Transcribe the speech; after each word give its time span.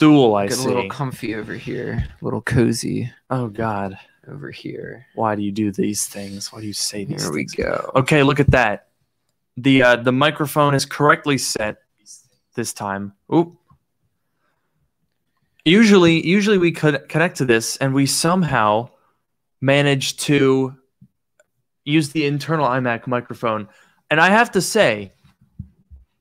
stool. 0.00 0.34
I 0.34 0.46
Get 0.46 0.58
a 0.58 0.62
little 0.62 0.88
comfy 0.88 1.34
over 1.34 1.52
here, 1.52 2.02
a 2.20 2.24
little 2.24 2.40
cozy 2.40 3.12
oh 3.28 3.48
God, 3.48 3.98
over 4.26 4.50
here. 4.50 5.06
why 5.14 5.34
do 5.34 5.42
you 5.42 5.52
do 5.52 5.70
these 5.70 6.06
things? 6.06 6.50
Why 6.50 6.62
do 6.62 6.66
you 6.66 6.72
say 6.72 7.04
these 7.04 7.22
things? 7.22 7.24
Here 7.24 7.32
we 7.32 7.44
go. 7.44 7.92
Okay, 7.96 8.22
look 8.22 8.40
at 8.40 8.50
that. 8.52 8.88
The 9.58 9.82
uh, 9.82 9.96
the 9.96 10.12
microphone 10.12 10.74
is 10.74 10.86
correctly 10.86 11.36
set 11.36 11.82
this 12.54 12.72
time. 12.72 13.12
Oop. 13.34 13.56
Usually, 15.66 16.26
usually 16.26 16.56
we 16.56 16.72
could 16.72 17.06
connect 17.10 17.36
to 17.36 17.44
this, 17.44 17.76
and 17.76 17.92
we 17.92 18.06
somehow 18.06 18.88
manage 19.60 20.16
to 20.16 20.74
use 21.84 22.08
the 22.08 22.24
internal 22.24 22.66
iMac 22.66 23.06
microphone. 23.06 23.68
And 24.10 24.18
I 24.18 24.30
have 24.30 24.50
to 24.52 24.62
say, 24.62 25.12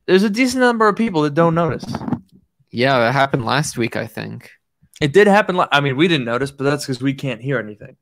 there's 0.05 0.23
a 0.23 0.29
decent 0.29 0.59
number 0.59 0.89
of 0.89 0.97
people 0.97 1.21
that 1.21 1.33
don't 1.33 1.55
notice. 1.55 1.85
Yeah, 2.71 2.99
that 2.99 3.13
happened 3.13 3.45
last 3.45 3.77
week, 3.77 3.95
I 3.95 4.07
think. 4.07 4.51
It 5.01 5.13
did 5.13 5.27
happen. 5.27 5.57
li- 5.57 5.67
I 5.71 5.79
mean, 5.79 5.95
we 5.97 6.07
didn't 6.07 6.25
notice, 6.25 6.51
but 6.51 6.65
that's 6.65 6.85
because 6.85 7.01
we 7.01 7.13
can't 7.13 7.41
hear 7.41 7.57
anything. 7.57 7.95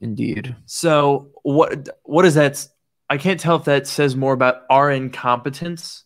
Indeed. 0.00 0.54
So 0.66 1.30
what 1.42 1.88
what 2.04 2.24
is 2.24 2.34
that? 2.34 2.66
I 3.08 3.18
can't 3.18 3.38
tell 3.38 3.56
if 3.56 3.64
that 3.64 3.86
says 3.86 4.16
more 4.16 4.32
about 4.32 4.62
our 4.68 4.90
incompetence 4.90 6.04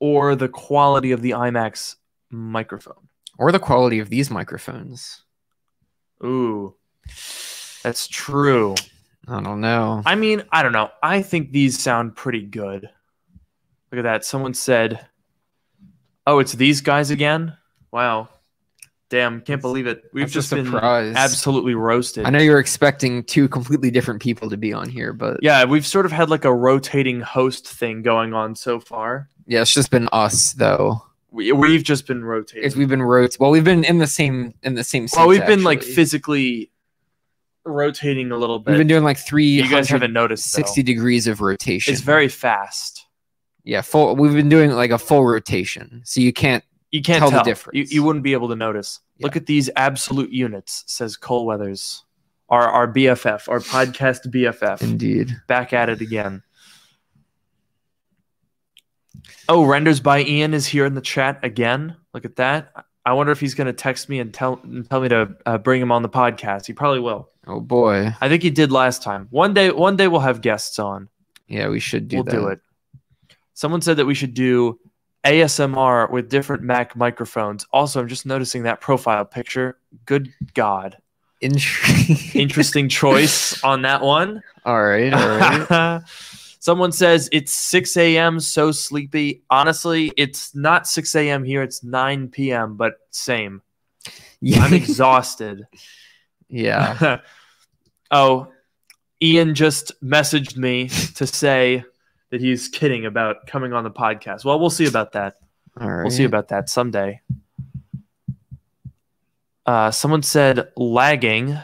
or 0.00 0.34
the 0.34 0.48
quality 0.48 1.12
of 1.12 1.22
the 1.22 1.30
iMac 1.30 1.94
microphone. 2.30 3.08
Or 3.38 3.52
the 3.52 3.58
quality 3.58 4.00
of 4.00 4.10
these 4.10 4.30
microphones. 4.30 5.22
Ooh, 6.24 6.74
that's 7.82 8.08
true. 8.08 8.74
I 9.28 9.40
don't 9.40 9.60
know. 9.60 10.02
I 10.04 10.14
mean, 10.16 10.42
I 10.50 10.62
don't 10.62 10.72
know. 10.72 10.90
I 11.02 11.22
think 11.22 11.52
these 11.52 11.78
sound 11.78 12.16
pretty 12.16 12.42
good. 12.42 12.90
Look 13.90 13.98
at 13.98 14.02
that. 14.02 14.24
Someone 14.24 14.54
said, 14.54 15.06
"Oh, 16.26 16.38
it's 16.38 16.52
these 16.52 16.80
guys 16.80 17.10
again." 17.10 17.56
Wow. 17.90 18.28
Damn, 19.12 19.42
can't 19.42 19.60
believe 19.60 19.86
it. 19.86 20.04
We've 20.14 20.22
That's 20.22 20.32
just 20.32 20.50
been 20.50 20.74
absolutely 20.74 21.74
roasted. 21.74 22.24
I 22.24 22.30
know 22.30 22.38
you're 22.38 22.58
expecting 22.58 23.22
two 23.24 23.46
completely 23.46 23.90
different 23.90 24.22
people 24.22 24.48
to 24.48 24.56
be 24.56 24.72
on 24.72 24.88
here, 24.88 25.12
but 25.12 25.36
Yeah, 25.42 25.66
we've 25.66 25.86
sort 25.86 26.06
of 26.06 26.12
had 26.12 26.30
like 26.30 26.46
a 26.46 26.54
rotating 26.54 27.20
host 27.20 27.68
thing 27.68 28.00
going 28.00 28.32
on 28.32 28.54
so 28.54 28.80
far. 28.80 29.28
yeah, 29.46 29.60
it's 29.60 29.74
just 29.74 29.90
been 29.90 30.08
us 30.12 30.54
though. 30.54 31.02
We, 31.30 31.52
we've 31.52 31.82
just 31.82 32.06
been 32.06 32.24
rotating. 32.24 32.64
If 32.64 32.74
we've 32.74 32.88
been 32.88 33.02
rot 33.02 33.36
well, 33.38 33.50
we've 33.50 33.64
been 33.64 33.84
in 33.84 33.98
the 33.98 34.06
same 34.06 34.54
in 34.62 34.76
the 34.76 34.84
same. 34.84 35.08
well, 35.14 35.28
we've 35.28 35.44
been 35.44 35.62
like 35.62 35.82
physically 35.82 36.70
rotating 37.66 38.32
a 38.32 38.36
little 38.38 38.60
bit. 38.60 38.70
We've 38.70 38.78
been 38.78 38.86
doing 38.86 39.04
like 39.04 39.18
three 39.18 39.44
you 39.44 39.68
guys 39.68 39.90
haven't 39.90 40.14
noticed. 40.14 40.50
sixty 40.50 40.82
degrees 40.82 41.26
of 41.26 41.42
rotation. 41.42 41.92
It's 41.92 42.00
very 42.00 42.28
fast. 42.28 43.01
Yeah, 43.64 43.80
full. 43.80 44.16
We've 44.16 44.32
been 44.34 44.48
doing 44.48 44.70
like 44.72 44.90
a 44.90 44.98
full 44.98 45.24
rotation, 45.24 46.02
so 46.04 46.20
you 46.20 46.32
can't. 46.32 46.64
You 46.90 47.00
can't 47.00 47.20
Tell 47.20 47.30
tell, 47.30 47.40
the 47.40 47.44
difference. 47.50 47.90
you 47.90 48.02
wouldn't 48.02 48.22
be 48.22 48.34
able 48.34 48.50
to 48.50 48.56
notice. 48.56 49.00
Look 49.20 49.34
at 49.36 49.46
these 49.46 49.70
absolute 49.76 50.30
units, 50.30 50.84
says 50.86 51.16
Cole 51.16 51.46
Weathers. 51.46 52.04
Our 52.50 52.68
our 52.68 52.86
BFF, 52.92 53.48
our 53.48 53.60
podcast 53.60 54.26
BFF. 54.26 54.82
Indeed. 54.82 55.34
Back 55.46 55.72
at 55.72 55.88
it 55.88 56.00
again. 56.02 56.42
Oh, 59.48 59.64
renders 59.64 60.00
by 60.00 60.22
Ian 60.22 60.52
is 60.52 60.66
here 60.66 60.84
in 60.84 60.94
the 60.94 61.00
chat 61.00 61.38
again. 61.42 61.96
Look 62.12 62.24
at 62.24 62.36
that. 62.36 62.72
I 63.04 63.14
wonder 63.14 63.32
if 63.32 63.40
he's 63.40 63.54
going 63.54 63.66
to 63.66 63.72
text 63.72 64.08
me 64.08 64.20
and 64.20 64.32
tell 64.32 64.60
and 64.62 64.88
tell 64.88 65.00
me 65.00 65.08
to 65.08 65.34
uh, 65.46 65.58
bring 65.58 65.80
him 65.80 65.90
on 65.90 66.02
the 66.02 66.08
podcast. 66.08 66.66
He 66.66 66.72
probably 66.72 67.00
will. 67.00 67.30
Oh 67.46 67.60
boy. 67.60 68.14
I 68.20 68.28
think 68.28 68.42
he 68.42 68.50
did 68.50 68.70
last 68.70 69.02
time. 69.02 69.28
One 69.30 69.54
day, 69.54 69.70
one 69.70 69.96
day 69.96 70.08
we'll 70.08 70.20
have 70.20 70.40
guests 70.42 70.78
on. 70.78 71.08
Yeah, 71.48 71.68
we 71.68 71.80
should 71.80 72.08
do 72.08 72.18
we'll 72.18 72.24
that. 72.24 72.30
do 72.32 72.46
it. 72.48 72.60
Someone 73.54 73.80
said 73.80 73.98
that 73.98 74.06
we 74.06 74.14
should 74.14 74.34
do 74.34 74.78
ASMR 75.24 76.10
with 76.10 76.28
different 76.28 76.62
Mac 76.62 76.96
microphones. 76.96 77.66
Also, 77.72 78.00
I'm 78.00 78.08
just 78.08 78.26
noticing 78.26 78.64
that 78.64 78.80
profile 78.80 79.24
picture. 79.24 79.78
Good 80.04 80.32
God. 80.54 80.98
Interesting. 81.40 82.40
Interesting 82.40 82.88
choice 82.88 83.62
on 83.64 83.82
that 83.82 84.02
one. 84.02 84.42
all 84.64 84.82
right. 84.82 85.12
All 85.12 85.28
right. 85.38 86.02
Someone 86.60 86.92
says 86.92 87.28
it's 87.32 87.52
6 87.52 87.96
a.m. 87.96 88.38
So 88.38 88.70
sleepy. 88.70 89.42
Honestly, 89.50 90.12
it's 90.16 90.54
not 90.54 90.86
6 90.86 91.14
a.m. 91.16 91.42
here. 91.42 91.62
It's 91.62 91.82
9 91.82 92.28
p.m. 92.28 92.76
But 92.76 92.94
same. 93.10 93.62
yeah. 94.40 94.60
I'm 94.62 94.72
exhausted. 94.72 95.66
yeah. 96.48 97.18
oh, 98.12 98.52
Ian 99.20 99.56
just 99.56 100.00
messaged 100.04 100.56
me 100.56 100.88
to 101.16 101.26
say 101.26 101.84
that 102.32 102.40
he's 102.40 102.66
kidding 102.66 103.04
about 103.04 103.46
coming 103.46 103.74
on 103.74 103.84
the 103.84 103.90
podcast. 103.90 104.42
Well, 104.42 104.58
we'll 104.58 104.70
see 104.70 104.86
about 104.86 105.12
that. 105.12 105.36
All 105.78 105.88
right. 105.88 106.02
We'll 106.02 106.10
see 106.10 106.24
about 106.24 106.48
that 106.48 106.70
someday. 106.70 107.20
Uh, 109.66 109.90
someone 109.90 110.22
said 110.22 110.70
lagging. 110.74 111.58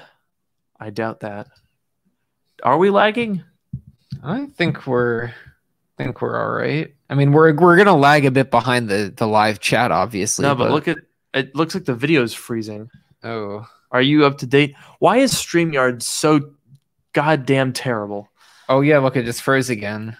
I 0.78 0.90
doubt 0.90 1.20
that. 1.20 1.48
Are 2.62 2.76
we 2.76 2.90
lagging? 2.90 3.42
I 4.22 4.46
think 4.46 4.86
we're 4.86 5.32
think 5.96 6.20
we're 6.20 6.38
all 6.38 6.50
right. 6.50 6.94
I 7.08 7.14
mean, 7.14 7.32
we're 7.32 7.54
we're 7.54 7.76
gonna 7.76 7.96
lag 7.96 8.26
a 8.26 8.30
bit 8.30 8.50
behind 8.50 8.90
the 8.90 9.12
the 9.16 9.26
live 9.26 9.60
chat, 9.60 9.90
obviously. 9.90 10.42
No, 10.42 10.54
but 10.54 10.70
look 10.70 10.86
at 10.86 10.98
it. 11.32 11.54
Looks 11.56 11.74
like 11.74 11.86
the 11.86 11.94
video's 11.94 12.34
freezing. 12.34 12.90
Oh, 13.24 13.66
Are 13.90 14.02
you 14.02 14.26
up 14.26 14.36
to 14.38 14.46
date? 14.46 14.74
Why 14.98 15.16
is 15.16 15.32
StreamYard 15.32 16.02
so 16.02 16.52
goddamn 17.14 17.72
terrible? 17.72 18.28
oh 18.68 18.82
yeah. 18.82 18.98
Look, 18.98 19.16
it 19.16 19.24
just 19.24 19.40
froze 19.40 19.70
again. 19.70 20.16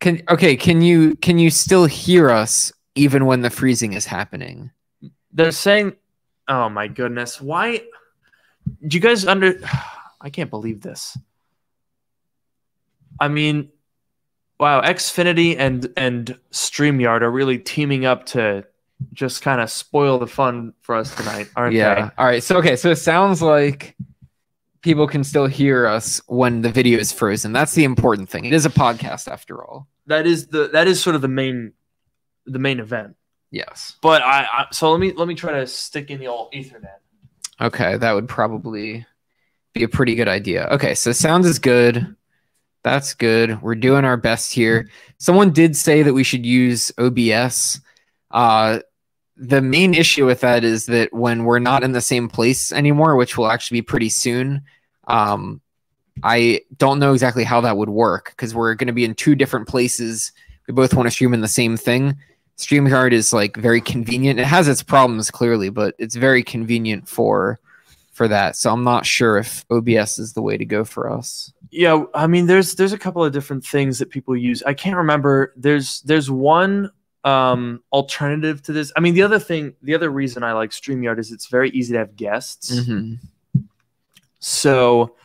Can 0.00 0.22
okay? 0.28 0.56
Can 0.56 0.80
you 0.80 1.14
can 1.16 1.38
you 1.38 1.50
still 1.50 1.84
hear 1.84 2.30
us 2.30 2.72
even 2.94 3.26
when 3.26 3.42
the 3.42 3.50
freezing 3.50 3.92
is 3.92 4.06
happening? 4.06 4.70
They're 5.32 5.52
saying, 5.52 5.94
"Oh 6.48 6.68
my 6.68 6.88
goodness, 6.88 7.40
why?" 7.40 7.82
Do 8.86 8.96
you 8.96 9.00
guys 9.00 9.26
under? 9.26 9.60
I 10.20 10.30
can't 10.30 10.50
believe 10.50 10.80
this. 10.82 11.16
I 13.18 13.28
mean, 13.28 13.70
wow, 14.58 14.80
Xfinity 14.80 15.56
and 15.58 15.92
and 15.96 16.38
StreamYard 16.50 17.20
are 17.20 17.30
really 17.30 17.58
teaming 17.58 18.06
up 18.06 18.26
to 18.26 18.64
just 19.12 19.42
kind 19.42 19.60
of 19.60 19.70
spoil 19.70 20.18
the 20.18 20.26
fun 20.26 20.72
for 20.80 20.94
us 20.94 21.14
tonight, 21.14 21.48
aren't 21.56 21.74
yeah. 21.74 22.10
All 22.16 22.26
right. 22.26 22.42
So 22.42 22.56
okay. 22.58 22.76
So 22.76 22.90
it 22.90 22.96
sounds 22.96 23.42
like 23.42 23.96
people 24.82 25.06
can 25.06 25.24
still 25.24 25.46
hear 25.46 25.86
us 25.86 26.20
when 26.26 26.62
the 26.62 26.70
video 26.70 26.98
is 26.98 27.12
frozen. 27.12 27.52
That's 27.52 27.74
the 27.74 27.84
important 27.84 28.28
thing. 28.28 28.44
It 28.44 28.52
is 28.52 28.66
a 28.66 28.70
podcast 28.70 29.30
after 29.30 29.64
all. 29.64 29.88
That 30.06 30.26
is 30.26 30.48
the 30.48 30.68
that 30.68 30.88
is 30.88 31.02
sort 31.02 31.16
of 31.16 31.22
the 31.22 31.28
main 31.28 31.72
the 32.46 32.58
main 32.58 32.80
event. 32.80 33.16
Yes. 33.50 33.96
But 34.00 34.22
I, 34.22 34.46
I 34.50 34.66
so 34.72 34.90
let 34.90 35.00
me 35.00 35.12
let 35.12 35.28
me 35.28 35.34
try 35.34 35.52
to 35.52 35.66
stick 35.66 36.10
in 36.10 36.18
the 36.20 36.28
old 36.28 36.52
Ethernet. 36.52 36.98
Okay, 37.60 37.96
that 37.96 38.12
would 38.12 38.28
probably 38.28 39.06
be 39.74 39.82
a 39.82 39.88
pretty 39.88 40.14
good 40.14 40.28
idea. 40.28 40.66
Okay, 40.68 40.94
so 40.94 41.12
sound 41.12 41.44
is 41.44 41.58
good. 41.58 42.16
That's 42.82 43.12
good. 43.12 43.60
We're 43.60 43.74
doing 43.74 44.04
our 44.04 44.16
best 44.16 44.52
here. 44.52 44.88
Someone 45.18 45.52
did 45.52 45.76
say 45.76 46.02
that 46.02 46.14
we 46.14 46.24
should 46.24 46.46
use 46.46 46.90
OBS. 46.98 47.80
Uh, 48.30 48.78
the 49.40 49.62
main 49.62 49.94
issue 49.94 50.26
with 50.26 50.40
that 50.40 50.64
is 50.64 50.84
that 50.86 51.14
when 51.14 51.44
we're 51.44 51.58
not 51.58 51.82
in 51.82 51.92
the 51.92 52.02
same 52.02 52.28
place 52.28 52.70
anymore, 52.72 53.16
which 53.16 53.38
will 53.38 53.50
actually 53.50 53.78
be 53.78 53.82
pretty 53.82 54.10
soon, 54.10 54.62
um, 55.08 55.62
I 56.22 56.60
don't 56.76 56.98
know 56.98 57.14
exactly 57.14 57.44
how 57.44 57.62
that 57.62 57.78
would 57.78 57.88
work 57.88 58.34
because 58.36 58.54
we're 58.54 58.74
going 58.74 58.88
to 58.88 58.92
be 58.92 59.06
in 59.06 59.14
two 59.14 59.34
different 59.34 59.66
places. 59.66 60.32
We 60.68 60.74
both 60.74 60.92
want 60.92 61.06
to 61.06 61.10
stream 61.10 61.32
in 61.32 61.40
the 61.40 61.48
same 61.48 61.78
thing. 61.78 62.18
StreamYard 62.58 63.12
is 63.12 63.32
like 63.32 63.56
very 63.56 63.80
convenient. 63.80 64.38
It 64.38 64.44
has 64.44 64.68
its 64.68 64.82
problems 64.82 65.30
clearly, 65.30 65.70
but 65.70 65.94
it's 65.98 66.16
very 66.16 66.42
convenient 66.42 67.08
for 67.08 67.58
for 68.12 68.28
that. 68.28 68.56
So 68.56 68.70
I'm 68.70 68.84
not 68.84 69.06
sure 69.06 69.38
if 69.38 69.64
OBS 69.70 70.18
is 70.18 70.34
the 70.34 70.42
way 70.42 70.58
to 70.58 70.66
go 70.66 70.84
for 70.84 71.10
us. 71.10 71.50
Yeah, 71.70 72.04
I 72.12 72.26
mean, 72.26 72.46
there's 72.46 72.74
there's 72.74 72.92
a 72.92 72.98
couple 72.98 73.24
of 73.24 73.32
different 73.32 73.64
things 73.64 73.98
that 74.00 74.10
people 74.10 74.36
use. 74.36 74.62
I 74.64 74.74
can't 74.74 74.96
remember. 74.96 75.54
There's 75.56 76.02
there's 76.02 76.30
one 76.30 76.90
um 77.24 77.82
alternative 77.92 78.62
to 78.62 78.72
this. 78.72 78.92
I 78.96 79.00
mean, 79.00 79.14
the 79.14 79.22
other 79.22 79.38
thing, 79.38 79.74
the 79.82 79.94
other 79.94 80.10
reason 80.10 80.42
I 80.42 80.52
like 80.52 80.70
StreamYard 80.70 81.18
is 81.18 81.32
it's 81.32 81.46
very 81.46 81.70
easy 81.70 81.92
to 81.92 81.98
have 81.98 82.16
guests. 82.16 82.74
Mm-hmm. 82.74 83.14
So, 84.38 85.16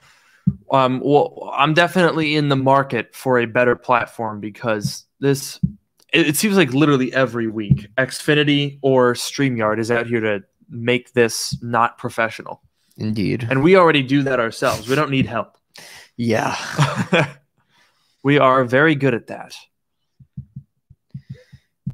um, 0.72 1.02
well, 1.04 1.50
I'm 1.56 1.74
definitely 1.74 2.36
in 2.36 2.50
the 2.50 2.56
market 2.56 3.16
for 3.16 3.40
a 3.40 3.46
better 3.46 3.76
platform 3.76 4.40
because 4.40 5.06
this. 5.20 5.60
It, 6.14 6.30
it 6.30 6.38
seems 6.38 6.56
like 6.56 6.74
literally 6.74 7.14
every 7.14 7.48
week, 7.48 7.88
Xfinity 7.98 8.80
or 8.82 9.14
StreamYard 9.14 9.80
is 9.80 9.92
out 9.92 10.08
here 10.08 10.20
to 10.20 10.44
make 10.70 11.14
this 11.14 11.58
not 11.62 11.98
professional, 11.98 12.62
Indeed. 12.98 13.48
and 13.50 13.64
we 13.64 13.76
already 13.76 14.04
do 14.04 14.24
that 14.24 14.40
ourselves. 14.40 14.88
We 14.88 14.96
don't 14.96 15.12
need 15.12 15.26
help. 15.26 15.58
Yeah. 16.18 16.56
we 18.24 18.40
are 18.40 18.64
very 18.64 18.96
good 18.96 19.14
at 19.14 19.28
that. 19.28 19.56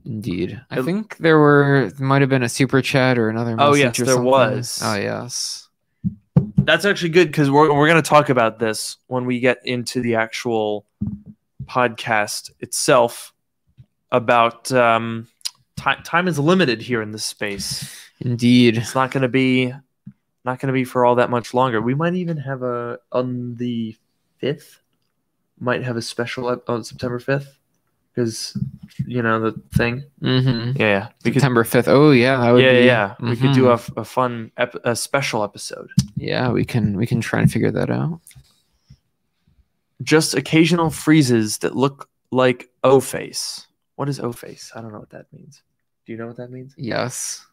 Indeed. 0.06 0.60
I 0.72 0.82
think 0.82 1.18
there 1.18 1.38
were 1.38 1.92
might 2.00 2.22
have 2.22 2.30
been 2.30 2.44
a 2.44 2.50
super 2.50 2.82
chat 2.82 3.18
or 3.18 3.30
another 3.30 3.56
Oh, 3.60 3.74
yes, 3.76 3.98
there 3.98 4.08
something. 4.08 4.24
was. 4.24 4.80
Oh 4.84 4.96
yes. 4.96 5.68
That's 6.58 6.86
actually 6.86 7.10
good 7.10 7.28
because 7.28 7.52
we're 7.52 7.74
we're 7.74 7.88
going 7.88 8.02
to 8.02 8.08
talk 8.10 8.30
about 8.30 8.60
this 8.60 8.98
when 9.08 9.26
we 9.26 9.40
get 9.40 9.60
into 9.66 10.02
the 10.02 10.16
actual 10.16 10.86
podcast 11.66 12.52
itself 12.60 13.34
about 14.12 14.72
um, 14.72 15.28
time 15.78 16.02
time 16.04 16.28
is 16.28 16.40
limited 16.40 16.82
here 16.82 17.02
in 17.02 17.12
this 17.12 17.26
space. 17.26 17.96
Indeed. 18.20 18.78
It's 18.78 18.96
not 18.96 19.12
going 19.12 19.22
to 19.24 19.28
be 19.30 19.74
not 20.44 20.60
going 20.60 20.68
to 20.68 20.74
be 20.74 20.84
for 20.84 21.06
all 21.06 21.16
that 21.16 21.30
much 21.30 21.54
longer. 21.54 21.80
We 21.82 21.94
might 21.94 22.16
even 22.16 22.38
have 22.38 22.64
a 22.64 23.00
on 23.12 23.56
the 23.56 23.96
fifth. 24.38 24.80
Might 25.60 25.84
have 25.84 25.96
a 25.96 26.02
special 26.02 26.60
on 26.68 26.84
September 26.84 27.20
fifth 27.20 27.56
because 28.14 28.58
you 29.06 29.22
know 29.22 29.40
the 29.40 29.54
thing. 29.74 30.04
Mm-hmm. 30.22 30.80
Yeah, 30.80 30.88
yeah. 30.88 31.08
We 31.24 31.32
September 31.32 31.64
fifth. 31.64 31.88
Oh 31.88 32.12
yeah, 32.12 32.38
that 32.38 32.52
would 32.52 32.64
yeah, 32.64 32.72
be, 32.72 32.86
yeah. 32.86 33.16
We 33.20 33.36
could 33.36 33.54
do 33.54 33.70
a, 33.70 33.74
f- 33.74 33.92
a 33.98 34.04
fun 34.04 34.52
ep- 34.58 34.76
a 34.84 34.96
special 34.96 35.44
episode. 35.44 35.90
yeah. 36.16 36.50
We 36.50 36.66
can 36.66 36.98
we 36.98 37.08
can 37.08 37.22
try 37.22 37.42
and 37.42 37.52
figure 37.52 37.72
that 37.72 37.90
out. 37.90 38.20
Just 40.04 40.34
occasional 40.34 40.90
freezes 40.90 41.60
that 41.60 41.76
look 41.76 42.10
like 42.32 42.70
O 42.84 43.00
face. 43.00 43.68
What 43.96 44.10
is 44.10 44.20
O 44.20 44.32
face? 44.32 44.72
I 44.76 44.82
don't 44.82 44.92
know 44.92 45.00
what 45.00 45.12
that 45.12 45.32
means. 45.32 45.62
Do 46.06 46.12
you 46.12 46.18
know 46.18 46.28
what 46.28 46.38
that 46.38 46.52
means? 46.52 46.74
Yes. 46.78 47.46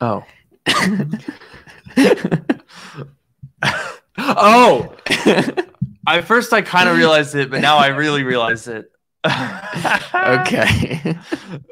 Oh. 0.00 0.24
oh. 4.18 4.94
At 6.06 6.24
first, 6.24 6.52
I 6.52 6.62
kind 6.62 6.88
of 6.88 6.96
realized 7.02 7.34
it, 7.34 7.50
but 7.50 7.60
now 7.60 7.76
I 7.78 7.88
really 7.88 8.22
realize 8.24 8.68
it. 8.68 8.90
okay. 9.26 11.16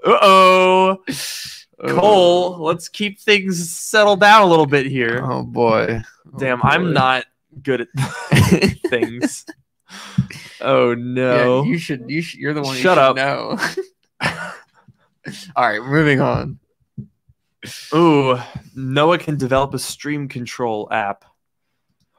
Uh 0.05 0.19
oh. 0.23 0.99
Cole, 1.89 2.59
let's 2.59 2.89
keep 2.89 3.19
things 3.19 3.71
settled 3.73 4.21
down 4.21 4.43
a 4.43 4.47
little 4.47 4.67
bit 4.67 4.87
here. 4.87 5.21
Oh 5.25 5.43
boy. 5.43 6.03
Oh, 6.33 6.39
Damn, 6.39 6.61
boy. 6.61 6.69
I'm 6.69 6.93
not 6.93 7.25
good 7.63 7.81
at 7.83 7.89
things. 8.89 9.47
Oh 10.61 10.91
Yeah, 10.91 10.97
no. 10.97 11.65
you 11.65 11.79
should. 11.79 12.09
You 12.09 12.23
should. 12.23 12.39
You're 12.39 12.53
the 12.55 12.63
one. 12.63 12.77
Shut 12.77 12.99
up. 12.99 13.17
know. 13.17 13.59
All 15.57 15.69
right, 15.69 15.83
moving 15.83 16.21
on. 16.21 16.59
Ooh, 17.95 18.39
Noah 18.75 19.19
can 19.19 19.37
develop 19.37 19.75
a 19.75 19.79
stream 19.79 20.29
control 20.29 20.89
app. 20.91 21.25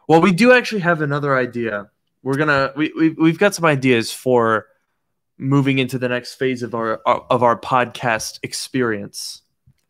Well, 0.07 0.21
we 0.21 0.31
do 0.33 0.51
actually 0.51 0.81
have 0.81 1.01
another 1.01 1.35
idea. 1.37 1.89
We're 2.23 2.37
gonna 2.37 2.73
we, 2.75 2.91
we 2.95 3.09
we've 3.09 3.39
got 3.39 3.55
some 3.55 3.65
ideas 3.65 4.11
for 4.11 4.67
moving 5.37 5.79
into 5.79 5.97
the 5.97 6.07
next 6.07 6.35
phase 6.35 6.61
of 6.61 6.75
our 6.75 6.95
of 7.05 7.43
our 7.43 7.59
podcast 7.59 8.39
experience, 8.43 9.41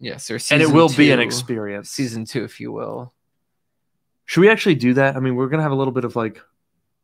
Yes, 0.01 0.31
or 0.31 0.39
and 0.49 0.63
it 0.63 0.71
will 0.71 0.89
be 0.89 1.11
an 1.11 1.19
experience. 1.19 1.91
Season 1.91 2.25
two, 2.25 2.43
if 2.43 2.59
you 2.59 2.71
will. 2.71 3.13
Should 4.25 4.41
we 4.41 4.49
actually 4.49 4.75
do 4.75 4.95
that? 4.95 5.15
I 5.15 5.19
mean, 5.19 5.35
we're 5.35 5.47
gonna 5.47 5.61
have 5.61 5.71
a 5.71 5.75
little 5.75 5.93
bit 5.93 6.05
of 6.05 6.15
like 6.15 6.41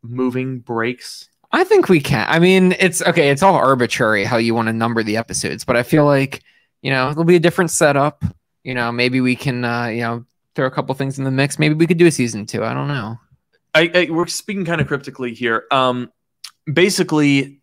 moving 0.01 0.59
breaks. 0.59 1.29
I 1.51 1.63
think 1.63 1.89
we 1.89 1.99
can. 1.99 2.25
I 2.27 2.39
mean, 2.39 2.75
it's 2.79 3.03
okay. 3.03 3.29
It's 3.29 3.43
all 3.43 3.53
arbitrary 3.53 4.23
how 4.23 4.37
you 4.37 4.55
want 4.55 4.67
to 4.67 4.73
number 4.73 5.03
the 5.03 5.17
episodes, 5.17 5.63
but 5.63 5.77
I 5.77 5.83
feel 5.83 6.05
like 6.05 6.41
you 6.81 6.89
know 6.89 7.11
it'll 7.11 7.23
be 7.23 7.35
a 7.35 7.39
different 7.39 7.69
setup. 7.69 8.23
You 8.63 8.73
know, 8.73 8.91
maybe 8.91 9.21
we 9.21 9.35
can 9.35 9.63
uh, 9.63 9.87
you 9.87 10.01
know 10.01 10.25
throw 10.55 10.65
a 10.65 10.71
couple 10.71 10.95
things 10.95 11.19
in 11.19 11.23
the 11.23 11.31
mix. 11.31 11.59
Maybe 11.59 11.75
we 11.75 11.85
could 11.85 11.99
do 11.99 12.07
a 12.07 12.11
season 12.11 12.47
two. 12.47 12.63
I 12.63 12.73
don't 12.73 12.87
know. 12.87 13.19
I, 13.73 13.91
I 13.93 14.07
we're 14.11 14.27
speaking 14.27 14.65
kind 14.65 14.81
of 14.81 14.87
cryptically 14.87 15.33
here. 15.33 15.65
Um, 15.71 16.11
basically, 16.71 17.59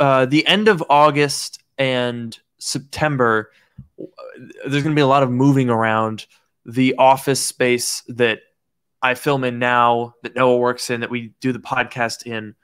uh, 0.00 0.26
the 0.26 0.46
end 0.46 0.68
of 0.68 0.82
August 0.88 1.62
and 1.78 2.38
September, 2.58 3.50
there's 3.98 4.82
going 4.82 4.94
to 4.94 4.94
be 4.94 5.00
a 5.00 5.06
lot 5.06 5.22
of 5.22 5.30
moving 5.30 5.70
around 5.70 6.26
the 6.64 6.94
office 6.98 7.40
space 7.40 8.02
that 8.08 8.40
I 9.02 9.14
film 9.14 9.44
in 9.44 9.58
now, 9.58 10.14
that 10.22 10.34
Noah 10.34 10.56
works 10.56 10.90
in, 10.90 11.00
that 11.00 11.10
we 11.10 11.32
do 11.40 11.52
the 11.52 11.58
podcast 11.58 12.26
in. 12.26 12.54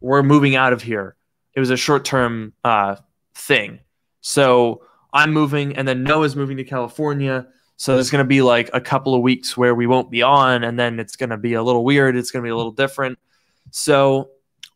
We're 0.00 0.22
moving 0.22 0.56
out 0.56 0.72
of 0.72 0.82
here. 0.82 1.16
It 1.54 1.60
was 1.60 1.70
a 1.70 1.76
short 1.76 2.04
term 2.04 2.52
uh, 2.64 2.96
thing, 3.34 3.80
so 4.20 4.82
I'm 5.12 5.32
moving, 5.32 5.74
and 5.76 5.88
then 5.88 6.02
Noah's 6.02 6.36
moving 6.36 6.58
to 6.58 6.64
California. 6.64 7.46
So 7.76 7.94
there's 7.94 8.10
going 8.10 8.24
to 8.24 8.28
be 8.28 8.40
like 8.40 8.70
a 8.72 8.80
couple 8.80 9.14
of 9.14 9.20
weeks 9.20 9.56
where 9.56 9.74
we 9.74 9.86
won't 9.86 10.10
be 10.10 10.22
on, 10.22 10.64
and 10.64 10.78
then 10.78 10.98
it's 10.98 11.16
going 11.16 11.30
to 11.30 11.36
be 11.36 11.54
a 11.54 11.62
little 11.62 11.84
weird. 11.84 12.16
It's 12.16 12.30
going 12.30 12.42
to 12.42 12.46
be 12.46 12.50
a 12.50 12.56
little 12.56 12.72
different. 12.72 13.18
So 13.70 14.30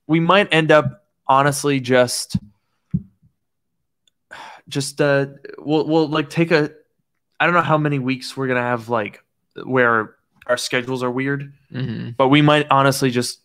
we 0.07 0.21
might 0.21 0.49
end 0.53 0.71
up 0.71 1.05
honestly 1.27 1.81
just 1.81 2.37
just 4.69 5.01
uh 5.01 5.27
we'll 5.59 5.87
we'll 5.87 6.09
like 6.09 6.29
take 6.29 6.51
a 6.51 6.71
I 7.39 7.47
don't 7.47 7.55
know 7.55 7.63
how 7.63 7.79
many 7.79 7.99
weeks 7.99 8.37
we're 8.37 8.47
going 8.47 8.57
to 8.57 8.63
have 8.63 8.89
like 8.89 9.25
where 9.65 10.17
our 10.47 10.57
schedules 10.57 11.03
are 11.03 11.11
weird, 11.11 11.53
hmm 11.71 12.11
but 12.17 12.29
we 12.29 12.43
might 12.43 12.67
honestly 12.71 13.11
just 13.11 13.41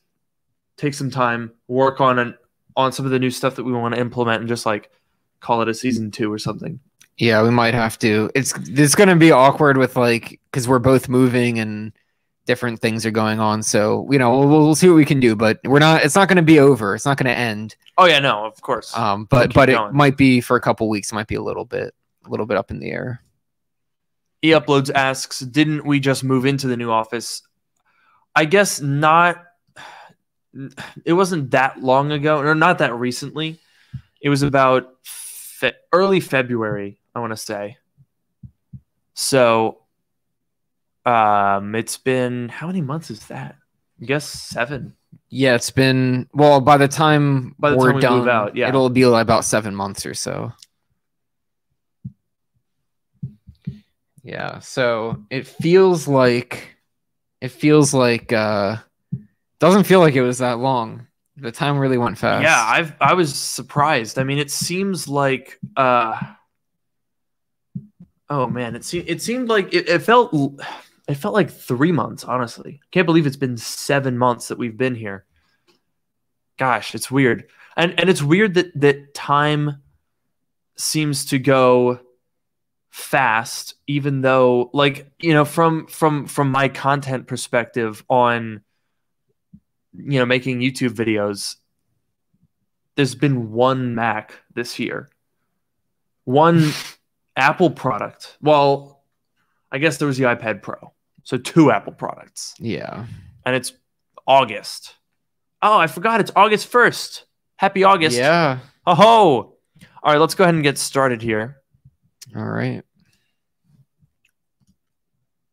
take 0.78 0.94
some 0.94 1.10
time, 1.10 1.52
work 1.68 2.02
on 2.02 2.20
an 2.20 2.36
on 2.76 2.92
some 2.92 3.06
of 3.06 3.12
the 3.12 3.20
new 3.20 3.32
stuff 3.32 3.56
that 3.56 3.64
we 3.64 3.72
want 3.72 3.96
to 3.96 4.02
implement 4.02 4.42
and 4.42 4.50
just 4.50 4.66
like 4.66 4.92
call 5.40 5.62
it 5.62 5.70
a 5.70 5.74
season 5.74 6.12
2 6.12 6.32
or 6.32 6.40
something. 6.40 6.80
Yeah, 7.18 7.44
we 7.44 7.50
might 7.50 7.74
have 7.74 7.98
to. 8.00 8.30
It's 8.36 8.54
it's 8.68 8.96
going 8.96 9.10
to 9.10 9.16
be 9.16 9.32
awkward 9.32 9.78
with 9.78 9.96
like 9.96 10.40
because 10.52 10.68
we're 10.68 10.80
both 10.80 11.08
moving 11.08 11.60
and 11.60 11.94
different 12.46 12.80
things 12.80 13.06
are 13.06 13.12
going 13.12 13.40
on. 13.40 13.64
So 13.64 14.08
you 14.12 14.20
know 14.20 14.38
we'll, 14.40 14.50
we'll 14.50 14.76
see 14.76 14.90
what 14.90 14.96
we 14.96 15.06
can 15.06 15.20
do, 15.20 15.36
but 15.36 15.60
we're 15.64 15.80
not. 15.80 16.04
It's 16.04 16.16
not 16.16 16.28
going 16.28 16.38
to 16.38 16.44
be 16.44 16.60
over. 16.60 16.94
It's 16.96 17.06
not 17.06 17.18
going 17.18 17.34
to 17.34 17.38
end. 17.38 17.76
Oh 17.98 18.06
yeah, 18.06 18.20
no, 18.20 18.46
of 18.46 18.62
course. 18.62 18.96
Um, 18.98 19.26
but 19.30 19.54
but 19.54 19.70
it 19.70 19.94
might 19.94 20.18
be 20.18 20.42
for 20.42 20.58
a 20.58 20.62
couple 20.62 20.90
weeks. 20.90 21.12
It 21.12 21.16
might 21.16 21.28
be 21.28 21.36
a 21.36 21.42
little 21.42 21.66
bit 21.66 21.94
a 22.26 22.30
little 22.30 22.46
bit 22.46 22.58
up 22.58 22.72
in 22.72 22.80
the 22.80 22.92
air. 22.92 23.22
E 24.42 24.52
uploads 24.52 24.92
asks, 24.94 25.40
didn't 25.40 25.86
we 25.86 26.00
just 26.00 26.24
move 26.24 26.46
into 26.46 26.68
the 26.68 26.78
new 26.78 26.92
office? 26.92 27.42
I 28.36 28.46
guess 28.46 28.82
not. 28.82 29.42
It 31.04 31.14
wasn't 31.14 31.52
that 31.52 31.82
long 31.82 32.12
ago, 32.12 32.40
or 32.40 32.54
not 32.56 32.78
that 32.78 32.94
recently. 32.94 33.60
It 34.22 34.30
was 34.30 34.42
about 34.42 34.94
fe- 35.04 35.74
early 35.92 36.20
February, 36.20 37.00
I 37.16 37.20
want 37.20 37.32
to 37.32 37.38
say. 37.38 37.78
So, 39.14 39.80
um, 41.06 41.74
it's 41.76 41.98
been 41.98 42.50
how 42.50 42.68
many 42.68 42.82
months 42.82 43.10
is 43.10 43.26
that? 43.28 43.56
I 44.02 44.06
guess 44.06 44.26
seven. 44.28 44.96
Yeah, 45.30 45.56
it's 45.56 45.72
been 45.72 46.28
well. 46.34 46.60
By 46.60 46.78
the 46.78 46.88
time 46.88 47.56
By 47.58 47.72
the 47.72 47.78
we're 47.78 47.88
time 47.88 47.96
we 47.96 48.02
done, 48.02 48.20
move 48.20 48.28
out, 48.28 48.56
yeah. 48.56 48.68
it'll 48.68 48.90
be 48.90 49.04
about 49.04 49.46
seven 49.46 49.74
months 49.74 50.06
or 50.06 50.14
so. 50.14 50.52
Yeah, 54.24 54.60
so 54.60 55.24
it 55.30 55.48
feels 55.48 56.08
like 56.08 56.76
it 57.42 57.50
feels 57.50 57.94
like 57.94 58.34
uh 58.34 58.78
doesn't 59.60 59.84
feel 59.86 60.00
like 60.00 60.16
it 60.16 60.24
was 60.24 60.40
that 60.40 60.60
long. 60.60 61.08
The 61.38 61.52
time 61.52 61.78
really 61.78 61.98
went 61.98 62.18
fast. 62.18 62.44
Yeah, 62.44 62.64
I've 62.66 62.94
I 63.00 63.14
was 63.14 63.34
surprised. 63.36 64.18
I 64.18 64.24
mean, 64.24 64.40
it 64.40 64.52
seems 64.52 65.08
like 65.08 65.60
uh 65.78 66.20
oh 68.30 68.48
man, 68.48 68.76
it 68.76 68.84
seemed 68.84 69.10
it 69.10 69.22
seemed 69.22 69.50
like 69.50 69.74
it, 69.74 69.90
it 69.90 70.02
felt 70.02 70.34
it 71.08 71.16
felt 71.16 71.34
like 71.34 71.52
three 71.52 71.92
months, 71.92 72.24
honestly. 72.24 72.82
Can't 72.92 73.06
believe 73.06 73.28
it's 73.28 73.36
been 73.36 73.58
seven 73.58 74.18
months 74.18 74.48
that 74.48 74.58
we've 74.58 74.78
been 74.78 74.96
here. 74.96 75.26
Gosh, 76.58 76.96
it's 76.96 77.12
weird. 77.12 77.48
And 77.78 78.00
and 78.00 78.10
it's 78.10 78.24
weird 78.24 78.56
that 78.56 78.80
that 78.80 79.14
time 79.14 79.82
seems 80.78 81.26
to 81.26 81.40
go 81.40 82.00
fast, 82.90 83.76
even 83.88 84.22
though 84.22 84.70
like, 84.74 85.12
you 85.20 85.34
know, 85.34 85.46
from 85.46 85.88
from 85.88 86.28
from 86.28 86.52
my 86.52 86.70
content 86.70 87.28
perspective 87.28 88.04
on 88.10 88.62
you 89.98 90.20
know 90.20 90.26
making 90.26 90.60
youtube 90.60 90.90
videos 90.90 91.56
there's 92.96 93.16
been 93.16 93.52
one 93.52 93.96
mac 93.96 94.34
this 94.54 94.80
year 94.80 95.10
one 96.24 96.72
apple 97.36 97.70
product. 97.70 98.38
Well 98.42 99.04
i 99.72 99.78
guess 99.78 99.98
there 99.98 100.08
was 100.08 100.18
the 100.18 100.26
ipad 100.26 100.62
pro. 100.62 100.94
So 101.24 101.38
two 101.38 101.72
apple 101.72 101.94
products. 101.94 102.54
Yeah. 102.60 103.06
and 103.46 103.56
it's 103.56 103.74
august. 104.28 104.96
Oh 105.62 105.78
i 105.78 105.88
forgot 105.88 106.20
it's 106.22 106.32
august 106.36 106.72
1st 106.72 107.24
happy 107.58 107.84
august. 107.84 108.18
Yeah. 108.18 108.60
oh 108.86 108.96
ho 108.96 109.58
all 110.04 110.12
right 110.14 110.20
let's 110.20 110.36
go 110.36 110.44
ahead 110.44 110.56
and 110.56 110.64
get 110.64 110.78
started 110.78 111.22
here. 111.22 111.58
All 112.36 112.44
right. 112.46 112.84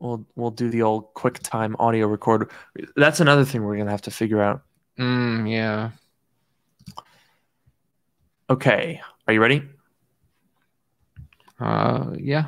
we'll 0.00 0.26
we'll 0.36 0.50
do 0.50 0.68
the 0.68 0.82
old 0.82 1.14
quicktime 1.14 1.74
audio 1.78 2.06
record 2.06 2.50
that's 2.96 3.20
another 3.20 3.44
thing 3.44 3.62
we're 3.64 3.76
gonna 3.76 3.90
have 3.90 4.02
to 4.02 4.10
figure 4.10 4.42
out. 4.42 4.62
Mm, 4.98 5.50
yeah. 5.50 5.90
okay 8.50 9.00
are 9.26 9.32
you 9.32 9.40
ready 9.40 9.62
Uh, 11.62 12.10
yeah. 12.18 12.46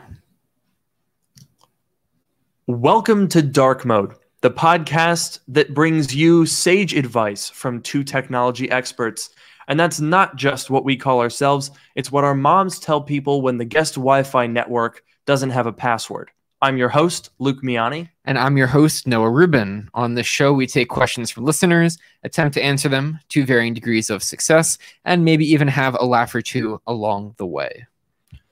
Welcome 2.67 3.29
to 3.29 3.43
Dark 3.43 3.85
Mode, 3.85 4.15
the 4.41 4.51
podcast 4.51 5.39
that 5.47 5.73
brings 5.73 6.13
you 6.13 6.47
sage 6.47 6.95
advice 6.95 7.49
from 7.49 7.81
two 7.81 8.03
technology 8.03 8.69
experts. 8.73 9.31
And 9.69 9.79
that's 9.79 10.01
not 10.01 10.35
just 10.35 10.69
what 10.69 10.85
we 10.85 10.97
call 10.97 11.21
ourselves, 11.21 11.71
it's 11.95 12.11
what 12.11 12.25
our 12.25 12.35
moms 12.35 12.81
tell 12.81 13.01
people 13.01 13.41
when 13.41 13.57
the 13.57 13.65
guest 13.65 13.95
Wi 13.95 14.25
Fi 14.25 14.49
network 14.49 15.05
doesn't 15.27 15.51
have 15.51 15.67
a 15.67 15.73
password. 15.73 16.33
I'm 16.61 16.77
your 16.77 16.89
host, 16.89 17.31
Luke 17.39 17.63
Miani. 17.63 18.09
And 18.25 18.37
I'm 18.37 18.57
your 18.57 18.67
host, 18.67 19.07
Noah 19.07 19.31
Rubin. 19.31 19.91
On 19.95 20.15
this 20.15 20.27
show, 20.27 20.53
we 20.53 20.67
take 20.67 20.89
questions 20.89 21.31
from 21.31 21.45
listeners, 21.45 21.99
attempt 22.25 22.55
to 22.55 22.65
answer 22.65 22.89
them 22.89 23.21
to 23.29 23.45
varying 23.45 23.75
degrees 23.75 24.11
of 24.11 24.25
success, 24.25 24.77
and 25.05 25.25
maybe 25.25 25.47
even 25.53 25.69
have 25.69 25.97
a 26.01 26.05
laugh 26.05 26.35
or 26.35 26.43
two 26.43 26.81
along 26.89 27.37
the 27.39 27.47
way. 27.47 27.87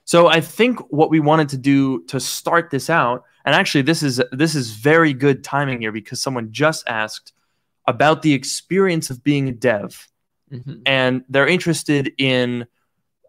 So 0.04 0.26
I 0.28 0.40
think 0.40 0.80
what 0.90 1.10
we 1.10 1.20
wanted 1.20 1.48
to 1.50 1.58
do 1.58 2.04
to 2.06 2.18
start 2.20 2.70
this 2.70 2.90
out, 2.90 3.24
and 3.44 3.54
actually 3.54 3.82
this 3.82 4.02
is 4.02 4.20
this 4.32 4.54
is 4.54 4.70
very 4.72 5.12
good 5.12 5.44
timing 5.44 5.80
here 5.80 5.92
because 5.92 6.20
someone 6.20 6.52
just 6.52 6.86
asked 6.88 7.32
about 7.86 8.22
the 8.22 8.32
experience 8.34 9.10
of 9.10 9.22
being 9.24 9.48
a 9.48 9.52
dev, 9.52 10.08
Mhm. 10.52 10.82
and 10.86 11.24
they're 11.28 11.46
interested 11.46 12.12
in 12.18 12.66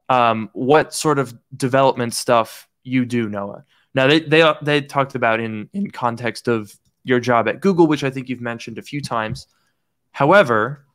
um, 0.10 0.50
what 0.54 0.94
sort 0.94 1.18
of 1.18 1.34
development 1.56 2.14
stuff 2.14 2.68
you 2.84 3.06
do, 3.06 3.30
Noah. 3.30 3.64
Now 3.96 4.08
they 4.08 4.20
they 4.20 4.54
they 4.62 4.82
talked 4.82 5.16
about 5.16 5.40
in 5.40 5.70
in 5.74 5.92
context 5.92 6.48
of 6.48 6.76
your 7.04 7.20
job 7.20 7.48
at 7.48 7.62
Google, 7.62 7.88
which 7.88 8.04
I 8.04 8.10
think 8.10 8.30
you've 8.30 8.42
mentioned 8.42 8.78
a 8.78 8.82
few 8.82 9.02
times. 9.02 9.48
However, 10.12 10.86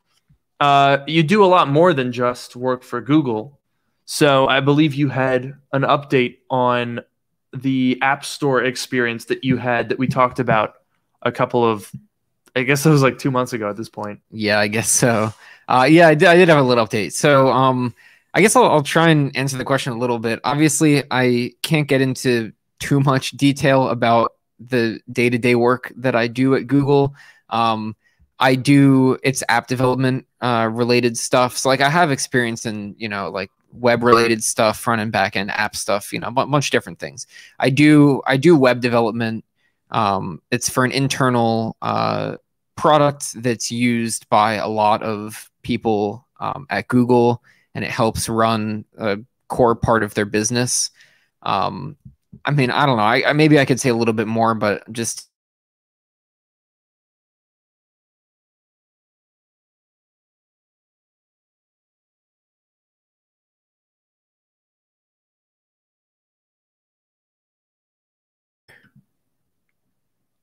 uh, 0.60 0.98
you 1.06 1.22
do 1.22 1.44
a 1.44 1.46
lot 1.46 1.68
more 1.68 1.92
than 1.94 2.12
just 2.12 2.56
work 2.56 2.82
for 2.82 3.00
Google. 3.00 3.57
So 4.10 4.48
I 4.48 4.60
believe 4.60 4.94
you 4.94 5.10
had 5.10 5.54
an 5.74 5.82
update 5.82 6.38
on 6.48 7.00
the 7.52 7.98
App 8.00 8.24
Store 8.24 8.64
experience 8.64 9.26
that 9.26 9.44
you 9.44 9.58
had 9.58 9.90
that 9.90 9.98
we 9.98 10.06
talked 10.06 10.38
about 10.38 10.76
a 11.20 11.30
couple 11.30 11.62
of, 11.62 11.92
I 12.56 12.62
guess 12.62 12.86
it 12.86 12.88
was 12.88 13.02
like 13.02 13.18
two 13.18 13.30
months 13.30 13.52
ago 13.52 13.68
at 13.68 13.76
this 13.76 13.90
point. 13.90 14.20
Yeah, 14.30 14.60
I 14.60 14.68
guess 14.68 14.88
so. 14.88 15.30
Uh, 15.68 15.86
yeah, 15.90 16.08
I 16.08 16.14
did, 16.14 16.26
I 16.26 16.36
did 16.36 16.48
have 16.48 16.56
a 16.56 16.62
little 16.62 16.86
update. 16.86 17.12
So, 17.12 17.48
um, 17.48 17.94
I 18.32 18.40
guess 18.40 18.56
I'll, 18.56 18.64
I'll 18.64 18.82
try 18.82 19.10
and 19.10 19.36
answer 19.36 19.58
the 19.58 19.64
question 19.64 19.92
a 19.92 19.98
little 19.98 20.18
bit. 20.18 20.40
Obviously, 20.42 21.04
I 21.10 21.52
can't 21.60 21.86
get 21.86 22.00
into 22.00 22.52
too 22.78 23.00
much 23.00 23.32
detail 23.32 23.90
about 23.90 24.32
the 24.58 25.00
day 25.12 25.28
to 25.28 25.36
day 25.36 25.54
work 25.54 25.92
that 25.96 26.16
I 26.16 26.28
do 26.28 26.54
at 26.54 26.66
Google. 26.66 27.14
Um, 27.50 27.94
I 28.38 28.54
do 28.54 29.18
it's 29.22 29.42
app 29.50 29.66
development 29.66 30.26
uh, 30.40 30.70
related 30.72 31.18
stuff. 31.18 31.58
So, 31.58 31.68
like, 31.68 31.82
I 31.82 31.90
have 31.90 32.10
experience 32.10 32.64
in 32.64 32.94
you 32.96 33.10
know 33.10 33.28
like 33.28 33.50
web 33.72 34.02
related 34.02 34.42
stuff, 34.42 34.78
front 34.78 35.00
and 35.00 35.12
back 35.12 35.36
end 35.36 35.50
app 35.50 35.76
stuff. 35.76 36.12
You 36.12 36.20
know, 36.20 36.28
a 36.28 36.30
bunch 36.30 36.66
of 36.66 36.70
different 36.70 36.98
things. 36.98 37.26
I 37.58 37.70
do 37.70 38.22
I 38.26 38.36
do 38.36 38.56
web 38.56 38.80
development. 38.80 39.44
Um, 39.90 40.42
it's 40.50 40.68
for 40.68 40.84
an 40.84 40.92
internal 40.92 41.76
uh, 41.80 42.36
product 42.76 43.42
that's 43.42 43.70
used 43.70 44.28
by 44.28 44.54
a 44.54 44.68
lot 44.68 45.02
of 45.02 45.50
people 45.62 46.26
um, 46.40 46.66
at 46.70 46.88
Google, 46.88 47.42
and 47.74 47.84
it 47.84 47.90
helps 47.90 48.28
run 48.28 48.84
a 48.98 49.18
core 49.48 49.74
part 49.74 50.02
of 50.02 50.14
their 50.14 50.26
business. 50.26 50.90
Um, 51.42 51.96
I 52.44 52.50
mean, 52.50 52.70
I 52.70 52.86
don't 52.86 52.96
know. 52.96 53.02
I, 53.02 53.30
I 53.30 53.32
maybe 53.32 53.58
I 53.58 53.64
could 53.64 53.80
say 53.80 53.88
a 53.88 53.94
little 53.94 54.14
bit 54.14 54.28
more, 54.28 54.54
but 54.54 54.90
just 54.92 55.28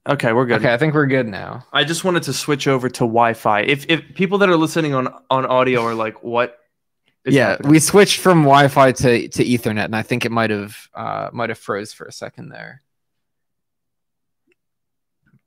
Okay, 0.08 0.34
we're 0.34 0.46
good. 0.46 0.60
okay. 0.60 0.74
I 0.74 0.78
think 0.78 0.94
we're 0.94 1.08
good 1.08 1.28
now. 1.28 1.66
I 1.74 1.84
just 1.84 2.04
wanted 2.04 2.24
to 2.24 2.34
switch 2.34 2.68
over 2.68 2.90
to 2.90 3.00
Wi-Fi. 3.00 3.62
If 3.62 3.86
if 3.90 4.02
people 4.14 4.38
that 4.40 4.50
are 4.50 4.58
listening 4.58 4.94
on 4.94 5.14
on 5.30 5.46
audio 5.46 5.82
are 5.82 5.96
like, 5.96 6.24
what? 6.24 6.60
yeah, 7.26 7.50
happening?" 7.50 7.72
we 7.72 7.80
switched 7.80 8.20
from 8.20 8.44
Wi-Fi 8.44 8.92
to 8.92 9.28
to 9.28 9.44
Ethernet, 9.44 9.86
and 9.86 9.96
I 9.96 10.04
think 10.04 10.26
it 10.26 10.32
might 10.32 10.52
have 10.52 10.78
uh, 10.94 11.30
might 11.34 11.50
have 11.50 11.58
froze 11.58 11.92
for 11.92 12.06
a 12.06 12.12
second 12.12 12.50
there. 12.50 12.84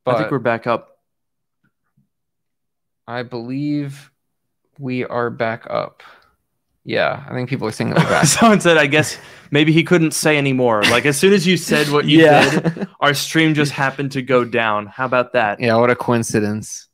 I 0.06 0.18
think 0.18 0.30
we're 0.30 0.38
back 0.38 0.66
up. 0.66 0.98
I 3.06 3.22
believe 3.22 4.10
we 4.78 5.04
are 5.04 5.30
back 5.30 5.66
up. 5.68 6.02
Yeah, 6.88 7.22
I 7.28 7.34
think 7.34 7.50
people 7.50 7.68
are 7.68 7.70
saying 7.70 7.90
that. 7.90 8.22
Someone 8.26 8.62
said, 8.62 8.78
I 8.78 8.86
guess 8.86 9.18
maybe 9.50 9.72
he 9.72 9.84
couldn't 9.84 10.12
say 10.12 10.38
anymore. 10.38 10.82
Like 10.84 11.04
as 11.04 11.18
soon 11.18 11.34
as 11.34 11.46
you 11.46 11.58
said 11.58 11.90
what 11.90 12.06
you 12.06 12.20
did, 12.22 12.88
our 13.00 13.12
stream 13.12 13.52
just 13.52 13.72
happened 13.72 14.12
to 14.12 14.22
go 14.22 14.42
down. 14.42 14.86
How 14.86 15.04
about 15.04 15.34
that? 15.34 15.60
yeah, 15.60 15.76
what 15.76 15.90
a 15.90 15.94
coincidence. 15.94 16.88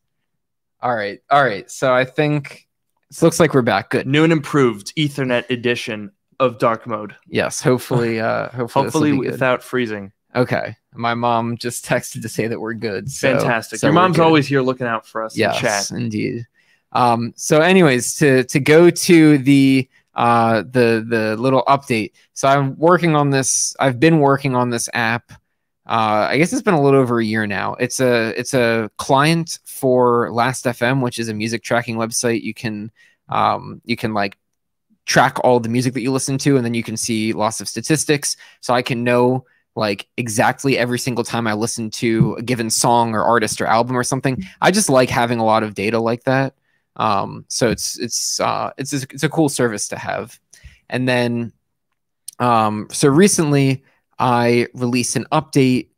All 0.83 0.93
right, 0.97 1.21
all 1.31 1.45
right. 1.45 1.71
So 1.71 1.95
I 1.95 2.05
think 2.05 2.67
it 3.09 3.23
looks 3.23 3.39
like 3.39 3.55
we're 3.55 3.63
back. 3.63 3.91
Good. 3.91 4.09
New 4.09 4.25
and 4.25 4.33
improved 4.33 4.93
Ethernet 4.97 5.49
edition 5.49 6.11
of 6.41 6.59
dark 6.59 6.89
mode. 6.89 7.15
Yes, 7.29 7.63
hopefully, 7.63 8.19
uh, 8.19 8.49
hopefully, 8.53 8.85
Hopefully 8.87 9.11
this'll 9.13 9.21
be 9.21 9.27
good. 9.27 9.33
without 9.33 9.63
freezing. 9.63 10.11
Okay, 10.35 10.75
my 10.93 11.15
mom 11.15 11.57
just 11.57 11.85
texted 11.85 12.21
to 12.23 12.29
say 12.29 12.49
that 12.49 12.59
we're 12.61 12.75
good. 12.75 13.09
so- 13.09 13.33
Fantastic. 13.39 13.79
so 13.79 13.87
Your 13.87 13.95
mom's 13.95 14.19
always 14.19 14.49
here 14.49 14.61
looking 14.61 14.89
out 14.89 15.07
for 15.07 15.23
us 15.23 15.37
yes, 15.37 15.55
in 15.55 15.61
chat. 15.63 15.91
indeed. 16.03 16.47
Um, 16.95 17.33
so, 17.37 17.61
anyways, 17.61 18.17
to 18.17 18.45
to 18.45 18.61
go 18.61 18.91
to 18.91 19.39
the 19.39 19.89
uh, 20.15 20.63
the 20.63 21.05
the 21.09 21.37
little 21.37 21.65
update. 21.65 22.13
So 22.33 22.49
I'm 22.49 22.77
working 22.79 23.15
on 23.15 23.31
this. 23.31 23.77
I've 23.81 23.99
been 23.99 24.21
working 24.21 24.55
on 24.55 24.71
this 24.71 24.89
app. 24.95 25.33
Uh, 25.87 26.29
I 26.31 26.39
guess 26.39 26.53
it's 26.53 26.63
been 26.63 26.75
a 26.75 26.81
little 26.83 27.01
over 27.01 27.19
a 27.21 27.25
year 27.25 27.47
now. 27.47 27.75
It's 27.75 28.01
a 28.01 28.29
it's 28.39 28.55
a 28.55 28.91
client 28.97 29.59
for 29.65 30.33
Last.fm, 30.33 31.03
which 31.03 31.19
is 31.19 31.29
a 31.29 31.35
music 31.35 31.63
tracking 31.63 31.97
website. 31.97 32.43
You 32.43 32.55
can 32.55 32.91
um, 33.29 33.83
you 33.85 33.97
can 33.97 34.15
like 34.15 34.39
track 35.05 35.39
all 35.45 35.61
the 35.61 35.69
music 35.69 35.93
that 35.95 36.01
you 36.01 36.13
listen 36.13 36.39
to, 36.39 36.57
and 36.57 36.65
then 36.65 36.75
you 36.75 36.83
can 36.83 36.97
see 36.97 37.33
lots 37.33 37.61
of 37.61 37.69
statistics. 37.69 38.37
So 38.61 38.73
I 38.73 38.83
can 38.83 39.05
know 39.05 39.45
like 39.77 40.07
exactly 40.17 40.79
every 40.79 40.99
single 40.99 41.25
time 41.25 41.47
I 41.47 41.55
listen 41.55 41.91
to 41.91 42.35
a 42.35 42.43
given 42.43 42.71
song 42.71 43.15
or 43.15 43.23
artist 43.23 43.61
or 43.61 43.67
album 43.67 43.97
or 43.97 44.05
something. 44.05 44.45
I 44.61 44.71
just 44.71 44.89
like 44.89 45.11
having 45.11 45.41
a 45.41 45.45
lot 45.45 45.65
of 45.65 45.75
data 45.75 45.99
like 45.99 46.25
that. 46.25 46.55
Um, 46.97 47.45
so 47.49 47.71
it's 47.71 47.99
it's 47.99 48.41
uh, 48.41 48.71
it's 48.79 48.93
it's 48.93 49.23
a 49.23 49.29
cool 49.29 49.49
service 49.49 49.89
to 49.89 49.97
have. 49.97 50.39
And 50.89 51.09
then, 51.09 51.53
um, 52.39 52.89
so 52.91 53.09
recently 53.09 53.85
I 54.19 54.69
released 54.75 55.17
an 55.17 55.27
update 55.33 55.89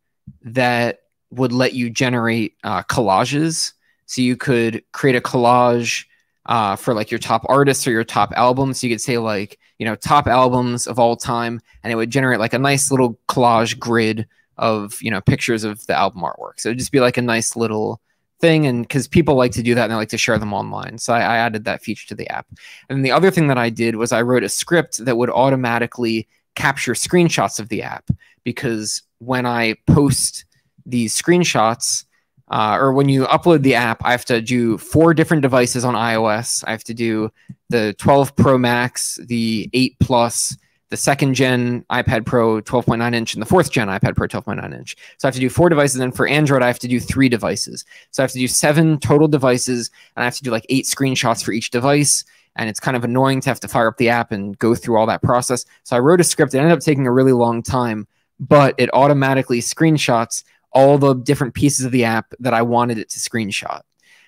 that 0.43 1.01
would 1.31 1.53
let 1.53 1.75
you 1.75 1.91
generate 1.91 2.55
uh, 2.65 2.83
collages. 2.85 3.73
So 4.07 4.23
you 4.23 4.37
could 4.37 4.83
create 4.93 5.17
a 5.17 5.21
collage 5.21 6.07
uh, 6.47 6.77
for 6.77 6.95
like 6.95 7.11
your 7.11 7.19
top 7.19 7.45
artists 7.49 7.87
or 7.87 7.91
your 7.91 8.05
top 8.05 8.33
albums. 8.37 8.83
You 8.83 8.91
could 8.91 9.01
say 9.01 9.19
like 9.19 9.59
you 9.79 9.85
know 9.85 9.97
top 9.97 10.27
albums 10.27 10.87
of 10.87 10.99
all 10.99 11.17
time, 11.17 11.61
and 11.83 11.93
it 11.93 11.97
would 11.97 12.11
generate 12.11 12.41
like 12.41 12.55
a 12.55 12.59
nice 12.59 12.91
little 12.91 13.19
collage 13.29 13.79
grid 13.79 14.27
of 14.57 15.01
you 15.03 15.11
know 15.11 15.21
pictures 15.21 15.65
of 15.65 15.85
the 15.87 15.95
album 15.95 16.23
artwork. 16.23 16.59
So 16.59 16.71
it'd 16.71 16.79
just 16.79 16.93
be 16.93 17.01
like 17.01 17.17
a 17.17 17.23
nice 17.23 17.57
little 17.57 18.01
thing 18.41 18.67
and 18.67 18.83
because 18.83 19.09
people 19.09 19.35
like 19.35 19.53
to 19.53 19.63
do 19.63 19.75
that 19.75 19.85
and 19.85 19.93
they 19.93 19.97
like 19.97 20.09
to 20.11 20.19
share 20.19 20.39
them 20.39 20.53
online. 20.53 20.99
So 20.99 21.13
I, 21.13 21.21
I 21.21 21.37
added 21.39 21.65
that 21.65 21.83
feature 21.83 22.07
to 22.09 22.15
the 22.15 22.29
app. 22.29 22.47
And 22.89 23.05
the 23.05 23.13
other 23.13 23.31
thing 23.31 23.47
that 23.49 23.59
i 23.59 23.71
did 23.71 23.97
was 23.97 24.13
i 24.13 24.23
wrote 24.23 24.45
a 24.45 24.49
script 24.49 25.05
that 25.05 25.17
would 25.17 25.31
automatically 25.31 26.29
capture 26.55 26.93
screenshots 26.93 27.61
of 27.61 27.69
the 27.69 27.83
app 27.83 28.09
because 28.45 29.03
when 29.19 29.47
i 29.47 29.75
post 29.87 30.45
these 30.85 31.21
screenshots 31.21 32.05
uh, 32.49 32.77
or 32.79 32.93
when 32.93 33.09
you 33.09 33.25
upload 33.27 33.63
the 33.63 33.75
app 33.75 34.05
i 34.05 34.11
have 34.11 34.25
to 34.25 34.41
do 34.41 34.79
four 34.79 35.15
different 35.15 35.43
devices 35.43 35.85
on 35.85 35.95
ios. 35.95 36.63
I 36.67 36.71
have 36.71 36.85
to 36.85 36.95
do 36.95 37.31
the 37.71 37.95
12 37.99 38.37
pro 38.37 38.59
max 38.59 39.17
the 39.27 39.69
8 39.73 39.97
plus 40.01 40.57
the 40.89 40.97
second 40.97 41.35
gen 41.35 41.85
iPad 41.91 42.25
Pro 42.27 42.61
12.9 42.61 43.15
inch 43.15 43.35
and 43.35 43.43
the 43.43 43.47
fourth 43.47 43.71
gen 43.71 43.89
iPad 43.89 44.17
Pro 44.17 44.29
12.9 44.29 44.75
inch. 44.75 44.97
So 45.19 45.27
I 45.27 45.29
have 45.29 45.35
to 45.35 45.41
do 45.41 45.51
four 45.51 45.69
devices. 45.69 46.01
And 46.01 46.15
for 46.15 46.29
Android, 46.29 46.63
I 46.63 46.69
have 46.69 46.79
to 46.81 46.89
do 46.89 47.01
three 47.01 47.29
devices. 47.29 47.85
So 48.11 48.23
I 48.23 48.25
have 48.25 48.33
to 48.33 48.39
do 48.39 48.49
seven 48.49 48.99
total 48.99 49.29
devices 49.29 49.91
and 50.15 50.23
I 50.23 50.27
have 50.27 50.37
to 50.37 50.43
do 50.43 50.51
like 50.51 50.67
eight 50.69 50.85
screenshots 50.85 51.45
for 51.45 51.53
each 51.53 51.71
device. 51.71 52.25
And 52.55 52.71
it's 52.71 52.81
kind 52.81 52.97
of 52.97 53.05
annoying 53.05 53.41
to 53.43 53.51
have 53.51 53.61
to 53.61 53.69
fire 53.69 53.89
up 53.89 53.97
the 53.97 54.09
app 54.09 54.33
and 54.33 54.59
go 54.59 54.75
through 54.75 54.97
all 54.97 55.07
that 55.07 55.23
process. 55.23 55.65
So 55.83 55.97
I 55.97 55.99
wrote 55.99 56.21
a 56.21 56.25
script. 56.25 56.55
It 56.55 56.59
ended 56.59 56.73
up 56.73 56.81
taking 56.81 57.07
a 57.07 57.13
really 57.13 57.33
long 57.33 57.63
time, 57.63 58.07
but 58.41 58.75
it 58.79 58.89
automatically 58.95 59.61
screenshots 59.61 60.45
all 60.73 60.99
the 60.99 61.15
different 61.15 61.55
pieces 61.55 61.85
of 61.85 61.93
the 61.93 62.05
app 62.05 62.33
that 62.39 62.55
I 62.55 62.63
wanted 62.63 62.99
it 62.99 63.11
to 63.11 63.19
screenshot. 63.19 63.81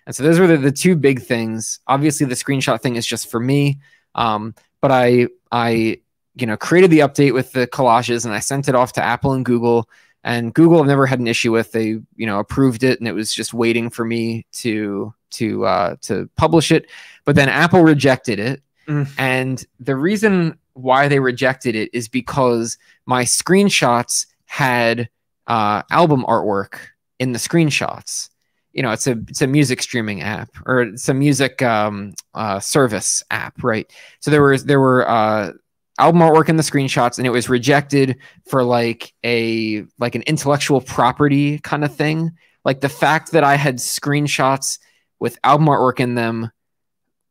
And 0.06 0.16
so 0.16 0.22
those 0.22 0.38
were 0.38 0.46
the, 0.46 0.56
the 0.56 0.72
two 0.72 0.96
big 0.96 1.20
things. 1.20 1.80
Obviously, 1.86 2.26
the 2.26 2.34
screenshot 2.34 2.80
thing 2.80 2.96
is 2.96 3.06
just 3.06 3.30
for 3.30 3.38
me. 3.38 3.78
Um, 4.14 4.54
but 4.80 4.90
I, 4.90 5.28
I, 5.52 6.00
you 6.38 6.46
know, 6.46 6.56
created 6.56 6.90
the 6.90 7.00
update 7.00 7.34
with 7.34 7.52
the 7.52 7.66
collages 7.66 8.24
and 8.24 8.34
I 8.34 8.40
sent 8.40 8.68
it 8.68 8.74
off 8.74 8.92
to 8.94 9.02
Apple 9.02 9.32
and 9.32 9.44
Google. 9.44 9.88
And 10.24 10.52
Google 10.52 10.80
I've 10.80 10.86
never 10.86 11.06
had 11.06 11.20
an 11.20 11.26
issue 11.26 11.52
with. 11.52 11.72
They, 11.72 12.00
you 12.16 12.26
know, 12.26 12.38
approved 12.38 12.82
it 12.82 12.98
and 12.98 13.08
it 13.08 13.12
was 13.12 13.32
just 13.32 13.54
waiting 13.54 13.88
for 13.90 14.04
me 14.04 14.46
to 14.52 15.14
to 15.30 15.64
uh, 15.64 15.96
to 16.02 16.28
publish 16.36 16.72
it. 16.72 16.90
But 17.24 17.36
then 17.36 17.48
Apple 17.48 17.82
rejected 17.82 18.38
it. 18.38 18.62
Mm. 18.88 19.08
And 19.18 19.66
the 19.78 19.96
reason 19.96 20.58
why 20.72 21.08
they 21.08 21.20
rejected 21.20 21.74
it 21.74 21.90
is 21.92 22.08
because 22.08 22.78
my 23.06 23.24
screenshots 23.24 24.26
had 24.46 25.08
uh, 25.46 25.82
album 25.90 26.24
artwork 26.26 26.78
in 27.18 27.32
the 27.32 27.38
screenshots. 27.38 28.30
You 28.72 28.82
know, 28.82 28.92
it's 28.92 29.06
a 29.06 29.12
it's 29.28 29.42
a 29.42 29.46
music 29.46 29.82
streaming 29.82 30.22
app 30.22 30.50
or 30.66 30.82
it's 30.82 31.08
a 31.08 31.14
music 31.14 31.62
um, 31.62 32.14
uh, 32.34 32.60
service 32.60 33.22
app, 33.30 33.62
right? 33.62 33.92
So 34.20 34.30
there 34.30 34.42
was 34.42 34.64
there 34.64 34.80
were 34.80 35.08
uh, 35.08 35.52
album 35.98 36.20
artwork 36.20 36.48
in 36.48 36.56
the 36.56 36.62
screenshots 36.62 37.18
and 37.18 37.26
it 37.26 37.30
was 37.30 37.48
rejected 37.48 38.18
for 38.46 38.62
like 38.62 39.12
a 39.24 39.84
like 39.98 40.14
an 40.14 40.22
intellectual 40.22 40.80
property 40.80 41.58
kind 41.58 41.84
of 41.84 41.94
thing. 41.94 42.32
Like 42.64 42.80
the 42.80 42.88
fact 42.88 43.32
that 43.32 43.44
i 43.44 43.56
had 43.56 43.76
screenshots 43.76 44.78
with 45.18 45.38
album 45.44 45.66
artwork 45.66 46.00
in 46.00 46.14
them 46.14 46.50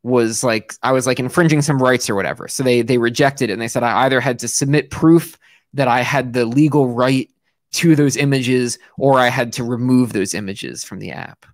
was 0.03 0.43
like 0.43 0.73
i 0.83 0.91
was 0.91 1.07
like 1.07 1.19
infringing 1.19 1.61
some 1.61 1.81
rights 1.81 2.09
or 2.09 2.15
whatever. 2.15 2.47
So 2.47 2.63
they 2.63 2.81
they 2.81 2.97
rejected 2.97 3.49
it 3.49 3.53
and 3.53 3.61
they 3.61 3.67
said 3.67 3.83
i 3.83 4.05
either 4.05 4.19
had 4.19 4.39
to 4.39 4.47
submit 4.47 4.91
proof 4.91 5.37
that 5.73 5.87
i 5.87 6.01
had 6.01 6.33
the 6.33 6.45
legal 6.45 6.87
right 6.89 7.29
to 7.73 7.95
those 7.95 8.15
images 8.15 8.79
or 8.97 9.19
i 9.19 9.29
had 9.29 9.53
to 9.53 9.63
remove 9.63 10.13
those 10.13 10.33
images 10.33 10.83
from 10.83 10.99
the 10.99 11.11
app. 11.11 11.45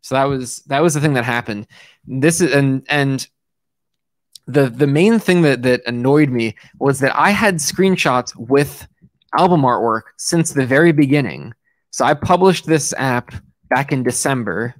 So 0.00 0.14
that 0.14 0.24
was 0.24 0.58
that 0.66 0.80
was 0.80 0.94
the 0.94 1.00
thing 1.00 1.14
that 1.14 1.24
happened. 1.24 1.66
This 2.06 2.40
is 2.40 2.52
and 2.54 2.84
and 2.88 3.26
the 4.48 4.70
the 4.70 4.86
main 4.86 5.18
thing 5.18 5.42
that 5.42 5.62
that 5.62 5.82
annoyed 5.86 6.30
me 6.30 6.56
was 6.80 6.98
that 7.00 7.14
I 7.14 7.30
had 7.30 7.56
screenshots 7.56 8.34
with 8.34 8.88
album 9.36 9.62
artwork 9.62 10.02
since 10.16 10.52
the 10.52 10.66
very 10.66 10.90
beginning. 10.90 11.54
So 11.90 12.04
I 12.04 12.14
published 12.14 12.66
this 12.66 12.94
app 12.96 13.32
back 13.68 13.92
in 13.92 14.02
December, 14.02 14.74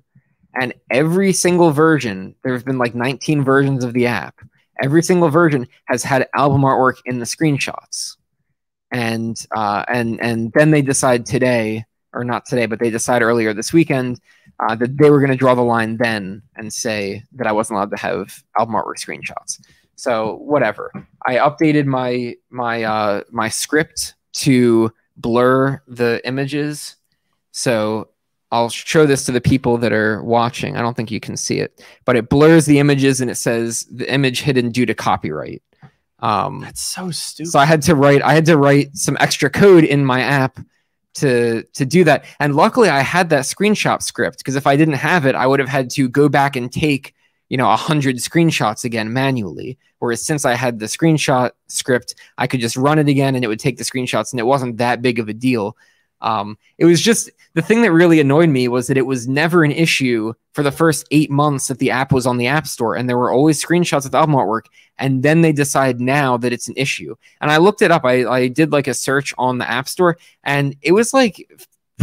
and 0.58 0.72
every 0.90 1.32
single 1.32 1.70
version, 1.70 2.34
there 2.42 2.54
have 2.54 2.64
been 2.64 2.78
like 2.78 2.94
19 2.94 3.44
versions 3.44 3.84
of 3.84 3.92
the 3.92 4.06
app. 4.06 4.34
Every 4.82 5.02
single 5.02 5.28
version 5.28 5.66
has 5.86 6.02
had 6.02 6.28
album 6.34 6.62
artwork 6.62 6.96
in 7.04 7.18
the 7.18 7.26
screenshots, 7.26 8.16
and 8.90 9.36
uh, 9.54 9.84
and 9.88 10.18
and 10.22 10.50
then 10.54 10.70
they 10.70 10.82
decide 10.82 11.26
today, 11.26 11.84
or 12.12 12.24
not 12.24 12.46
today, 12.46 12.66
but 12.66 12.78
they 12.78 12.90
decided 12.90 13.24
earlier 13.24 13.52
this 13.52 13.72
weekend 13.72 14.20
uh, 14.60 14.74
that 14.74 14.96
they 14.96 15.10
were 15.10 15.20
going 15.20 15.30
to 15.30 15.36
draw 15.36 15.54
the 15.54 15.62
line 15.62 15.96
then 15.96 16.42
and 16.56 16.72
say 16.72 17.22
that 17.32 17.46
I 17.46 17.52
wasn't 17.52 17.76
allowed 17.76 17.90
to 17.90 17.96
have 17.98 18.42
album 18.58 18.74
artwork 18.74 18.98
screenshots. 18.98 19.60
So 19.96 20.36
whatever. 20.36 20.92
I 21.26 21.36
updated 21.36 21.86
my 21.86 22.36
my 22.50 22.84
uh, 22.84 23.22
my 23.30 23.48
script 23.48 24.14
to 24.34 24.92
blur 25.16 25.82
the 25.88 26.20
images. 26.24 26.96
So 27.50 28.08
I'll 28.50 28.70
show 28.70 29.04
this 29.06 29.24
to 29.26 29.32
the 29.32 29.40
people 29.40 29.76
that 29.78 29.92
are 29.92 30.22
watching. 30.22 30.76
I 30.76 30.80
don't 30.80 30.96
think 30.96 31.10
you 31.10 31.20
can 31.20 31.36
see 31.36 31.58
it, 31.58 31.84
but 32.04 32.16
it 32.16 32.28
blurs 32.28 32.64
the 32.64 32.78
images 32.78 33.20
and 33.20 33.30
it 33.30 33.34
says 33.34 33.86
the 33.90 34.10
image 34.10 34.40
hidden 34.40 34.70
due 34.70 34.86
to 34.86 34.94
copyright. 34.94 35.62
Um, 36.20 36.60
That's 36.60 36.80
so 36.80 37.10
stupid. 37.10 37.50
so 37.50 37.58
I 37.58 37.64
had 37.64 37.82
to 37.82 37.94
write 37.94 38.22
I 38.22 38.32
had 38.34 38.46
to 38.46 38.56
write 38.56 38.96
some 38.96 39.16
extra 39.20 39.50
code 39.50 39.84
in 39.84 40.04
my 40.04 40.20
app 40.20 40.58
to 41.20 41.62
to 41.62 41.86
do 41.86 42.04
that. 42.04 42.24
And 42.40 42.54
luckily 42.54 42.88
I 42.88 43.00
had 43.00 43.30
that 43.30 43.44
screenshot 43.44 44.02
script 44.02 44.38
because 44.38 44.56
if 44.56 44.66
I 44.66 44.76
didn't 44.76 44.94
have 44.94 45.26
it, 45.26 45.34
I 45.34 45.46
would 45.46 45.60
have 45.60 45.68
had 45.68 45.90
to 45.90 46.08
go 46.08 46.28
back 46.28 46.56
and 46.56 46.72
take, 46.72 47.14
you 47.48 47.56
know, 47.56 47.70
a 47.70 47.76
hundred 47.76 48.16
screenshots 48.16 48.84
again 48.84 49.12
manually. 49.12 49.78
Whereas 49.98 50.22
since 50.24 50.44
I 50.44 50.54
had 50.54 50.78
the 50.78 50.86
screenshot 50.86 51.50
script, 51.66 52.14
I 52.38 52.46
could 52.46 52.60
just 52.60 52.76
run 52.76 52.98
it 52.98 53.08
again 53.08 53.34
and 53.34 53.44
it 53.44 53.48
would 53.48 53.60
take 53.60 53.78
the 53.78 53.84
screenshots 53.84 54.32
and 54.32 54.40
it 54.40 54.46
wasn't 54.46 54.78
that 54.78 55.02
big 55.02 55.18
of 55.18 55.28
a 55.28 55.34
deal. 55.34 55.76
Um, 56.20 56.58
it 56.78 56.84
was 56.84 57.00
just 57.00 57.30
the 57.54 57.62
thing 57.62 57.82
that 57.82 57.92
really 57.92 58.20
annoyed 58.20 58.48
me 58.48 58.68
was 58.68 58.86
that 58.88 58.96
it 58.96 59.06
was 59.06 59.28
never 59.28 59.64
an 59.64 59.72
issue 59.72 60.32
for 60.52 60.62
the 60.62 60.72
first 60.72 61.06
eight 61.10 61.30
months 61.30 61.68
that 61.68 61.78
the 61.78 61.90
app 61.90 62.12
was 62.12 62.26
on 62.26 62.36
the 62.38 62.46
App 62.46 62.66
Store, 62.66 62.96
and 62.96 63.08
there 63.08 63.18
were 63.18 63.32
always 63.32 63.64
screenshots 63.64 64.04
of 64.04 64.10
the 64.10 64.18
album 64.18 64.34
artwork. 64.34 64.66
And 64.98 65.22
then 65.22 65.42
they 65.42 65.52
decide 65.52 66.00
now 66.00 66.36
that 66.38 66.52
it's 66.52 66.68
an 66.68 66.74
issue. 66.76 67.14
And 67.40 67.50
I 67.52 67.58
looked 67.58 67.82
it 67.82 67.92
up. 67.92 68.04
I, 68.04 68.26
I 68.26 68.48
did 68.48 68.72
like 68.72 68.88
a 68.88 68.94
search 68.94 69.32
on 69.38 69.58
the 69.58 69.70
App 69.70 69.88
Store, 69.88 70.18
and 70.42 70.74
it 70.82 70.92
was 70.92 71.14
like 71.14 71.48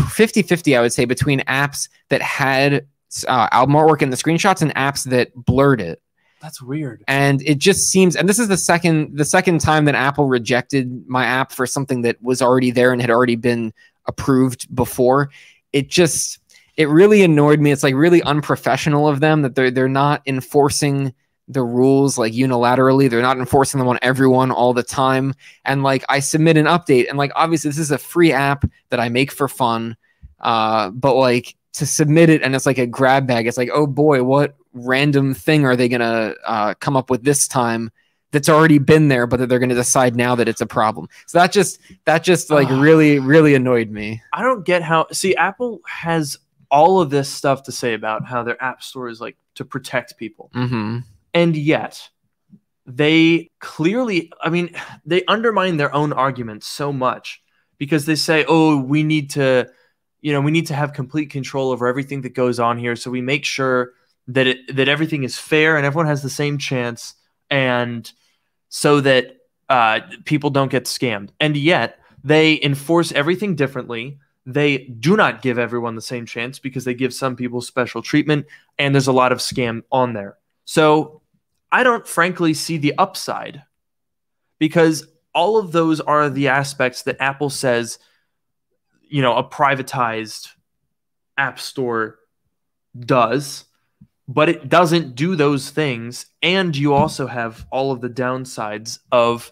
50 0.10 0.42
50, 0.44 0.76
I 0.76 0.82
would 0.82 0.94
say, 0.94 1.06
between 1.06 1.42
apps 1.42 1.90
that 2.10 2.22
had 2.22 2.88
uh, 3.28 3.48
album 3.52 3.76
artwork 3.76 4.02
in 4.02 4.10
the 4.10 4.18
screenshots 4.18 4.62
and 4.62 4.74
apps 4.76 5.06
that 5.10 5.34
blurred 5.36 5.80
it 5.80 6.02
That's 6.42 6.62
weird. 6.62 7.02
and 7.08 7.42
it 7.44 7.60
just 7.60 7.88
seems 7.90 8.18
and 8.18 8.28
this 8.28 8.40
is 8.40 8.50
the 8.50 8.58
second 8.58 9.18
the 9.18 9.24
second 9.24 9.62
time 9.62 9.86
that 9.86 9.96
apple 9.96 10.28
rejected 10.28 11.08
my 11.08 11.24
app 11.26 11.54
for 11.54 11.66
something 11.66 12.02
that 12.02 12.22
was 12.22 12.42
already 12.42 12.72
there 12.72 12.92
and 12.92 13.00
had 13.00 13.10
already 13.10 13.38
been 13.38 13.72
approved 14.08 14.74
before. 14.74 15.30
It 15.74 15.90
just 15.90 16.40
it 16.78 16.90
really 16.90 17.24
annoyed 17.24 17.60
me. 17.60 17.72
It's 17.72 17.84
like 17.84 17.96
really 17.96 18.22
unprofessional 18.24 19.08
of 19.08 19.20
them 19.20 19.42
that 19.44 19.56
they're 19.56 19.72
they're 19.72 19.88
not 19.88 20.22
enforcing 20.26 21.14
the 21.48 21.64
rules 21.64 22.18
like 22.18 22.34
unilaterally. 22.34 23.10
They're 23.10 23.22
not 23.22 23.38
enforcing 23.38 23.80
them 23.80 23.88
on 23.88 24.00
everyone 24.02 24.52
all 24.52 24.74
the 24.74 24.84
time. 24.84 25.34
And 25.64 25.84
like 25.84 26.04
i 26.10 26.20
submit 26.20 26.58
an 26.58 26.66
update 26.66 27.08
and 27.10 27.18
like 27.18 27.32
obviously 27.36 27.70
this 27.70 27.80
is 27.80 27.92
a 27.92 27.98
free 27.98 28.32
app 28.32 28.66
that 28.90 29.00
i 29.00 29.10
make 29.10 29.32
for 29.32 29.48
fun 29.48 29.96
uh 30.40 30.90
but 30.90 31.16
like 31.16 31.56
to 31.74 31.86
submit 31.86 32.30
it 32.30 32.42
and 32.42 32.56
it's 32.56 32.66
like 32.66 32.78
a 32.78 32.88
grab 32.88 33.28
bag 33.28 33.48
it's 33.48 33.58
like 33.58 33.70
oh 33.74 33.86
boy 33.86 34.24
what 34.24 34.56
random 34.74 35.34
thing 35.34 35.66
are 35.66 35.76
they 35.76 35.90
gonna 35.90 36.34
uh, 36.46 36.74
come 36.80 36.96
up 36.96 37.10
with 37.10 37.24
this 37.24 37.48
time 37.48 37.92
that's 38.32 38.50
already 38.50 38.80
been 38.80 39.08
there 39.08 39.26
but 39.28 39.38
that 39.38 39.48
they're 39.48 39.60
gonna 39.60 39.74
decide 39.76 40.16
now 40.16 40.36
that 40.36 40.48
it's 40.48 40.62
a 40.62 40.66
problem 40.66 41.08
so 41.26 41.40
that 41.40 41.52
just 41.52 41.80
that 42.06 42.24
just 42.24 42.50
like 42.50 42.68
Ugh. 42.70 42.82
really 42.82 43.20
really 43.20 43.56
annoyed 43.56 43.90
me 43.90 44.22
I 44.34 44.42
don't 44.42 44.66
get 44.66 44.82
how. 44.82 45.08
See, 45.12 45.36
Apple 45.36 45.80
has 45.88 46.38
all 46.70 47.00
of 47.00 47.10
this 47.10 47.30
stuff 47.30 47.64
to 47.64 47.72
say 47.72 47.94
about 47.94 48.26
how 48.26 48.44
their 48.44 48.62
app 48.62 48.84
store 48.84 49.08
is 49.08 49.22
like 49.22 49.38
to 49.56 49.64
protect 49.64 50.18
people, 50.18 50.50
hmm 50.54 51.00
and 51.34 51.56
yet 51.56 52.10
they 52.86 53.50
clearly, 53.60 54.32
I 54.42 54.50
mean, 54.50 54.76
they 55.06 55.24
undermine 55.26 55.78
their 55.78 55.94
own 55.94 56.14
arguments 56.14 56.68
so 56.68 56.94
much 56.94 57.42
because 57.78 58.06
they 58.06 58.16
say, 58.16 58.46
"Oh, 58.48 58.78
we 58.78 59.04
need 59.04 59.32
to, 59.32 59.70
you 60.22 60.34
know, 60.34 60.42
we 60.42 60.52
need 60.52 60.68
to 60.68 60.74
have 60.76 60.94
complete 60.94 61.30
control 61.30 61.72
over 61.72 61.88
everything 61.88 62.22
that 62.22 62.34
goes 62.36 62.60
on 62.60 62.78
here, 62.78 62.96
so 62.96 63.10
we 63.12 63.22
make 63.22 63.46
sure 63.46 63.94
that 64.28 64.48
it 64.48 64.76
that 64.76 64.88
everything 64.90 65.24
is 65.24 65.38
fair 65.38 65.78
and 65.78 65.86
everyone 65.86 66.08
has 66.08 66.22
the 66.22 66.30
same 66.30 66.58
chance, 66.58 67.16
and 67.50 68.12
so 68.70 69.02
that 69.02 69.38
uh, 69.70 70.02
people 70.26 70.50
don't 70.50 70.72
get 70.72 70.86
scammed." 70.86 71.30
And 71.40 71.56
yet 71.56 72.00
they 72.24 72.60
enforce 72.62 73.12
everything 73.12 73.56
differently. 73.56 74.20
They 74.46 74.78
do 74.78 75.16
not 75.16 75.42
give 75.42 75.58
everyone 75.58 75.96
the 75.96 76.02
same 76.02 76.26
chance 76.26 76.60
because 76.60 76.86
they 76.86 76.94
give 76.94 77.14
some 77.14 77.36
people 77.36 77.62
special 77.62 78.02
treatment, 78.02 78.46
and 78.78 78.94
there's 78.94 79.08
a 79.08 79.14
lot 79.14 79.32
of 79.32 79.40
scam 79.40 79.84
on 79.92 80.14
there. 80.14 80.38
So 80.66 81.22
I 81.72 81.84
don't 81.84 82.08
frankly 82.08 82.54
see 82.54 82.78
the 82.78 82.94
upside 82.98 83.64
because 84.60 85.08
all 85.34 85.58
of 85.58 85.72
those 85.72 86.00
are 86.00 86.30
the 86.30 86.48
aspects 86.48 87.04
that 87.04 87.18
Apple 87.20 87.50
says, 87.50 88.00
you 89.02 89.22
know, 89.22 89.36
a 89.36 89.44
privatized 89.44 90.50
app 91.38 91.60
store 91.60 92.20
does, 92.98 93.66
but 94.28 94.50
it 94.50 94.70
doesn't 94.70 95.16
do 95.16 95.36
those 95.36 95.70
things. 95.70 96.26
And 96.42 96.76
you 96.76 96.94
also 96.94 97.28
have 97.28 97.66
all 97.72 97.92
of 97.92 98.02
the 98.02 98.10
downsides 98.10 99.00
of 99.12 99.52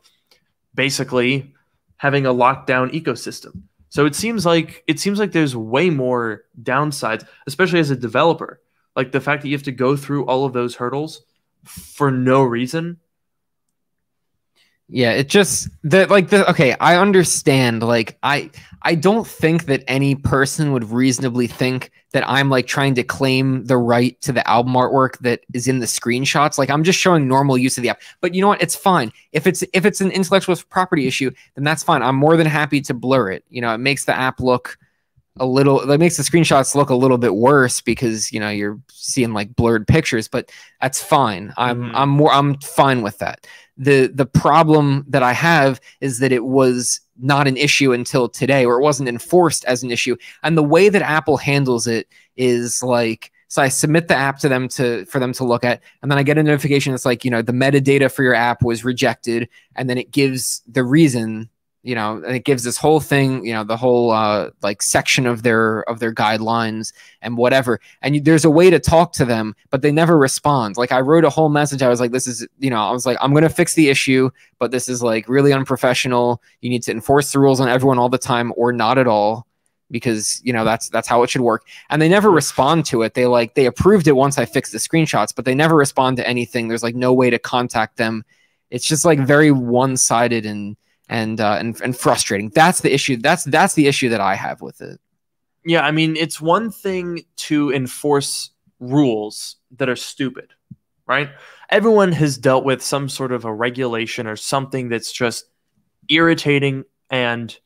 basically 0.74 1.54
having 1.98 2.26
a 2.26 2.34
lockdown 2.34 2.92
ecosystem. 2.92 3.64
So 3.90 4.06
it 4.06 4.16
seems 4.16 4.46
like 4.46 4.84
it 4.88 5.00
seems 5.00 5.20
like 5.20 5.32
there's 5.32 5.56
way 5.56 5.92
more 5.92 6.46
downsides, 6.62 7.26
especially 7.46 7.80
as 7.80 7.92
a 7.92 7.96
developer. 7.96 8.60
Like 8.96 9.12
the 9.12 9.22
fact 9.22 9.42
that 9.42 9.50
you 9.50 9.56
have 9.56 9.64
to 9.64 9.72
go 9.72 9.96
through 9.96 10.26
all 10.26 10.46
of 10.46 10.54
those 10.54 10.76
hurdles 10.76 11.24
for 11.64 12.12
no 12.12 12.42
reason. 12.44 12.98
Yeah, 14.90 15.12
it 15.14 15.30
just 15.30 15.70
that 15.86 16.10
like 16.10 16.30
the 16.30 16.48
okay, 16.52 16.76
I 16.80 16.98
understand. 16.98 17.82
Like 17.82 18.18
I 18.22 18.52
I 18.82 18.96
don't 18.96 19.26
think 19.26 19.66
that 19.66 19.84
any 19.88 20.14
person 20.14 20.72
would 20.74 20.84
reasonably 20.92 21.48
think 21.48 21.90
that 22.12 22.28
I'm 22.30 22.50
like 22.50 22.68
trying 22.68 22.94
to 22.96 23.04
claim 23.04 23.66
the 23.66 23.78
right 23.78 24.20
to 24.22 24.32
the 24.32 24.48
album 24.48 24.74
artwork 24.74 25.18
that 25.20 25.40
is 25.54 25.68
in 25.68 25.80
the 25.80 25.86
screenshots. 25.86 26.58
Like 26.58 26.70
I'm 26.70 26.84
just 26.84 27.00
showing 27.00 27.28
normal 27.28 27.58
use 27.58 27.78
of 27.78 27.82
the 27.82 27.90
app. 27.90 28.02
But 28.22 28.36
you 28.36 28.42
know 28.42 28.50
what? 28.50 28.62
It's 28.62 28.76
fine. 28.76 29.12
If 29.32 29.48
it's 29.48 29.64
if 29.74 29.86
it's 29.86 30.02
an 30.02 30.12
intellectual 30.12 30.56
property 30.70 31.08
issue, 31.08 31.32
then 31.56 31.64
that's 31.64 31.82
fine. 31.82 32.04
I'm 32.04 32.18
more 32.18 32.36
than 32.38 32.46
happy 32.48 32.82
to 32.82 32.94
blur 32.94 33.32
it. 33.32 33.46
You 33.50 33.62
know, 33.62 33.74
it 33.74 33.80
makes 33.80 34.06
the 34.06 34.16
app 34.16 34.42
look 34.42 34.78
a 35.40 35.46
little 35.46 35.84
that 35.88 35.98
makes 36.00 36.18
the 36.18 36.24
screenshots 36.24 36.76
look 36.76 36.92
a 36.92 36.96
little 36.96 37.18
bit 37.18 37.34
worse 37.34 37.82
because 37.82 38.32
you 38.32 38.40
know 38.40 38.50
you're 38.50 38.80
seeing 38.92 39.34
like 39.34 39.56
blurred 39.56 39.88
pictures 39.88 40.28
but 40.28 40.52
that's 40.80 41.02
fine 41.02 41.52
i'm 41.58 41.86
Mhm. 41.86 41.92
i'm 41.96 42.10
more 42.10 42.32
i'm 42.32 42.56
fine 42.60 43.02
with 43.02 43.18
that 43.18 43.48
the 43.78 44.08
the 44.14 44.26
problem 44.26 45.06
that 45.08 45.24
i 45.24 45.34
have 45.34 45.80
is 46.02 46.20
that 46.20 46.32
it 46.32 46.46
was 46.46 47.02
not 47.18 47.48
an 47.48 47.58
issue 47.58 47.94
until 47.94 48.28
today 48.28 48.66
or 48.66 48.80
it 48.80 48.84
wasn't 48.84 49.08
enforced 49.08 49.64
as 49.66 49.84
an 49.84 49.92
issue. 49.92 50.16
And 50.42 50.58
the 50.58 50.64
way 50.64 50.90
that 50.90 51.02
apple 51.02 51.38
handles 51.38 51.88
it 51.88 52.08
is 52.36 52.82
like 52.82 53.32
so 53.48 53.62
i 53.62 53.68
submit 53.68 54.08
the 54.08 54.16
app 54.16 54.40
to 54.40 54.50
them 54.50 54.68
to 54.68 55.06
for 55.06 55.20
them 55.20 55.32
to 55.34 55.44
look 55.44 55.64
at 55.64 55.82
and 56.02 56.10
then 56.10 56.18
i 56.18 56.24
get 56.24 56.40
a 56.40 56.44
notification 56.44 56.94
it's 56.94 57.06
like 57.06 57.24
you 57.24 57.30
know 57.30 57.44
the 57.44 57.52
metadata 57.52 58.12
for 58.12 58.24
your 58.24 58.34
app 58.34 58.64
was 58.64 58.84
rejected 58.84 59.48
and 59.76 59.88
then 59.90 59.98
it 59.98 60.10
gives 60.10 60.64
the 60.68 60.84
reason 60.84 61.50
you 61.84 61.94
know 61.94 62.16
and 62.26 62.36
it 62.36 62.46
gives 62.46 62.64
this 62.64 62.78
whole 62.78 63.02
thing 63.02 63.46
you 63.46 63.54
know 63.54 63.64
the 63.64 63.76
whole 63.76 64.10
uh 64.10 64.50
like 64.62 64.82
section 64.82 65.28
of 65.28 65.44
their 65.44 65.82
of 65.90 66.00
their 66.00 66.14
guidelines 66.14 66.94
and 67.22 67.38
whatever. 67.38 67.80
And 68.02 68.16
you, 68.16 68.22
there's 68.22 68.46
a 68.46 68.50
way 68.50 68.70
to 68.70 68.80
talk 68.80 69.14
to 69.14 69.26
them 69.26 69.56
but 69.70 69.82
they 69.82 69.92
never 69.92 70.18
respond. 70.18 70.78
Like 70.78 70.92
i 70.92 71.02
wrote 71.02 71.26
a 71.26 71.30
whole 71.30 71.50
message. 71.50 71.84
I 71.84 71.90
was 71.90 72.00
like 72.00 72.12
this 72.12 72.26
is 72.26 72.48
you 72.60 72.70
know 72.70 72.82
i 72.82 72.92
was 72.92 73.06
like 73.06 73.18
i'm 73.22 73.34
to 73.36 73.50
fix 73.50 73.74
the 73.74 73.90
issue 73.90 74.30
but 74.60 74.72
this 74.72 74.88
is 74.88 75.04
like 75.04 75.28
really 75.28 75.52
unprofessional. 75.52 76.42
You 76.62 76.70
need 76.70 76.84
to 76.84 76.92
enforce 76.92 77.32
the 77.34 77.40
rules 77.40 77.60
on 77.60 77.68
everyone 77.68 78.00
all 78.00 78.10
the 78.10 78.18
time 78.18 78.54
or 78.56 78.72
not 78.72 78.98
at 78.98 79.08
all 79.08 79.46
because 79.92 80.42
you 80.44 80.54
know 80.54 80.64
that's 80.64 80.90
that's 80.90 81.08
how 81.08 81.22
it 81.24 81.30
should 81.30 81.42
work. 81.42 81.68
And 81.90 82.02
they 82.02 82.10
never 82.10 82.32
respond 82.32 82.86
to 82.86 83.02
it. 83.02 83.14
They 83.14 83.26
like 83.26 83.56
they 83.56 83.66
approved 83.66 84.08
it 84.08 84.14
once 84.14 84.38
i 84.38 84.46
fixed 84.46 84.72
the 84.72 84.78
screenshots 84.78 85.36
but 85.36 85.44
they 85.44 85.54
never 85.54 85.76
respond 85.76 86.18
to 86.18 86.28
anything. 86.28 86.68
There's 86.70 86.84
like 86.84 86.96
no 86.96 87.14
way 87.14 87.30
to 87.30 87.40
contact 87.40 87.98
them. 87.98 88.24
It's 88.72 88.86
just 88.86 89.04
like 89.04 89.20
very 89.20 89.52
one-sided 89.52 90.46
and 90.46 90.78
and 91.10 91.40
uh, 91.40 91.58
and 91.60 91.80
and 91.82 91.98
frustrating. 91.98 92.50
That's 92.50 92.82
the 92.82 92.94
issue. 92.94 93.18
That's 93.18 93.44
that's 93.44 93.74
the 93.74 93.88
issue 93.88 94.10
that 94.10 94.22
I 94.22 94.36
have 94.36 94.62
with 94.62 94.82
it. 94.82 95.00
Yeah, 95.66 95.86
I 95.86 95.92
mean, 95.92 96.16
it's 96.16 96.42
one 96.42 96.72
thing 96.72 97.26
to 97.38 97.72
enforce 97.72 98.52
rules 98.80 99.58
that 99.78 99.90
are 99.90 99.96
stupid, 99.96 100.54
right? 101.08 101.30
Everyone 101.70 102.12
has 102.12 102.38
dealt 102.38 102.66
with 102.66 102.84
some 102.84 103.08
sort 103.08 103.32
of 103.32 103.46
a 103.46 103.54
regulation 103.54 104.28
or 104.28 104.36
something 104.36 104.90
that's 104.90 105.12
just 105.12 105.46
irritating 106.10 106.84
and 107.10 107.58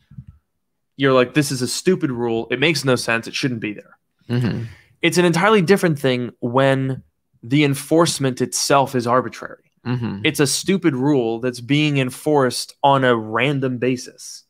you're 0.97 1.13
like 1.13 1.33
this 1.33 1.51
is 1.51 1.61
a 1.61 1.67
stupid 1.67 2.11
rule. 2.11 2.47
It 2.51 2.59
makes 2.59 2.83
no 2.83 2.95
sense. 2.95 3.27
It 3.27 3.35
shouldn't 3.35 3.59
be 3.59 3.73
there. 3.73 3.97
Mm-hmm. 4.29 4.63
It's 5.01 5.17
an 5.17 5.25
entirely 5.25 5.61
different 5.61 5.99
thing 5.99 6.31
when 6.39 7.03
the 7.43 7.63
enforcement 7.63 8.41
itself 8.41 8.95
is 8.95 9.07
arbitrary. 9.07 9.66
Mm-hmm. 9.87 10.21
It's 10.25 10.41
a 10.41 10.47
stupid 10.47 10.95
rule 10.95 11.39
that's 11.39 11.61
being 11.61 11.97
enforced 11.97 12.75
on 12.83 13.05
a 13.05 13.15
random 13.15 13.77
basis. 13.77 14.43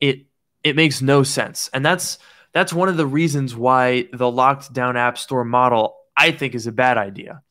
It 0.00 0.26
it 0.64 0.74
makes 0.74 1.02
no 1.02 1.22
sense. 1.22 1.68
And 1.74 1.84
that's 1.84 2.18
that's 2.52 2.72
one 2.72 2.88
of 2.88 2.96
the 2.96 3.06
reasons 3.06 3.54
why 3.54 4.08
the 4.12 4.30
locked 4.30 4.72
down 4.72 4.96
app 4.96 5.18
store 5.18 5.44
model 5.44 5.96
I 6.16 6.30
think 6.32 6.54
is 6.54 6.66
a 6.66 6.72
bad 6.72 6.96
idea. 6.96 7.42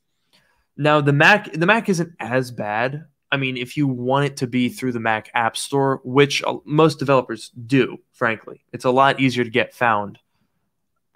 Now 0.76 1.02
the 1.02 1.14
Mac 1.14 1.54
the 1.54 1.68
Mac 1.68 1.88
isn't 1.88 2.14
as 2.20 2.50
bad. 2.50 3.06
I 3.32 3.38
mean, 3.38 3.58
if 3.58 3.78
you 3.78 3.88
want 3.88 4.26
it 4.26 4.38
to 4.38 4.48
be 4.48 4.70
through 4.70 4.94
the 4.94 5.00
Mac 5.00 5.30
App 5.36 5.56
Store, 5.56 6.02
which 6.04 6.44
uh, 6.44 6.58
most 6.66 6.98
developers 6.98 7.50
do, 7.50 8.00
frankly, 8.12 8.66
it's 8.74 8.86
a 8.86 8.90
lot 8.90 9.20
easier 9.20 9.44
to 9.44 9.52
get 9.52 9.76
found 9.76 10.18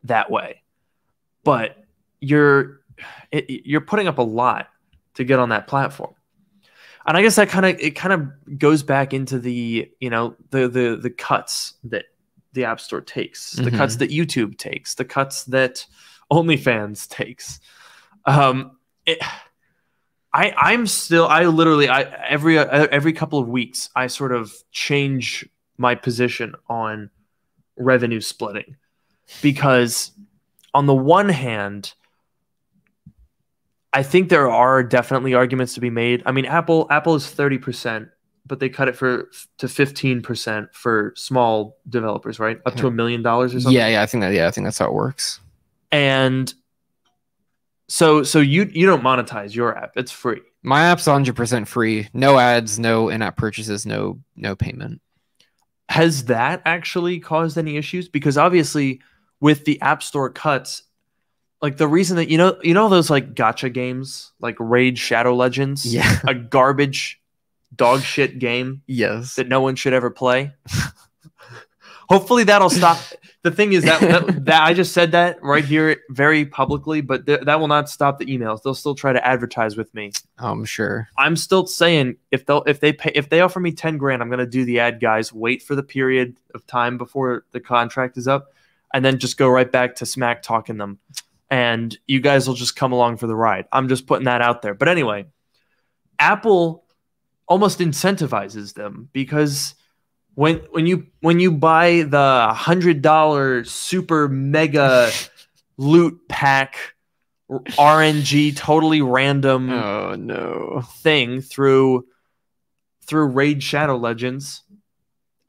that 0.03 0.29
way. 0.29 0.61
But 1.43 1.83
you're 2.19 2.81
it, 3.31 3.65
you're 3.65 3.81
putting 3.81 4.07
up 4.07 4.19
a 4.19 4.23
lot 4.23 4.67
to 5.15 5.23
get 5.23 5.39
on 5.39 5.49
that 5.49 5.67
platform. 5.67 6.13
And 7.05 7.17
I 7.17 7.21
guess 7.21 7.35
that 7.35 7.49
kind 7.49 7.65
of 7.65 7.79
it 7.79 7.91
kind 7.91 8.13
of 8.13 8.59
goes 8.59 8.81
back 8.83 9.13
into 9.13 9.37
the, 9.39 9.91
you 9.99 10.09
know, 10.09 10.35
the 10.51 10.67
the 10.67 10.97
the 11.01 11.09
cuts 11.09 11.73
that 11.85 12.05
the 12.53 12.65
App 12.65 12.79
Store 12.79 13.01
takes, 13.01 13.53
the 13.53 13.71
Mhm. 13.71 13.77
cuts 13.77 13.95
that 13.97 14.09
YouTube 14.11 14.57
takes, 14.57 14.95
the 14.95 15.05
cuts 15.05 15.43
that 15.45 15.85
OnlyFans 16.31 17.07
takes. 17.09 17.59
Um 18.25 18.77
it, 19.05 19.17
I 20.33 20.51
I'm 20.57 20.87
still 20.87 21.27
I 21.27 21.43
literally 21.45 21.89
I 21.89 22.03
every 22.03 22.57
uh, 22.57 22.87
every 22.89 23.13
couple 23.13 23.37
of 23.39 23.49
weeks 23.49 23.89
I 23.95 24.07
sort 24.07 24.31
of 24.31 24.53
change 24.71 25.47
my 25.77 25.95
position 25.95 26.55
on 26.69 27.09
revenue 27.77 28.21
splitting 28.21 28.77
because 29.41 30.11
on 30.73 30.85
the 30.85 30.93
one 30.93 31.29
hand 31.29 31.93
I 33.93 34.03
think 34.03 34.29
there 34.29 34.49
are 34.49 34.83
definitely 34.83 35.33
arguments 35.35 35.75
to 35.75 35.79
be 35.79 35.89
made. 35.89 36.23
I 36.25 36.31
mean 36.31 36.45
Apple 36.45 36.87
Apple 36.89 37.15
is 37.15 37.25
30%, 37.25 38.09
but 38.45 38.59
they 38.59 38.69
cut 38.69 38.87
it 38.87 38.95
for 38.95 39.29
to 39.59 39.67
15% 39.67 40.73
for 40.73 41.13
small 41.15 41.77
developers, 41.87 42.39
right? 42.39 42.59
Up 42.65 42.75
to 42.75 42.87
a 42.87 42.91
million 42.91 43.21
dollars 43.21 43.53
or 43.53 43.59
something. 43.59 43.77
Yeah, 43.77 43.87
yeah, 43.87 44.01
I 44.01 44.05
think 44.05 44.21
that. 44.21 44.33
Yeah, 44.33 44.47
I 44.47 44.51
think 44.51 44.65
that's 44.65 44.79
how 44.79 44.87
it 44.87 44.93
works. 44.93 45.39
And 45.91 46.53
so 47.87 48.23
so 48.23 48.39
you 48.39 48.69
you 48.73 48.87
don't 48.87 49.03
monetize 49.03 49.53
your 49.53 49.77
app. 49.77 49.93
It's 49.95 50.11
free. 50.11 50.41
My 50.63 50.85
app's 50.85 51.05
100% 51.05 51.67
free. 51.67 52.07
No 52.13 52.39
ads, 52.39 52.79
no 52.79 53.09
in-app 53.09 53.35
purchases, 53.35 53.85
no 53.85 54.19
no 54.35 54.55
payment. 54.55 55.01
Has 55.89 56.25
that 56.25 56.61
actually 56.65 57.19
caused 57.19 57.57
any 57.57 57.77
issues? 57.77 58.07
Because 58.07 58.37
obviously, 58.37 59.01
with 59.41 59.65
the 59.65 59.79
App 59.81 60.01
Store 60.01 60.29
cuts, 60.29 60.83
like 61.63 61.77
the 61.77 61.87
reason 61.87 62.17
that 62.17 62.29
you 62.29 62.37
know 62.37 62.59
you 62.61 62.73
know 62.75 62.89
those 62.89 63.09
like 63.09 63.33
gotcha 63.33 63.69
games 63.69 64.33
like 64.39 64.57
Raid 64.59 64.99
Shadow 64.99 65.33
Legends, 65.33 65.85
Yeah. 65.85 66.19
a 66.27 66.35
garbage 66.35 67.19
dog 67.75 68.01
shit 68.01 68.37
game 68.37 68.83
yes. 68.85 69.35
that 69.35 69.47
no 69.47 69.61
one 69.61 69.75
should 69.75 69.93
ever 69.93 70.11
play. 70.11 70.53
Hopefully 72.09 72.43
that'll 72.43 72.69
stop. 72.69 72.99
The 73.43 73.49
thing 73.49 73.73
is 73.73 73.85
that, 73.85 74.01
that 74.01 74.45
that 74.45 74.61
I 74.61 74.73
just 74.73 74.91
said 74.93 75.13
that 75.13 75.41
right 75.41 75.63
here 75.63 75.97
very 76.09 76.45
publicly, 76.45 76.99
but 77.01 77.25
th- 77.25 77.41
that 77.41 77.59
will 77.59 77.69
not 77.69 77.89
stop 77.89 78.19
the 78.19 78.25
emails. 78.25 78.61
They'll 78.61 78.75
still 78.75 78.93
try 78.93 79.13
to 79.13 79.25
advertise 79.25 79.77
with 79.77 79.91
me. 79.93 80.11
I'm 80.37 80.65
sure. 80.65 81.07
I'm 81.17 81.35
still 81.37 81.65
saying 81.65 82.17
if 82.29 82.45
they'll 82.45 82.63
if 82.63 82.81
they 82.81 82.91
pay 82.93 83.11
if 83.15 83.29
they 83.29 83.39
offer 83.39 83.59
me 83.61 83.71
10 83.71 83.97
grand, 83.97 84.21
I'm 84.21 84.29
gonna 84.29 84.45
do 84.45 84.65
the 84.65 84.79
ad 84.81 84.99
guys, 84.99 85.31
wait 85.33 85.63
for 85.63 85.75
the 85.75 85.81
period 85.83 86.35
of 86.53 86.67
time 86.67 86.97
before 86.97 87.45
the 87.51 87.61
contract 87.61 88.17
is 88.17 88.27
up, 88.27 88.53
and 88.93 89.03
then 89.03 89.17
just 89.17 89.37
go 89.37 89.47
right 89.47 89.71
back 89.71 89.95
to 89.95 90.05
smack 90.05 90.43
talking 90.43 90.77
them. 90.77 90.99
And 91.53 91.95
you 92.07 92.19
guys 92.19 92.47
will 92.47 92.55
just 92.55 92.75
come 92.75 92.93
along 92.93 93.17
for 93.17 93.27
the 93.27 93.35
ride. 93.35 93.65
I'm 93.71 93.87
just 93.87 94.07
putting 94.07 94.25
that 94.25 94.41
out 94.41 94.63
there. 94.63 94.73
But 94.73 94.87
anyway, 94.87 95.27
Apple 96.17 96.83
almost 97.47 97.77
incentivizes 97.77 98.73
them 98.73 99.09
because 99.13 99.75
when 100.33 100.57
when 100.71 100.87
you 100.87 101.05
when 101.19 101.39
you 101.39 101.51
buy 101.51 102.01
the 102.07 102.47
hundred 102.55 103.03
dollar 103.03 103.63
super 103.65 104.27
mega 104.27 105.11
loot 105.77 106.27
pack 106.27 106.95
RNG 107.51 108.55
totally 108.57 109.03
random 109.03 109.69
Oh 109.69 110.15
no. 110.15 110.81
thing 111.03 111.39
through 111.41 112.07
through 113.05 113.27
Raid 113.27 113.61
Shadow 113.61 113.97
Legends, 113.97 114.63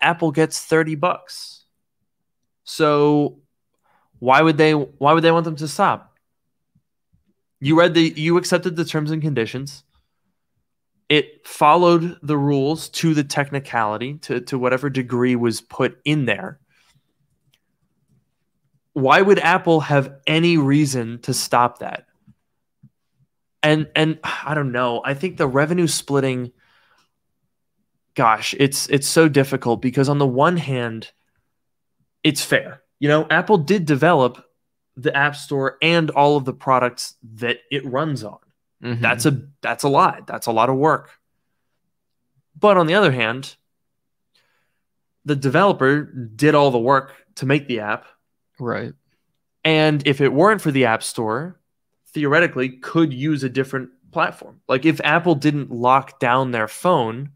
Apple 0.02 0.32
gets 0.32 0.60
30 0.60 0.96
bucks. 0.96 1.64
So 2.64 3.38
why 4.24 4.40
would 4.40 4.56
they 4.56 4.72
why 4.72 5.12
would 5.12 5.22
they 5.22 5.30
want 5.30 5.44
them 5.44 5.56
to 5.56 5.68
stop? 5.68 6.16
You 7.60 7.78
read 7.78 7.94
the 7.94 8.12
you 8.16 8.36
accepted 8.38 8.76
the 8.76 8.84
terms 8.84 9.10
and 9.10 9.22
conditions. 9.22 9.84
It 11.08 11.46
followed 11.46 12.18
the 12.22 12.36
rules 12.36 12.88
to 13.00 13.12
the 13.12 13.24
technicality 13.24 14.14
to, 14.22 14.40
to 14.40 14.58
whatever 14.58 14.88
degree 14.88 15.36
was 15.36 15.60
put 15.60 15.98
in 16.04 16.24
there. 16.24 16.58
Why 18.94 19.20
would 19.20 19.38
Apple 19.38 19.80
have 19.80 20.14
any 20.26 20.56
reason 20.56 21.20
to 21.22 21.34
stop 21.34 21.80
that? 21.80 22.06
and 23.64 23.88
and 23.96 24.18
I 24.22 24.54
don't 24.54 24.72
know. 24.72 25.00
I 25.04 25.14
think 25.14 25.36
the 25.36 25.46
revenue 25.48 25.88
splitting 25.88 26.52
gosh, 28.14 28.54
it's 28.60 28.88
it's 28.88 29.08
so 29.08 29.28
difficult 29.28 29.82
because 29.82 30.08
on 30.08 30.18
the 30.18 30.26
one 30.26 30.58
hand 30.58 31.10
it's 32.22 32.44
fair. 32.44 32.83
You 33.04 33.08
know, 33.08 33.26
Apple 33.28 33.58
did 33.58 33.84
develop 33.84 34.42
the 34.96 35.14
App 35.14 35.36
Store 35.36 35.76
and 35.82 36.08
all 36.08 36.38
of 36.38 36.46
the 36.46 36.54
products 36.54 37.16
that 37.34 37.58
it 37.70 37.84
runs 37.84 38.24
on. 38.24 38.38
Mhm. 38.82 39.02
That's 39.02 39.26
a 39.26 39.42
that's 39.60 39.84
a 39.84 39.90
lot. 39.90 40.26
That's 40.26 40.46
a 40.46 40.52
lot 40.52 40.70
of 40.70 40.76
work. 40.76 41.10
But 42.58 42.78
on 42.78 42.86
the 42.86 42.94
other 42.94 43.12
hand, 43.12 43.56
the 45.26 45.36
developer 45.36 46.04
did 46.04 46.54
all 46.54 46.70
the 46.70 46.78
work 46.78 47.12
to 47.34 47.44
make 47.44 47.68
the 47.68 47.80
app 47.80 48.06
right. 48.58 48.94
and 49.66 50.06
if 50.06 50.22
it 50.22 50.32
weren't 50.32 50.62
for 50.62 50.70
the 50.70 50.86
App 50.86 51.02
Store, 51.02 51.60
theoretically 52.14 52.70
could 52.70 53.12
use 53.12 53.44
a 53.44 53.50
different 53.50 53.90
platform. 54.12 54.62
Like 54.66 54.86
if 54.86 54.98
Apple 55.04 55.34
didn't 55.34 55.70
lock 55.70 56.20
down 56.20 56.52
their 56.52 56.68
phone, 56.68 57.32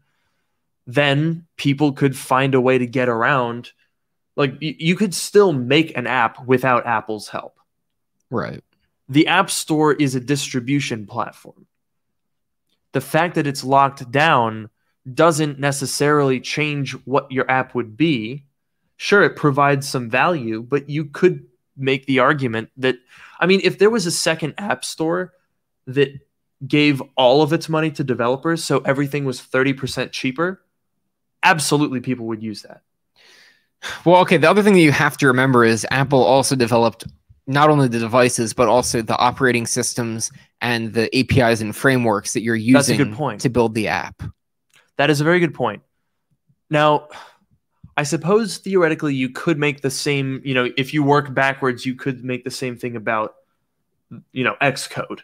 then 0.87 1.45
people 1.57 1.91
could 1.91 2.17
find 2.17 2.55
a 2.55 2.61
way 2.61 2.79
to 2.79 2.87
get 2.87 3.07
around. 3.07 3.71
Like 4.39 4.55
you 4.61 4.95
could 4.95 5.13
still 5.13 5.51
make 5.51 5.97
an 5.97 6.07
app 6.07 6.47
without 6.47 6.85
Apple's 6.85 7.27
help. 7.27 7.59
Right. 8.31 8.63
The 9.09 9.27
App 9.27 9.51
Store 9.51 9.91
is 9.91 10.15
a 10.15 10.21
distribution 10.21 11.05
platform. 11.05 11.65
The 12.93 13.01
fact 13.01 13.35
that 13.35 13.47
it's 13.47 13.65
locked 13.65 14.09
down 14.11 14.69
doesn't 15.13 15.59
necessarily 15.59 16.39
change 16.39 16.93
what 17.03 17.29
your 17.29 17.51
app 17.51 17.75
would 17.75 17.97
be. 17.97 18.45
Sure, 18.95 19.23
it 19.23 19.35
provides 19.35 19.85
some 19.89 20.09
value, 20.09 20.61
but 20.61 20.89
you 20.89 21.03
could 21.03 21.45
make 21.75 22.05
the 22.05 22.19
argument 22.19 22.69
that, 22.77 22.95
I 23.41 23.45
mean, 23.45 23.59
if 23.65 23.77
there 23.77 23.89
was 23.89 24.05
a 24.05 24.11
second 24.11 24.53
App 24.57 24.85
Store 24.85 25.33
that 25.85 26.17
gave 26.65 27.03
all 27.17 27.41
of 27.41 27.51
its 27.51 27.67
money 27.67 27.91
to 27.91 28.05
developers, 28.05 28.63
so 28.63 28.79
everything 28.79 29.25
was 29.25 29.41
30% 29.41 30.13
cheaper, 30.13 30.63
absolutely 31.43 31.99
people 31.99 32.27
would 32.27 32.41
use 32.41 32.61
that. 32.61 32.83
Well, 34.05 34.17
okay. 34.21 34.37
The 34.37 34.49
other 34.49 34.61
thing 34.63 34.73
that 34.73 34.81
you 34.81 34.91
have 34.91 35.17
to 35.17 35.27
remember 35.27 35.63
is 35.63 35.85
Apple 35.91 36.23
also 36.23 36.55
developed 36.55 37.05
not 37.47 37.69
only 37.69 37.87
the 37.87 37.99
devices 37.99 38.53
but 38.53 38.67
also 38.67 39.01
the 39.01 39.17
operating 39.17 39.65
systems 39.65 40.31
and 40.61 40.93
the 40.93 41.09
APIs 41.17 41.61
and 41.61 41.75
frameworks 41.75 42.33
that 42.33 42.41
you're 42.41 42.55
That's 42.57 42.89
a 42.89 42.93
using 42.93 42.97
good 42.97 43.13
point. 43.17 43.41
to 43.41 43.49
build 43.49 43.73
the 43.73 43.87
app. 43.87 44.21
That 44.97 45.09
is 45.09 45.21
a 45.21 45.23
very 45.23 45.39
good 45.39 45.53
point. 45.53 45.81
Now, 46.69 47.07
I 47.97 48.03
suppose 48.03 48.57
theoretically 48.59 49.15
you 49.15 49.29
could 49.29 49.57
make 49.57 49.81
the 49.81 49.89
same, 49.89 50.41
you 50.43 50.53
know, 50.53 50.69
if 50.77 50.93
you 50.93 51.03
work 51.03 51.33
backwards, 51.33 51.85
you 51.85 51.95
could 51.95 52.23
make 52.23 52.43
the 52.43 52.51
same 52.51 52.77
thing 52.77 52.95
about, 52.95 53.35
you 54.31 54.43
know, 54.43 54.55
Xcode. 54.61 55.21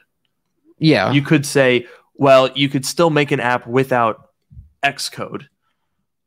Yeah. 0.79 1.11
You 1.11 1.21
could 1.21 1.45
say, 1.45 1.87
well, 2.15 2.49
you 2.55 2.69
could 2.69 2.85
still 2.85 3.09
make 3.09 3.31
an 3.31 3.39
app 3.39 3.67
without 3.67 4.31
Xcode. 4.83 5.47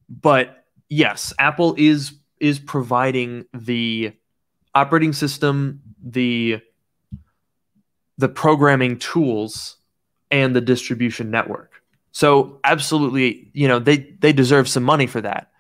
But 0.08 0.64
yes, 0.88 1.32
Apple 1.38 1.74
is 1.76 2.12
is 2.40 2.59
providing 2.59 3.44
the 3.53 4.12
operating 4.74 5.12
system, 5.12 5.83
the 6.03 6.61
the 8.16 8.29
programming 8.29 8.98
tools 8.98 9.77
and 10.31 10.55
the 10.55 10.61
distribution 10.61 11.31
network. 11.31 11.72
So 12.12 12.61
absolutely, 12.64 13.51
you 13.53 13.68
know, 13.68 13.79
they 13.79 13.98
they 14.18 14.33
deserve 14.33 14.68
some 14.68 14.83
money 14.83 15.07
for 15.07 15.20
that. 15.20 15.53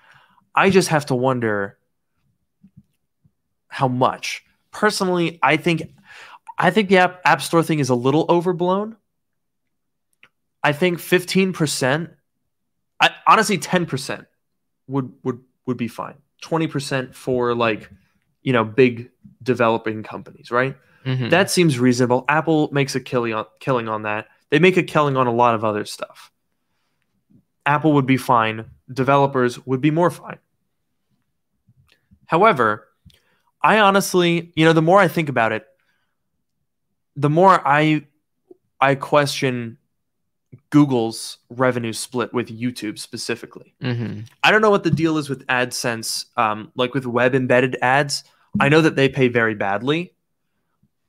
I 0.54 0.70
just 0.70 0.88
have 0.88 1.06
to 1.06 1.14
wonder 1.14 1.78
how 3.68 3.88
much. 3.88 4.44
Personally, 4.72 5.38
I 5.42 5.56
think 5.56 5.94
I 6.58 6.70
think 6.70 6.88
the 6.88 6.98
app, 6.98 7.20
app 7.24 7.42
store 7.42 7.62
thing 7.62 7.78
is 7.78 7.90
a 7.90 7.94
little 7.94 8.26
overblown. 8.28 8.96
I 10.62 10.72
think 10.72 10.98
15%, 10.98 12.10
I, 13.00 13.10
honestly 13.26 13.58
10% 13.58 14.26
would 14.88 15.12
would 15.22 15.40
would 15.66 15.76
be 15.76 15.88
fine. 15.88 16.16
20% 16.42 17.14
for 17.14 17.54
like, 17.54 17.90
you 18.42 18.52
know, 18.52 18.64
big 18.64 19.10
developing 19.42 20.02
companies, 20.02 20.50
right? 20.50 20.76
Mhm. 21.04 21.30
That 21.30 21.50
seems 21.50 21.78
reasonable. 21.78 22.24
Apple 22.28 22.68
makes 22.72 22.94
a 22.94 23.00
killing 23.00 23.34
on 23.34 23.46
killing 23.60 23.88
on 23.88 24.02
that. 24.02 24.28
They 24.50 24.58
make 24.58 24.76
a 24.76 24.82
killing 24.82 25.16
on 25.16 25.26
a 25.26 25.32
lot 25.32 25.54
of 25.54 25.64
other 25.64 25.84
stuff. 25.84 26.32
Apple 27.66 27.92
would 27.94 28.06
be 28.06 28.16
fine. 28.16 28.70
Developers 28.92 29.64
would 29.66 29.80
be 29.80 29.90
more 29.90 30.10
fine. 30.10 30.38
However, 32.26 32.88
I 33.62 33.80
honestly, 33.80 34.52
you 34.54 34.64
know, 34.64 34.72
the 34.72 34.82
more 34.82 34.98
I 35.00 35.08
think 35.08 35.28
about 35.28 35.52
it, 35.52 35.66
the 37.16 37.30
more 37.30 37.60
I 37.66 38.06
I 38.80 38.94
question 38.94 39.78
Google's 40.70 41.38
revenue 41.50 41.92
split 41.92 42.32
with 42.32 42.48
YouTube 42.48 42.98
specifically. 42.98 43.74
Mhm. 43.82 44.26
I 44.42 44.50
don't 44.50 44.62
know 44.62 44.70
what 44.70 44.84
the 44.84 44.90
deal 44.90 45.18
is 45.18 45.28
with 45.28 45.46
AdSense, 45.46 46.26
um, 46.36 46.72
like 46.74 46.94
with 46.94 47.06
web 47.06 47.34
embedded 47.34 47.76
ads. 47.82 48.24
I 48.60 48.68
know 48.68 48.80
that 48.80 48.96
they 48.96 49.08
pay 49.08 49.28
very 49.28 49.54
badly, 49.54 50.14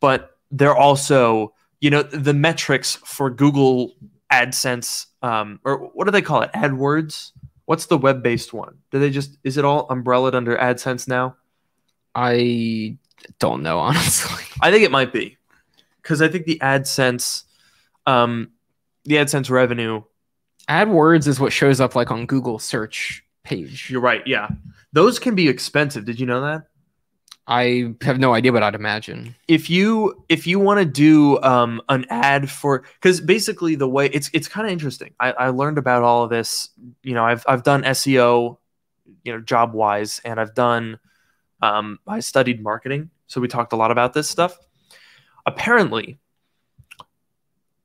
but 0.01 0.37
they're 0.51 0.75
also, 0.75 1.53
you 1.79 1.89
know, 1.89 2.03
the 2.03 2.33
metrics 2.33 2.95
for 3.05 3.29
Google 3.29 3.95
AdSense, 4.31 5.07
um, 5.21 5.59
or 5.63 5.77
what 5.93 6.05
do 6.05 6.11
they 6.11 6.21
call 6.21 6.41
it? 6.41 6.51
AdWords. 6.53 7.31
What's 7.65 7.85
the 7.85 7.97
web 7.97 8.23
based 8.23 8.51
one? 8.53 8.79
Do 8.91 8.99
they 8.99 9.09
just 9.09 9.37
is 9.43 9.57
it 9.57 9.63
all 9.65 9.87
umbrellaed 9.89 10.35
under 10.35 10.57
AdSense 10.57 11.07
now? 11.07 11.35
I 12.15 12.97
don't 13.39 13.63
know 13.63 13.79
honestly. 13.87 14.43
I 14.61 14.71
think 14.71 14.83
it 14.83 14.91
might 14.91 15.13
be 15.13 15.37
because 16.01 16.21
I 16.21 16.27
think 16.27 16.45
the 16.45 16.59
AdSense, 16.59 17.43
um, 18.05 18.51
the 19.05 19.15
AdSense 19.15 19.49
revenue. 19.49 20.03
AdWords 20.69 21.27
is 21.27 21.39
what 21.39 21.51
shows 21.51 21.79
up 21.81 21.95
like 21.95 22.11
on 22.11 22.25
Google 22.25 22.59
search 22.59 23.23
page. 23.43 23.89
You're 23.89 24.01
right. 24.01 24.21
Yeah, 24.27 24.49
those 24.93 25.19
can 25.19 25.35
be 25.35 25.47
expensive. 25.47 26.05
Did 26.05 26.19
you 26.19 26.25
know 26.25 26.41
that? 26.41 26.63
I 27.47 27.95
have 28.03 28.19
no 28.19 28.35
idea, 28.35 28.53
but 28.53 28.61
I'd 28.61 28.75
imagine. 28.75 29.35
if 29.47 29.71
you 29.71 30.23
if 30.29 30.45
you 30.45 30.59
want 30.59 30.79
to 30.79 30.85
do 30.85 31.41
um, 31.41 31.81
an 31.89 32.05
ad 32.11 32.47
for 32.49 32.83
because 33.01 33.19
basically 33.19 33.73
the 33.73 33.89
way 33.89 34.05
it's 34.13 34.29
it's 34.33 34.47
kind 34.47 34.67
of 34.67 34.71
interesting 34.71 35.15
I, 35.19 35.31
I 35.31 35.49
learned 35.49 35.79
about 35.79 36.03
all 36.03 36.23
of 36.23 36.29
this 36.29 36.69
you 37.01 37.15
know 37.15 37.25
i've 37.25 37.43
i've 37.47 37.63
done 37.63 37.81
seo 37.83 38.57
you 39.23 39.33
know 39.33 39.41
job 39.41 39.73
wise 39.73 40.21
and 40.23 40.39
i've 40.39 40.53
done 40.53 40.99
um, 41.63 41.97
i 42.07 42.19
studied 42.19 42.61
marketing 42.61 43.09
so 43.25 43.41
we 43.41 43.47
talked 43.47 43.73
a 43.73 43.75
lot 43.75 43.89
about 43.89 44.13
this 44.13 44.29
stuff 44.29 44.55
apparently 45.47 46.19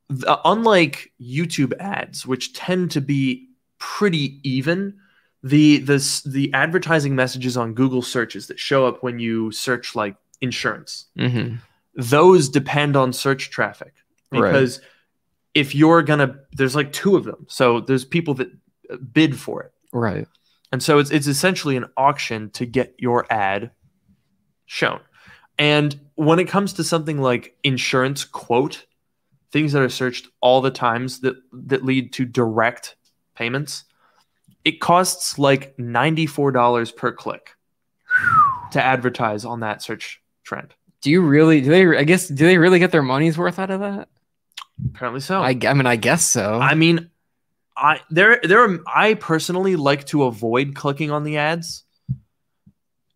the, 0.08 0.40
unlike 0.44 1.12
youtube 1.20 1.72
ads 1.78 2.26
which 2.26 2.52
tend 2.52 2.90
to 2.90 3.00
be 3.00 3.48
pretty 3.78 4.40
even 4.48 4.94
the 5.42 5.78
the 5.78 6.22
the 6.26 6.52
advertising 6.54 7.14
messages 7.14 7.56
on 7.56 7.74
google 7.74 8.02
searches 8.02 8.46
that 8.46 8.58
show 8.58 8.86
up 8.86 9.02
when 9.02 9.18
you 9.18 9.50
search 9.50 9.94
like 9.94 10.16
insurance 10.40 11.06
hmm 11.16 11.54
those 11.94 12.48
depend 12.48 12.96
on 12.96 13.12
search 13.12 13.50
traffic. 13.50 13.92
Right. 14.32 14.50
because 14.50 14.80
if 15.54 15.74
you're 15.74 16.02
gonna 16.02 16.40
there's 16.52 16.74
like 16.74 16.92
two 16.92 17.16
of 17.16 17.24
them. 17.24 17.46
So 17.48 17.80
there's 17.80 18.04
people 18.04 18.34
that 18.34 18.48
uh, 18.90 18.96
bid 18.96 19.38
for 19.38 19.62
it. 19.62 19.72
Right. 19.92 20.26
and 20.72 20.82
so 20.82 20.98
it's, 20.98 21.10
it's 21.10 21.28
essentially 21.28 21.76
an 21.76 21.86
auction 21.96 22.50
to 22.50 22.66
get 22.66 22.94
your 22.98 23.32
ad 23.32 23.70
shown. 24.66 25.00
And 25.56 26.00
when 26.16 26.40
it 26.40 26.48
comes 26.48 26.72
to 26.74 26.84
something 26.84 27.20
like 27.20 27.56
insurance 27.62 28.24
quote 28.24 28.86
things 29.54 29.72
that 29.72 29.80
are 29.80 29.88
searched 29.88 30.28
all 30.40 30.60
the 30.60 30.70
times 30.70 31.20
that 31.20 31.36
that 31.52 31.84
lead 31.84 32.12
to 32.12 32.24
direct 32.26 32.96
payments 33.36 33.84
it 34.64 34.80
costs 34.80 35.38
like 35.38 35.76
$94 35.76 36.96
per 36.96 37.12
click 37.12 37.50
to 38.72 38.82
advertise 38.82 39.44
on 39.44 39.60
that 39.60 39.80
search 39.80 40.20
trend 40.42 40.74
Do 41.00 41.10
you 41.10 41.22
really? 41.22 41.60
Do 41.60 41.70
they? 41.70 41.96
I 41.96 42.04
guess. 42.04 42.28
Do 42.28 42.46
they 42.46 42.58
really 42.58 42.78
get 42.78 42.90
their 42.90 43.02
money's 43.02 43.38
worth 43.38 43.58
out 43.58 43.70
of 43.70 43.80
that? 43.80 44.08
apparently 44.86 45.20
so 45.20 45.40
I, 45.40 45.56
I 45.66 45.74
mean, 45.74 45.86
I 45.86 45.96
guess 45.96 46.24
so. 46.24 46.58
I 46.58 46.74
mean, 46.74 47.10
I 47.76 48.00
there 48.10 48.40
there 48.42 48.60
are 48.64 48.78
I 48.92 49.14
personally 49.14 49.76
like 49.76 50.06
to 50.06 50.24
avoid 50.24 50.74
clicking 50.74 51.10
on 51.10 51.22
the 51.22 51.38
ads, 51.38 51.83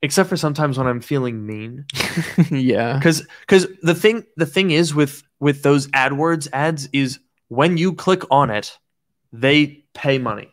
except 0.03 0.29
for 0.29 0.37
sometimes 0.37 0.79
when 0.79 0.87
I'm 0.87 1.01
feeling 1.01 1.47
mean. 1.47 1.85
yeah. 2.51 2.95
Because 2.99 3.27
because 3.41 3.67
the 3.83 3.95
thing 3.95 4.25
the 4.37 4.47
thing 4.47 4.71
is 4.71 4.95
with 4.95 5.23
with 5.41 5.63
those 5.63 5.87
AdWords 5.89 6.49
ads 6.53 6.89
is 6.93 7.19
when 7.49 7.77
you 7.77 7.95
click 7.95 8.23
on 8.31 8.51
it, 8.51 8.79
they 9.33 9.85
pay 9.95 10.19
money. 10.19 10.49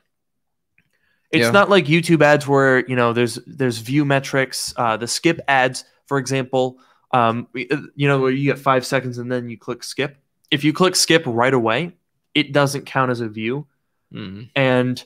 It's 1.31 1.45
Yeah. 1.45 1.51
not 1.51 1.69
like 1.69 1.85
YouTube 1.85 2.21
ads 2.21 2.47
where 2.47 2.85
you 2.87 2.95
know 2.95 3.13
there's 3.13 3.39
there's 3.45 3.79
view 3.79 4.05
metrics. 4.05 4.73
Uh, 4.77 4.97
the 4.97 5.07
skip 5.07 5.39
ads, 5.47 5.83
for 6.05 6.17
example, 6.17 6.79
um, 7.11 7.47
you 7.53 8.07
know 8.07 8.19
where 8.19 8.31
you 8.31 8.51
get 8.51 8.59
five 8.59 8.85
seconds 8.85 9.17
and 9.17 9.31
then 9.31 9.49
you 9.49 9.57
click 9.57 9.83
skip. 9.83 10.17
If 10.51 10.63
you 10.63 10.71
click 10.73 10.95
skip 10.95 11.23
right 11.25 11.53
away, 11.53 11.93
it 12.33 12.53
doesn't 12.53 12.85
count 12.85 13.11
as 13.11 13.19
a 13.21 13.27
view. 13.27 13.67
Mm. 14.13 14.49
And 14.55 15.03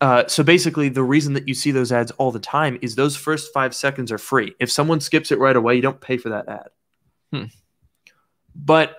uh, 0.00 0.26
so 0.26 0.42
basically, 0.42 0.88
the 0.88 1.02
reason 1.02 1.34
that 1.34 1.46
you 1.48 1.54
see 1.54 1.70
those 1.70 1.92
ads 1.92 2.10
all 2.12 2.30
the 2.32 2.38
time 2.40 2.78
is 2.82 2.94
those 2.94 3.16
first 3.16 3.52
five 3.52 3.74
seconds 3.74 4.10
are 4.12 4.18
free. 4.18 4.54
If 4.58 4.70
someone 4.70 5.00
skips 5.00 5.30
it 5.30 5.38
right 5.38 5.56
away, 5.56 5.76
you 5.76 5.82
don't 5.82 6.00
pay 6.00 6.16
for 6.16 6.30
that 6.30 6.48
ad. 6.48 6.68
Hmm. 7.32 7.44
But 8.54 8.96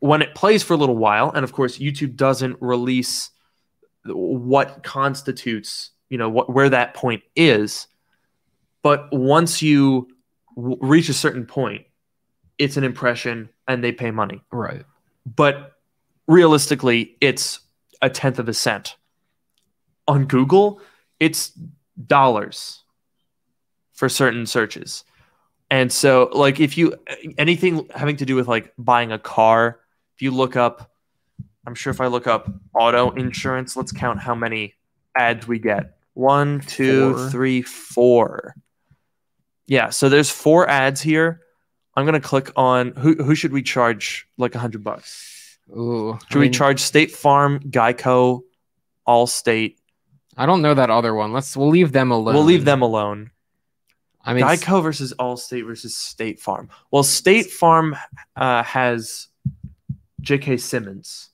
when 0.00 0.22
it 0.22 0.34
plays 0.34 0.62
for 0.62 0.74
a 0.74 0.76
little 0.76 0.96
while, 0.96 1.30
and 1.30 1.44
of 1.44 1.52
course, 1.52 1.78
YouTube 1.78 2.16
doesn't 2.16 2.56
release 2.60 3.30
what 4.04 4.82
constitutes, 4.82 5.90
you 6.10 6.18
know, 6.18 6.28
what 6.28 6.50
where 6.52 6.68
that 6.68 6.94
point 6.94 7.22
is. 7.34 7.86
But 8.82 9.08
once 9.12 9.62
you 9.62 10.08
w- 10.56 10.76
reach 10.80 11.08
a 11.08 11.14
certain 11.14 11.46
point, 11.46 11.86
it's 12.58 12.76
an 12.76 12.84
impression, 12.84 13.48
and 13.66 13.82
they 13.82 13.92
pay 13.92 14.10
money 14.10 14.42
Right. 14.52 14.84
but 15.24 15.72
realistically, 16.26 17.16
it's 17.20 17.60
a 18.02 18.10
tenth 18.10 18.38
of 18.38 18.48
a 18.48 18.54
cent. 18.54 18.96
On 20.06 20.26
Google, 20.26 20.80
it's 21.18 21.52
dollars 22.06 22.82
for 23.92 24.08
certain 24.08 24.46
searches. 24.46 25.04
And 25.70 25.90
so, 25.90 26.30
like, 26.32 26.60
if 26.60 26.76
you 26.76 26.94
anything 27.38 27.88
having 27.94 28.16
to 28.18 28.26
do 28.26 28.36
with 28.36 28.48
like 28.48 28.72
buying 28.76 29.12
a 29.12 29.18
car, 29.18 29.80
if 30.14 30.22
you 30.22 30.30
look 30.30 30.56
up, 30.56 30.90
I'm 31.66 31.74
sure 31.74 31.90
if 31.90 32.00
I 32.00 32.06
look 32.06 32.26
up 32.26 32.52
auto 32.74 33.10
insurance, 33.12 33.76
let's 33.76 33.90
count 33.92 34.20
how 34.20 34.34
many 34.34 34.74
ads 35.16 35.48
we 35.48 35.58
get. 35.58 35.96
One, 36.12 36.60
two, 36.60 37.14
Four. 37.14 37.30
three, 37.30 37.62
four. 37.62 38.54
Yeah, 39.66 39.90
so 39.90 40.08
there's 40.08 40.30
four 40.30 40.68
ads 40.68 41.00
here. 41.00 41.40
I'm 41.96 42.04
gonna 42.04 42.20
click 42.20 42.50
on 42.56 42.92
who 42.92 43.14
who 43.14 43.34
should 43.34 43.52
we 43.52 43.62
charge 43.62 44.28
like 44.36 44.54
a 44.54 44.58
hundred 44.58 44.84
bucks? 44.84 45.58
Ooh. 45.70 46.18
Should 46.30 46.38
I 46.38 46.40
we 46.40 46.50
charge 46.50 46.80
State 46.80 47.12
Farm, 47.12 47.60
Geico, 47.60 48.42
Allstate? 49.08 49.76
I 50.36 50.46
don't 50.46 50.62
know 50.62 50.74
that 50.74 50.90
other 50.90 51.14
one. 51.14 51.32
Let's. 51.32 51.56
We'll 51.56 51.68
leave 51.68 51.92
them 51.92 52.10
alone. 52.10 52.34
We'll 52.34 52.44
leave 52.44 52.64
them 52.64 52.82
alone. 52.82 53.30
I 54.24 54.32
mean, 54.34 54.44
Geico 54.44 54.82
versus 54.82 55.12
Allstate 55.18 55.66
versus 55.66 55.96
State 55.96 56.40
Farm. 56.40 56.70
Well, 56.90 57.02
State 57.02 57.50
Farm 57.50 57.94
uh, 58.36 58.62
has 58.62 59.28
J.K. 60.22 60.56
Simmons, 60.56 61.30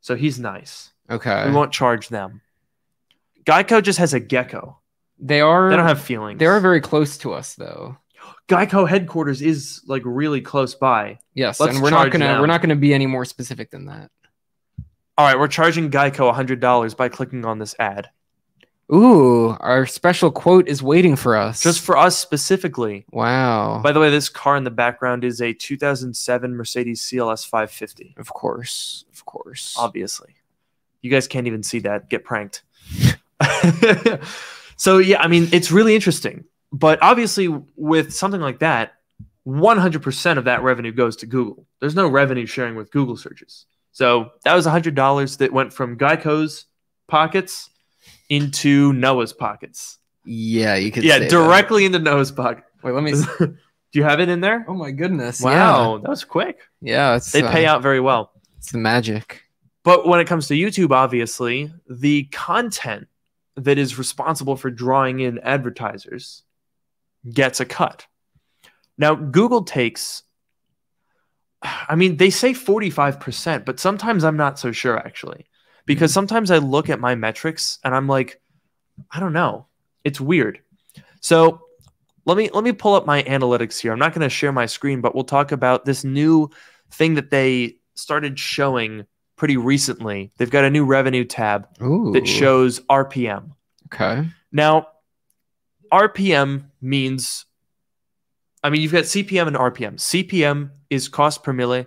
so 0.00 0.16
he's 0.16 0.38
nice. 0.38 0.92
Okay. 1.08 1.46
We 1.46 1.52
won't 1.52 1.72
charge 1.72 2.08
them. 2.08 2.40
Geico 3.44 3.82
just 3.82 3.98
has 3.98 4.14
a 4.14 4.20
gecko. 4.20 4.78
They 5.18 5.40
are. 5.40 5.70
They 5.70 5.76
don't 5.76 5.86
have 5.86 6.00
feelings. 6.00 6.38
They 6.38 6.46
are 6.46 6.60
very 6.60 6.80
close 6.80 7.18
to 7.18 7.32
us, 7.32 7.54
though. 7.54 7.96
Geico 8.48 8.88
headquarters 8.88 9.40
is 9.42 9.82
like 9.86 10.02
really 10.04 10.40
close 10.40 10.74
by. 10.74 11.18
Yes, 11.34 11.60
Let's 11.60 11.74
and 11.74 11.82
we're 11.82 11.90
not 11.90 12.10
gonna. 12.10 12.26
them. 12.26 12.40
We're 12.40 12.46
not 12.46 12.62
gonna 12.62 12.76
be 12.76 12.92
any 12.92 13.06
more 13.06 13.24
specific 13.24 13.70
than 13.70 13.86
that. 13.86 14.10
All 15.16 15.26
right, 15.26 15.38
we're 15.38 15.48
charging 15.48 15.90
Geico 15.90 16.32
hundred 16.34 16.60
dollars 16.60 16.94
by 16.94 17.08
clicking 17.08 17.44
on 17.44 17.58
this 17.58 17.74
ad, 17.78 18.10
Ooh, 18.92 19.56
our 19.60 19.86
special 19.86 20.30
quote 20.30 20.68
is 20.68 20.82
waiting 20.82 21.16
for 21.16 21.36
us. 21.36 21.62
just 21.62 21.80
for 21.80 21.96
us 21.96 22.18
specifically. 22.18 23.06
wow. 23.10 23.80
By 23.82 23.92
the 23.92 24.00
way, 24.00 24.10
this 24.10 24.28
car 24.28 24.56
in 24.56 24.64
the 24.64 24.70
background 24.70 25.24
is 25.24 25.40
a 25.40 25.52
2007 25.52 26.54
Mercedes 26.56 27.00
CLS 27.02 27.46
550. 27.46 28.14
of 28.18 28.28
course, 28.28 29.04
of 29.12 29.24
course. 29.24 29.74
Obviously, 29.78 30.34
you 31.02 31.10
guys 31.10 31.26
can't 31.26 31.46
even 31.46 31.62
see 31.62 31.78
that. 31.80 32.10
Get 32.10 32.24
pranked. 32.24 32.62
so 34.76 34.98
yeah, 34.98 35.20
I 35.20 35.28
mean, 35.28 35.48
it's 35.52 35.70
really 35.70 35.94
interesting. 35.94 36.44
But 36.72 37.00
obviously, 37.02 37.48
with 37.76 38.12
something 38.12 38.40
like 38.40 38.58
that, 38.58 38.94
100% 39.46 40.38
of 40.38 40.44
that 40.44 40.62
revenue 40.62 40.92
goes 40.92 41.16
to 41.16 41.26
Google. 41.26 41.66
There's 41.80 41.94
no 41.94 42.08
revenue 42.08 42.46
sharing 42.46 42.74
with 42.74 42.90
Google 42.90 43.16
searches. 43.16 43.66
So 43.92 44.32
that 44.44 44.54
was 44.54 44.66
hundred 44.66 44.96
dollars 44.96 45.36
that 45.36 45.52
went 45.52 45.72
from 45.72 45.96
Geico's 45.96 46.66
pockets 47.06 47.70
into 48.28 48.92
Noah's 48.92 49.32
pockets. 49.32 49.98
Yeah, 50.24 50.76
you 50.76 50.90
could. 50.90 51.04
yeah, 51.04 51.14
say 51.14 51.20
that. 51.20 51.30
directly 51.30 51.84
into 51.84 51.98
Noah's 51.98 52.32
pocket. 52.32 52.64
Wait, 52.82 52.92
let 52.92 53.02
me. 53.02 53.12
Do 53.92 54.00
you 54.00 54.04
have 54.04 54.18
it 54.18 54.28
in 54.28 54.40
there? 54.40 54.64
oh 54.66 54.74
my 54.74 54.90
goodness! 54.90 55.40
Wow, 55.40 55.98
that 55.98 56.08
was 56.08 56.24
quick. 56.24 56.58
Yeah, 56.80 57.10
yeah 57.10 57.16
it's, 57.16 57.30
They 57.30 57.42
pay 57.42 57.66
uh, 57.66 57.74
out 57.74 57.82
very 57.82 58.00
well. 58.00 58.32
It's 58.58 58.72
the 58.72 58.78
magic. 58.78 59.42
But 59.84 60.08
when 60.08 60.18
it 60.18 60.26
comes 60.26 60.48
to 60.48 60.54
YouTube, 60.54 60.90
obviously, 60.90 61.72
the 61.88 62.24
content 62.24 63.06
that 63.56 63.78
is 63.78 63.98
responsible 63.98 64.56
for 64.56 64.70
drawing 64.70 65.20
in 65.20 65.38
advertisers 65.38 66.42
gets 67.30 67.60
a 67.60 67.64
cut. 67.64 68.06
Now, 68.96 69.14
Google 69.14 69.64
takes, 69.64 70.22
I 71.62 71.94
mean, 71.96 72.16
they 72.16 72.30
say 72.30 72.52
45%, 72.52 73.64
but 73.64 73.80
sometimes 73.80 74.24
I'm 74.24 74.36
not 74.36 74.58
so 74.58 74.72
sure 74.72 74.98
actually. 74.98 75.46
Because 75.86 76.10
mm-hmm. 76.10 76.14
sometimes 76.14 76.50
I 76.50 76.58
look 76.58 76.90
at 76.90 77.00
my 77.00 77.14
metrics 77.14 77.78
and 77.84 77.94
I'm 77.94 78.06
like, 78.06 78.40
I 79.10 79.20
don't 79.20 79.32
know. 79.32 79.66
It's 80.04 80.20
weird. 80.20 80.60
So 81.20 81.62
let 82.26 82.36
me 82.36 82.50
let 82.52 82.64
me 82.64 82.72
pull 82.72 82.94
up 82.94 83.06
my 83.06 83.22
analytics 83.22 83.78
here. 83.78 83.92
I'm 83.92 83.98
not 83.98 84.12
going 84.12 84.22
to 84.22 84.28
share 84.28 84.52
my 84.52 84.66
screen, 84.66 85.00
but 85.00 85.14
we'll 85.14 85.24
talk 85.24 85.52
about 85.52 85.84
this 85.84 86.04
new 86.04 86.50
thing 86.90 87.14
that 87.14 87.30
they 87.30 87.76
started 87.94 88.38
showing 88.38 89.06
pretty 89.36 89.56
recently. 89.56 90.32
They've 90.36 90.50
got 90.50 90.64
a 90.64 90.70
new 90.70 90.84
revenue 90.84 91.24
tab 91.24 91.68
Ooh. 91.82 92.12
that 92.12 92.26
shows 92.26 92.80
RPM. 92.80 93.52
Okay. 93.92 94.28
Now, 94.52 94.88
RPM 95.92 96.66
means, 96.80 97.44
I 98.62 98.70
mean, 98.70 98.80
you've 98.80 98.92
got 98.92 99.04
CPM 99.04 99.48
and 99.48 99.56
RPM. 99.56 99.94
CPM 99.94 100.70
is 100.90 101.08
cost 101.08 101.42
per 101.42 101.52
mille. 101.52 101.84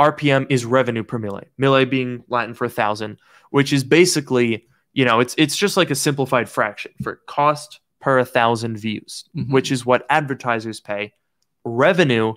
RPM 0.00 0.46
is 0.50 0.64
revenue 0.64 1.02
per 1.04 1.18
mille. 1.18 1.42
Mille 1.58 1.84
being 1.86 2.24
Latin 2.28 2.54
for 2.54 2.64
a 2.64 2.70
thousand, 2.70 3.18
which 3.50 3.72
is 3.72 3.84
basically, 3.84 4.66
you 4.92 5.04
know, 5.04 5.20
it's 5.20 5.34
it's 5.38 5.56
just 5.56 5.76
like 5.76 5.90
a 5.90 5.94
simplified 5.94 6.48
fraction 6.48 6.92
for 7.02 7.16
cost 7.26 7.80
per 8.00 8.18
a 8.18 8.24
thousand 8.24 8.76
views, 8.78 9.24
Mhm. 9.36 9.50
which 9.50 9.70
is 9.70 9.86
what 9.86 10.04
advertisers 10.10 10.80
pay. 10.80 11.12
Revenue 11.64 12.34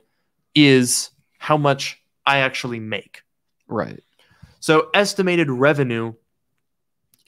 is 0.53 1.09
how 1.39 1.57
much 1.57 1.99
I 2.25 2.39
actually 2.39 2.79
make. 2.79 3.21
Right. 3.67 4.01
So 4.59 4.89
estimated 4.93 5.49
revenue 5.49 6.13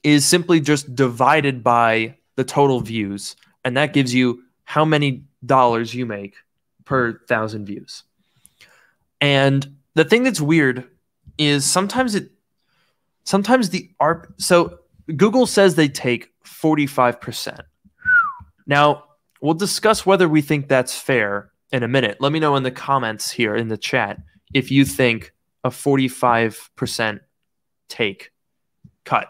is 0.04 0.26
simply 0.26 0.60
just 0.60 0.96
divided 0.96 1.64
by 1.64 2.18
the 2.36 2.44
total 2.44 2.80
views, 2.80 3.36
and 3.66 3.76
that 3.78 3.94
gives 3.94 4.14
you 4.14 4.44
how 4.64 4.86
many 4.86 5.24
dollars 5.46 5.94
you 5.94 6.06
make 6.06 6.36
per 6.86 7.20
thousand 7.28 7.66
views. 7.66 8.04
And 9.20 9.77
the 9.98 10.06
thing 10.06 10.24
that's 10.24 10.40
weird 10.40 10.88
is 11.40 11.66
sometimes 11.66 12.14
it 12.14 12.30
sometimes 13.24 13.70
the 13.70 13.90
ARP 14.00 14.32
so 14.38 14.80
Google 15.16 15.48
says 15.48 15.74
they 15.76 15.88
take 15.88 16.32
45%. 16.46 17.62
Now, 18.66 19.06
we'll 19.42 19.54
discuss 19.54 20.06
whether 20.06 20.28
we 20.28 20.42
think 20.42 20.68
that's 20.68 21.00
fair 21.00 21.52
in 21.72 21.84
a 21.84 21.88
minute. 21.88 22.18
Let 22.20 22.32
me 22.32 22.40
know 22.40 22.56
in 22.58 22.64
the 22.64 22.72
comments 22.72 23.32
here 23.32 23.56
in 23.56 23.70
the 23.70 23.78
chat 23.78 24.20
if 24.54 24.70
you 24.70 24.86
think 24.86 25.34
a 25.64 25.70
45% 25.70 27.20
take 27.88 28.32
cut 29.04 29.30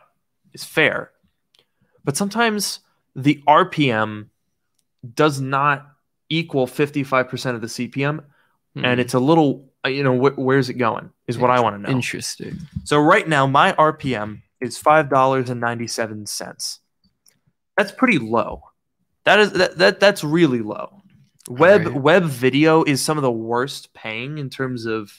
is 0.54 0.64
fair. 0.64 1.12
But 2.04 2.18
sometimes 2.18 2.80
the 3.16 3.42
RPM 3.48 4.28
does 5.14 5.40
not 5.40 5.88
equal 6.28 6.68
55% 6.68 7.56
of 7.56 7.62
the 7.62 7.68
CPM 7.68 8.24
and 8.76 8.96
hmm. 8.96 9.00
it's 9.00 9.14
a 9.14 9.20
little 9.20 9.70
Uh, 9.88 9.90
you 9.90 10.04
know 10.04 10.18
wh- 10.18 10.38
where's 10.38 10.70
it 10.70 10.76
going 10.76 11.10
is 11.28 11.38
what 11.38 11.50
I 11.50 11.60
want 11.60 11.76
to 11.76 11.82
know. 11.82 11.90
interesting. 11.90 12.60
So 12.84 13.00
right 13.00 13.28
now 13.28 13.48
my 13.48 13.74
RPM 13.74 14.42
is 14.62 14.78
$5.97. 14.82 16.80
That's 17.78 17.92
pretty 17.92 18.18
low. 18.20 18.64
That 19.26 19.40
is 19.40 19.52
that, 19.54 19.78
that 19.78 20.00
that's 20.00 20.24
really 20.24 20.62
low. 20.62 21.02
Web 21.50 21.86
Alright. 21.86 22.02
web 22.02 22.24
video 22.24 22.84
is 22.84 23.02
some 23.02 23.18
of 23.18 23.22
the 23.22 23.32
worst 23.32 23.94
paying 23.94 24.38
in 24.38 24.50
terms 24.50 24.86
of 24.86 25.12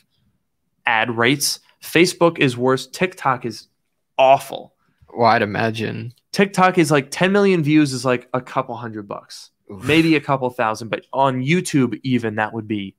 ad 0.87 1.11
rates. 1.11 1.61
Facebook 1.83 2.39
is 2.39 2.57
worse. 2.57 2.87
TikTok 2.87 3.45
is 3.45 3.69
awful. 4.17 4.75
Well, 5.15 5.29
I'd 5.29 5.43
imagine. 5.43 6.15
TikTok 6.33 6.79
is 6.79 6.91
like 6.91 7.11
10 7.11 7.33
million 7.33 7.63
views 7.63 7.93
is 7.93 8.05
like 8.05 8.29
a 8.35 8.41
couple 8.41 8.77
hundred 8.77 9.09
bucks, 9.09 9.51
Oof. 9.73 9.85
maybe 9.85 10.17
a 10.17 10.21
couple 10.21 10.49
thousand, 10.51 10.89
but 10.89 11.05
on 11.13 11.43
YouTube, 11.43 11.99
even 12.03 12.37
that 12.37 12.53
would 12.53 12.69
be 12.69 12.95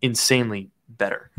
insanely 0.00 0.70
better. 0.98 1.30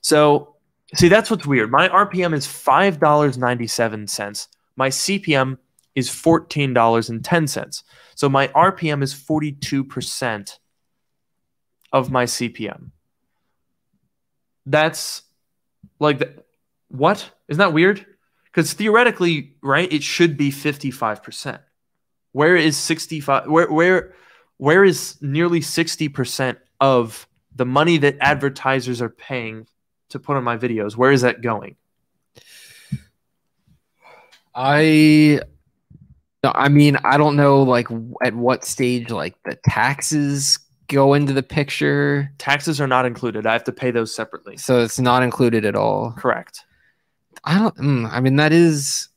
So, 0.00 0.56
see, 0.94 1.08
that's 1.08 1.30
what's 1.30 1.46
weird. 1.46 1.70
My 1.70 1.88
RPM 1.88 2.34
is 2.34 2.46
$5.97. 2.46 4.48
My 4.76 4.88
CPM 4.88 5.58
is 5.94 6.08
$14.10. 6.08 7.82
So, 8.14 8.28
my 8.28 8.48
RPM 8.48 9.02
is 9.02 9.14
42% 9.14 10.58
of 11.92 12.10
my 12.10 12.24
CPM. 12.24 12.90
That's 14.66 15.22
like, 15.98 16.18
the, 16.18 16.42
what? 16.88 17.30
Isn't 17.48 17.58
that 17.58 17.72
weird? 17.72 18.06
Because 18.44 18.72
theoretically, 18.72 19.56
right, 19.62 19.92
it 19.92 20.02
should 20.02 20.36
be 20.36 20.50
55%. 20.50 21.60
Where 22.32 22.56
is 22.56 22.76
65? 22.76 23.46
Where, 23.46 23.70
where, 23.70 24.14
where 24.56 24.84
is 24.84 25.16
nearly 25.20 25.60
60% 25.60 26.56
of 26.80 27.26
the 27.54 27.66
money 27.66 27.98
that 27.98 28.16
advertisers 28.20 29.00
are 29.02 29.08
paying 29.08 29.66
to 30.10 30.18
put 30.18 30.36
on 30.36 30.44
my 30.44 30.56
videos? 30.56 30.96
Where 30.96 31.12
is 31.12 31.22
that 31.22 31.42
going? 31.42 31.76
I 34.54 35.40
I 36.42 36.68
mean, 36.68 36.96
I 37.04 37.16
don't 37.16 37.36
know, 37.36 37.62
like 37.62 37.88
at 38.22 38.34
what 38.34 38.64
stage, 38.64 39.10
like 39.10 39.34
the 39.44 39.56
taxes 39.68 40.58
go 40.88 41.14
into 41.14 41.32
the 41.32 41.42
picture, 41.42 42.32
Taxes 42.38 42.80
are 42.80 42.86
not 42.86 43.06
included. 43.06 43.46
I 43.46 43.52
have 43.52 43.64
to 43.64 43.72
pay 43.72 43.90
those 43.90 44.14
separately. 44.14 44.56
so 44.56 44.80
it's 44.80 44.98
not 44.98 45.22
included 45.22 45.64
at 45.64 45.76
all. 45.76 46.12
Correct. 46.18 46.64
I 47.44 47.58
don't. 47.58 47.76
Mm, 47.76 48.10
I 48.10 48.20
mean, 48.20 48.36
that 48.36 48.52
is. 48.52 49.08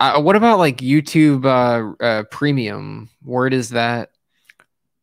Uh, 0.00 0.20
what 0.20 0.34
about 0.34 0.58
like 0.58 0.78
YouTube 0.78 1.44
uh, 1.44 2.02
uh, 2.04 2.22
Premium? 2.30 3.08
Where 3.22 3.48
does 3.50 3.70
that 3.70 4.10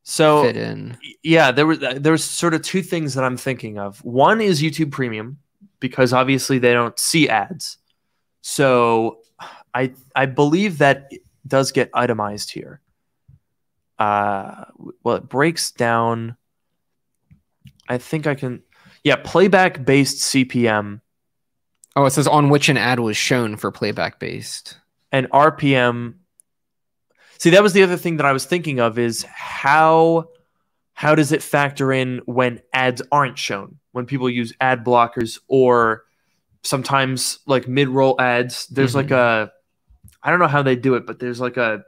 So 0.09 0.43
fit 0.43 0.55
in? 0.55 0.97
yeah, 1.21 1.51
there 1.51 1.67
was 1.67 1.79
there 1.79 2.13
was 2.13 2.23
sort 2.23 2.53
of 2.53 2.61
two 2.61 2.81
things 2.81 3.13
that 3.15 3.25
I'm 3.25 3.35
thinking 3.35 3.77
of. 3.77 3.99
One 4.05 4.39
is 4.39 4.61
YouTube 4.61 4.89
Premium 4.91 5.37
because 5.81 6.13
obviously 6.13 6.59
they 6.59 6.71
don't 6.71 6.97
see 6.97 7.27
ads. 7.27 7.77
So 8.41 9.19
I 9.73 9.91
I 10.15 10.25
believe 10.25 10.77
that 10.77 11.07
it 11.11 11.23
does 11.45 11.73
get 11.73 11.89
itemized 11.93 12.51
here. 12.51 12.79
Uh 13.99 14.63
well 15.03 15.17
it 15.17 15.27
breaks 15.27 15.71
down 15.71 16.37
I 17.89 17.97
think 17.97 18.27
I 18.27 18.35
can 18.35 18.63
yeah, 19.03 19.17
playback 19.17 19.83
based 19.83 20.19
CPM 20.33 21.01
Oh, 21.97 22.05
it 22.05 22.11
says 22.11 22.27
on 22.27 22.49
which 22.49 22.69
an 22.69 22.77
ad 22.77 23.01
was 23.01 23.17
shown 23.17 23.57
for 23.57 23.71
playback 23.71 24.19
based. 24.19 24.77
and 25.11 25.29
RPM. 25.31 26.13
See, 27.39 27.51
that 27.51 27.63
was 27.63 27.73
the 27.73 27.83
other 27.83 27.97
thing 27.97 28.17
that 28.17 28.25
I 28.25 28.31
was 28.31 28.45
thinking 28.45 28.79
of 28.79 28.97
is 28.97 29.23
how 29.23 30.29
how 30.93 31.13
does 31.13 31.31
it 31.31 31.43
factor 31.43 31.93
in 31.93 32.21
when 32.25 32.59
ads 32.73 33.03
aren't 33.11 33.37
shown 33.37 33.77
when 33.91 34.07
people 34.07 34.29
use 34.29 34.53
ad 34.59 34.83
blockers 34.83 35.39
or 35.47 36.05
sometimes 36.63 37.37
like 37.45 37.67
mid-roll 37.67 38.19
ads 38.19 38.65
there's 38.67 38.95
like 38.95 39.07
mm-hmm. 39.07 39.47
a 39.47 39.51
i 40.23 40.31
don't 40.31 40.39
know 40.39 40.47
how 40.47 40.63
they 40.63 40.75
do 40.75 40.95
it 40.95 41.05
but 41.05 41.19
there's 41.19 41.39
like 41.39 41.55
a, 41.55 41.83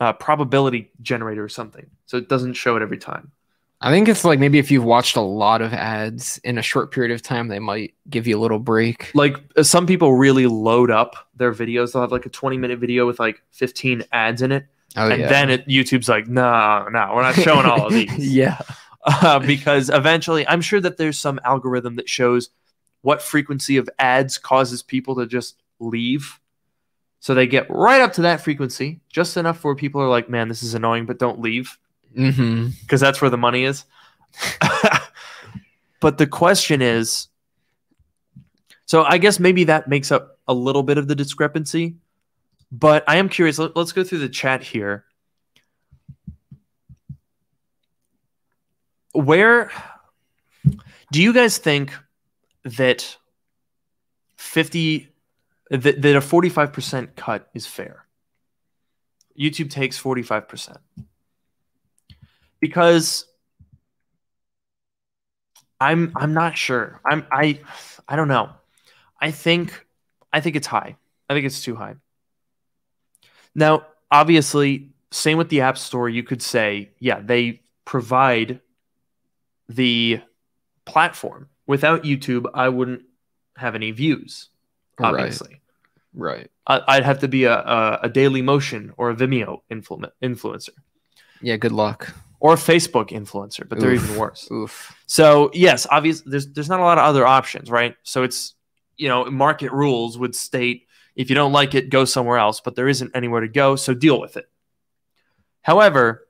a 0.00 0.14
probability 0.14 0.90
generator 1.02 1.42
or 1.42 1.48
something. 1.48 1.86
So 2.06 2.16
it 2.16 2.28
doesn't 2.28 2.54
show 2.54 2.76
it 2.76 2.82
every 2.82 2.98
time 2.98 3.32
I 3.80 3.90
think 3.92 4.08
it's 4.08 4.24
like 4.24 4.40
maybe 4.40 4.58
if 4.58 4.70
you've 4.70 4.84
watched 4.84 5.16
a 5.16 5.20
lot 5.20 5.62
of 5.62 5.72
ads 5.72 6.38
in 6.38 6.58
a 6.58 6.62
short 6.62 6.90
period 6.90 7.12
of 7.14 7.22
time, 7.22 7.46
they 7.48 7.60
might 7.60 7.94
give 8.10 8.26
you 8.26 8.36
a 8.36 8.40
little 8.40 8.58
break. 8.58 9.10
like 9.14 9.36
uh, 9.56 9.62
some 9.62 9.86
people 9.86 10.14
really 10.14 10.46
load 10.46 10.90
up 10.90 11.28
their 11.36 11.52
videos 11.52 11.92
they'll 11.92 12.02
have 12.02 12.10
like 12.12 12.26
a 12.26 12.30
20 12.30 12.56
minute 12.58 12.78
video 12.80 13.06
with 13.06 13.20
like 13.20 13.40
15 13.52 14.02
ads 14.12 14.42
in 14.42 14.50
it 14.52 14.66
Oh 14.96 15.08
and 15.08 15.20
yeah. 15.20 15.28
then 15.28 15.50
it, 15.50 15.68
youtube's 15.68 16.08
like 16.08 16.26
no 16.26 16.88
no 16.90 17.12
we're 17.14 17.22
not 17.22 17.34
showing 17.36 17.66
all 17.66 17.86
of 17.86 17.92
these 17.98 18.34
yeah. 18.34 18.58
uh, 19.04 19.38
because 19.38 19.90
eventually 19.90 20.48
i'm 20.48 20.60
sure 20.62 20.80
that 20.80 20.96
there's 20.96 21.18
some 21.18 21.38
algorithm 21.44 21.94
that 21.96 22.08
shows 22.08 22.50
what 23.02 23.22
frequency 23.22 23.76
of 23.76 23.88
ads 23.98 24.38
causes 24.38 24.82
people 24.82 25.14
to 25.14 25.26
just 25.26 25.62
leave 25.78 26.40
so 27.20 27.34
they 27.34 27.46
get 27.46 27.68
right 27.70 28.00
up 28.00 28.14
to 28.14 28.22
that 28.22 28.40
frequency 28.40 29.00
just 29.10 29.36
enough 29.36 29.62
where 29.62 29.76
people 29.76 30.00
are 30.00 30.08
like 30.08 30.28
man 30.28 30.48
this 30.48 30.62
is 30.62 30.74
annoying 30.74 31.06
but 31.06 31.18
don't 31.18 31.40
leave 31.40 31.78
Mm-hmm. 32.16 32.68
because 32.80 33.00
that's 33.00 33.20
where 33.20 33.30
the 33.30 33.36
money 33.36 33.64
is 33.64 33.84
but 36.00 36.18
the 36.18 36.26
question 36.26 36.82
is 36.82 37.28
so 38.86 39.04
i 39.04 39.18
guess 39.18 39.38
maybe 39.38 39.64
that 39.64 39.88
makes 39.88 40.10
up 40.10 40.38
a 40.48 40.54
little 40.54 40.82
bit 40.82 40.98
of 40.98 41.06
the 41.08 41.14
discrepancy 41.14 41.96
but 42.72 43.04
i 43.06 43.16
am 43.16 43.28
curious 43.28 43.58
Let, 43.58 43.76
let's 43.76 43.92
go 43.92 44.04
through 44.04 44.18
the 44.18 44.28
chat 44.28 44.62
here 44.62 45.04
where 49.12 49.70
do 51.12 51.22
you 51.22 51.32
guys 51.32 51.58
think 51.58 51.92
that 52.64 53.16
50 54.36 55.08
that, 55.70 56.02
that 56.02 56.16
a 56.16 56.20
45% 56.20 57.16
cut 57.16 57.48
is 57.54 57.66
fair. 57.66 58.06
YouTube 59.38 59.70
takes 59.70 60.00
45%. 60.00 60.78
Because 62.60 63.24
I'm 65.80 66.12
I'm 66.16 66.34
not 66.34 66.56
sure. 66.56 67.00
I'm 67.04 67.26
I 67.30 67.60
I 68.08 68.16
don't 68.16 68.28
know. 68.28 68.50
I 69.20 69.30
think 69.30 69.86
I 70.32 70.40
think 70.40 70.56
it's 70.56 70.66
high. 70.66 70.96
I 71.28 71.34
think 71.34 71.46
it's 71.46 71.62
too 71.62 71.76
high. 71.76 71.94
Now, 73.54 73.86
obviously, 74.10 74.90
same 75.10 75.38
with 75.38 75.48
the 75.48 75.62
App 75.62 75.78
Store, 75.78 76.08
you 76.08 76.22
could 76.22 76.42
say, 76.42 76.90
yeah, 77.00 77.20
they 77.20 77.62
provide 77.84 78.60
the 79.68 80.20
platform. 80.84 81.48
Without 81.66 82.04
YouTube, 82.04 82.46
I 82.54 82.68
wouldn't 82.68 83.02
have 83.56 83.74
any 83.74 83.90
views, 83.90 84.48
obviously. 84.98 85.60
Right. 86.14 86.50
I- 86.66 86.82
I'd 86.88 87.04
have 87.04 87.18
to 87.20 87.28
be 87.28 87.44
a, 87.44 87.54
a, 87.58 88.00
a 88.04 88.08
Daily 88.08 88.42
Motion 88.42 88.92
or 88.96 89.10
a 89.10 89.14
Vimeo 89.16 89.60
influ- 89.70 90.10
influencer 90.22 90.70
Yeah. 91.42 91.56
Good 91.56 91.72
luck. 91.72 92.14
Or 92.40 92.52
a 92.52 92.56
Facebook 92.56 93.10
influencer, 93.10 93.68
but 93.68 93.80
they're 93.80 93.92
Oof. 93.92 94.04
even 94.04 94.16
worse. 94.16 94.48
Oof. 94.50 94.96
So 95.06 95.50
yes, 95.52 95.86
obviously 95.90 96.30
there's 96.30 96.46
there's 96.52 96.68
not 96.68 96.80
a 96.80 96.84
lot 96.84 96.98
of 96.98 97.04
other 97.04 97.26
options, 97.26 97.70
right? 97.70 97.96
So 98.02 98.22
it's 98.22 98.54
you 98.96 99.08
know 99.08 99.24
market 99.26 99.72
rules 99.72 100.18
would 100.18 100.34
state 100.34 100.86
if 101.18 101.28
you 101.28 101.34
don't 101.34 101.52
like 101.52 101.74
it, 101.74 101.90
go 101.90 102.04
somewhere 102.04 102.38
else, 102.38 102.60
but 102.60 102.76
there 102.76 102.88
isn't 102.88 103.10
anywhere 103.12 103.40
to 103.40 103.48
go, 103.48 103.74
so 103.74 103.92
deal 103.92 104.20
with 104.20 104.36
it. 104.36 104.48
However, 105.62 106.28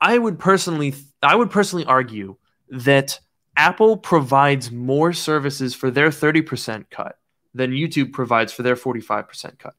I 0.00 0.16
would 0.16 0.38
personally 0.38 0.94
I 1.22 1.34
would 1.34 1.50
personally 1.50 1.84
argue 1.84 2.36
that 2.70 3.18
Apple 3.56 3.96
provides 3.96 4.70
more 4.70 5.12
services 5.12 5.74
for 5.74 5.90
their 5.90 6.10
30% 6.10 6.84
cut 6.90 7.18
than 7.54 7.72
YouTube 7.72 8.12
provides 8.12 8.52
for 8.52 8.62
their 8.62 8.76
45% 8.76 9.58
cut. 9.58 9.74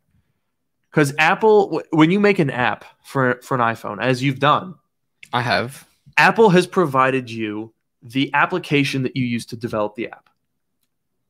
Cuz 0.91 1.13
Apple 1.17 1.81
when 1.91 2.11
you 2.11 2.19
make 2.19 2.39
an 2.39 2.49
app 2.49 2.83
for 3.03 3.39
for 3.41 3.55
an 3.55 3.61
iPhone 3.61 4.01
as 4.01 4.21
you've 4.21 4.39
done, 4.39 4.75
I 5.32 5.41
have. 5.41 5.88
Apple 6.17 6.49
has 6.49 6.67
provided 6.67 7.30
you 7.30 7.73
the 8.01 8.32
application 8.34 9.03
that 9.03 9.15
you 9.15 9.25
use 9.25 9.45
to 9.47 9.55
develop 9.55 9.95
the 9.95 10.07
app, 10.07 10.30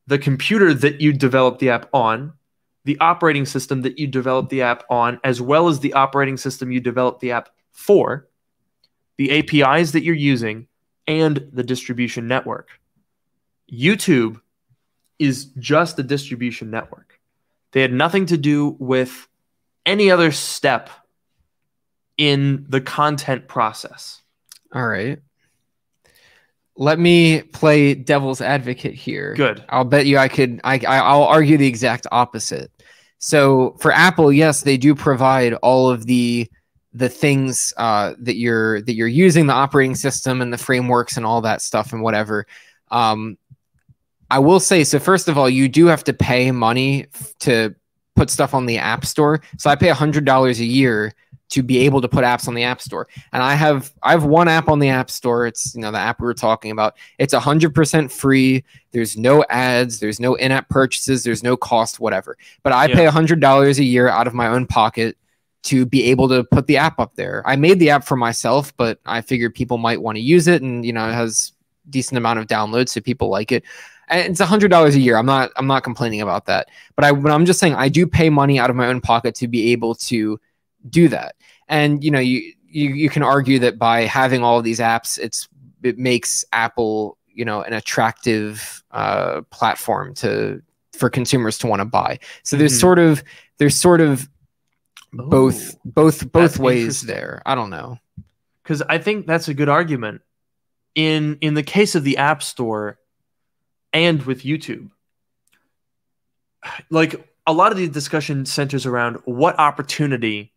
the 0.06 0.18
computer 0.18 0.72
that 0.74 1.00
you 1.00 1.12
develop 1.12 1.58
the 1.58 1.70
app 1.70 1.88
on, 1.92 2.32
the 2.84 2.98
operating 2.98 3.44
system 3.44 3.82
that 3.82 3.98
you 3.98 4.06
develop 4.06 4.48
the 4.48 4.62
app 4.62 4.84
on, 4.88 5.20
as 5.22 5.40
well 5.40 5.68
as 5.68 5.80
the 5.80 5.92
operating 5.92 6.36
system 6.36 6.72
you 6.72 6.80
develop 6.80 7.20
the 7.20 7.32
app 7.32 7.50
for, 7.72 8.28
the 9.16 9.38
APIs 9.38 9.92
that 9.92 10.02
you're 10.02 10.14
using, 10.14 10.66
and 11.06 11.48
the 11.52 11.62
distribution 11.62 12.26
network. 12.26 12.68
YouTube 13.70 14.40
is 15.18 15.46
just 15.58 15.98
a 15.98 16.02
distribution 16.02 16.70
network. 16.70 17.20
They 17.72 17.82
had 17.82 17.92
nothing 17.92 18.26
to 18.26 18.36
do 18.36 18.76
with 18.78 19.28
any 19.84 20.10
other 20.10 20.32
step 20.32 20.90
in 22.20 22.66
the 22.68 22.82
content 22.82 23.48
process. 23.48 24.20
All 24.74 24.86
right. 24.86 25.18
Let 26.76 26.98
me 26.98 27.40
play 27.40 27.94
devil's 27.94 28.42
advocate 28.42 28.94
here. 28.94 29.34
Good. 29.34 29.64
I'll 29.70 29.84
bet 29.84 30.04
you 30.04 30.18
I 30.18 30.28
could. 30.28 30.60
I, 30.62 30.78
I'll 30.86 31.24
argue 31.24 31.56
the 31.56 31.66
exact 31.66 32.06
opposite. 32.12 32.70
So 33.18 33.76
for 33.80 33.90
Apple, 33.90 34.30
yes, 34.30 34.62
they 34.62 34.76
do 34.76 34.94
provide 34.94 35.54
all 35.54 35.88
of 35.88 36.04
the 36.04 36.48
the 36.92 37.08
things 37.08 37.72
uh, 37.78 38.14
that 38.18 38.36
you're 38.36 38.82
that 38.82 38.94
you're 38.94 39.08
using, 39.08 39.46
the 39.46 39.54
operating 39.54 39.94
system 39.94 40.42
and 40.42 40.52
the 40.52 40.58
frameworks 40.58 41.16
and 41.16 41.24
all 41.24 41.40
that 41.40 41.62
stuff 41.62 41.94
and 41.94 42.02
whatever. 42.02 42.46
Um, 42.90 43.38
I 44.30 44.40
will 44.40 44.60
say 44.60 44.84
so. 44.84 44.98
First 44.98 45.26
of 45.28 45.38
all, 45.38 45.48
you 45.48 45.68
do 45.68 45.86
have 45.86 46.04
to 46.04 46.12
pay 46.12 46.50
money 46.50 47.06
f- 47.14 47.32
to 47.40 47.74
put 48.14 48.28
stuff 48.28 48.52
on 48.52 48.66
the 48.66 48.76
App 48.76 49.06
Store. 49.06 49.40
So 49.56 49.70
I 49.70 49.74
pay 49.76 49.88
hundred 49.88 50.26
dollars 50.26 50.60
a 50.60 50.66
year 50.66 51.14
to 51.50 51.62
be 51.62 51.78
able 51.80 52.00
to 52.00 52.08
put 52.08 52.24
apps 52.24 52.48
on 52.48 52.54
the 52.54 52.62
App 52.62 52.80
Store. 52.80 53.08
And 53.32 53.42
I 53.42 53.54
have 53.54 53.92
I 54.02 54.12
have 54.12 54.24
one 54.24 54.48
app 54.48 54.68
on 54.68 54.78
the 54.78 54.88
App 54.88 55.10
Store. 55.10 55.46
It's 55.46 55.74
you 55.74 55.80
know 55.80 55.90
the 55.90 55.98
app 55.98 56.20
we 56.20 56.24
were 56.26 56.34
talking 56.34 56.70
about. 56.70 56.96
It's 57.18 57.34
hundred 57.34 57.74
percent 57.74 58.10
free. 58.10 58.64
There's 58.92 59.16
no 59.16 59.44
ads. 59.50 60.00
There's 60.00 60.18
no 60.20 60.34
in-app 60.34 60.68
purchases. 60.68 61.22
There's 61.22 61.42
no 61.42 61.56
cost, 61.56 62.00
whatever. 62.00 62.36
But 62.62 62.72
I 62.72 62.86
Yeah. 62.86 62.96
pay 62.96 63.04
hundred 63.06 63.40
dollars 63.40 63.78
a 63.78 63.84
year 63.84 64.08
out 64.08 64.26
of 64.26 64.34
my 64.34 64.48
own 64.48 64.66
pocket 64.66 65.16
to 65.62 65.84
be 65.84 66.04
able 66.04 66.28
to 66.28 66.42
put 66.44 66.66
the 66.66 66.78
app 66.78 66.98
up 66.98 67.14
there. 67.16 67.42
I 67.46 67.56
made 67.56 67.78
the 67.78 67.90
app 67.90 68.04
for 68.04 68.16
myself, 68.16 68.74
but 68.76 68.98
I 69.04 69.20
figured 69.20 69.54
people 69.54 69.76
might 69.76 70.00
want 70.00 70.16
to 70.16 70.22
use 70.22 70.48
it, 70.48 70.62
and 70.62 70.84
you 70.86 70.92
know 70.92 71.08
it 71.08 71.12
has 71.12 71.52
decent 71.88 72.16
amount 72.18 72.38
of 72.38 72.46
downloads, 72.46 72.90
so 72.90 73.00
people 73.00 73.28
like 73.28 73.52
it. 73.52 73.64
And 74.08 74.30
it's 74.30 74.40
hundred 74.40 74.70
dollars 74.70 74.94
a 74.94 75.00
year. 75.00 75.16
I'm 75.16 75.26
not 75.26 75.50
I'm 75.56 75.66
not 75.66 75.82
complaining 75.84 76.20
about 76.20 76.46
that. 76.46 76.68
But 76.96 77.04
I 77.04 77.12
but 77.12 77.30
I'm 77.32 77.44
just 77.44 77.58
saying 77.60 77.74
I 77.74 77.88
do 77.88 78.06
pay 78.06 78.30
money 78.30 78.58
out 78.58 78.70
of 78.70 78.76
my 78.76 78.86
own 78.86 79.00
pocket 79.00 79.34
to 79.36 79.48
be 79.48 79.72
able 79.72 79.94
to 79.96 80.40
do 80.88 81.08
that. 81.08 81.34
And 81.68 82.02
you 82.02 82.10
know, 82.10 82.18
you 82.20 82.52
you, 82.66 82.90
you 82.90 83.10
can 83.10 83.22
argue 83.22 83.58
that 83.60 83.78
by 83.78 84.02
having 84.02 84.42
all 84.42 84.58
of 84.58 84.64
these 84.64 84.78
apps, 84.80 85.18
it's 85.18 85.48
it 85.82 85.98
makes 85.98 86.44
Apple, 86.52 87.18
you 87.26 87.44
know, 87.44 87.62
an 87.62 87.72
attractive 87.72 88.82
uh, 88.90 89.42
platform 89.50 90.14
to 90.14 90.62
for 90.92 91.08
consumers 91.10 91.58
to 91.58 91.66
want 91.66 91.80
to 91.80 91.84
buy. 91.86 92.18
So 92.42 92.56
there's 92.56 92.76
Mhm. 92.76 92.80
sort 92.80 92.98
of 92.98 93.24
there's 93.58 93.76
sort 93.76 94.00
of 94.00 94.28
both 95.12 95.74
Ooh. 95.74 95.78
both 95.84 96.30
both 96.32 96.50
That's 96.52 96.58
ways 96.58 97.02
there. 97.02 97.42
I 97.46 97.54
don't 97.54 97.70
know. 97.70 97.98
because 98.62 98.82
I 98.82 98.98
think 98.98 99.26
that's 99.26 99.48
a 99.48 99.54
good 99.54 99.68
argument. 99.68 100.20
In 100.94 101.38
in 101.40 101.54
the 101.54 101.62
case 101.62 101.94
of 101.94 102.04
the 102.04 102.16
App 102.18 102.42
Store 102.42 102.98
and 103.92 104.22
with 104.26 104.42
YouTube, 104.42 104.90
like 106.90 107.28
a 107.46 107.52
lot 107.52 107.72
of 107.72 107.78
the 107.78 107.88
discussion 107.88 108.44
centers 108.46 108.86
around 108.86 109.16
what 109.24 109.58
opportunity 109.58 110.52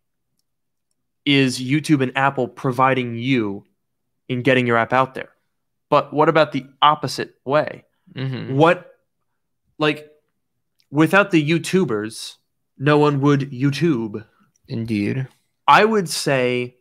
is 1.24 1.58
YouTube 1.58 2.02
and 2.02 2.16
Apple 2.16 2.48
providing 2.48 3.16
you 3.16 3.64
in 4.28 4.42
getting 4.42 4.66
your 4.66 4.76
app 4.76 4.92
out 4.92 5.14
there. 5.14 5.30
But 5.90 6.12
what 6.12 6.28
about 6.28 6.52
the 6.52 6.66
opposite 6.82 7.34
way? 7.44 7.84
Mhm. 8.14 8.54
What 8.54 8.90
like 9.78 10.10
without 10.90 11.30
the 11.30 11.42
YouTubers, 11.48 12.36
no 12.78 12.98
one 12.98 13.20
would 13.20 13.50
YouTube. 13.50 14.24
Indeed. 14.68 15.28
I 15.66 15.84
would 15.84 16.08
say 16.08 16.76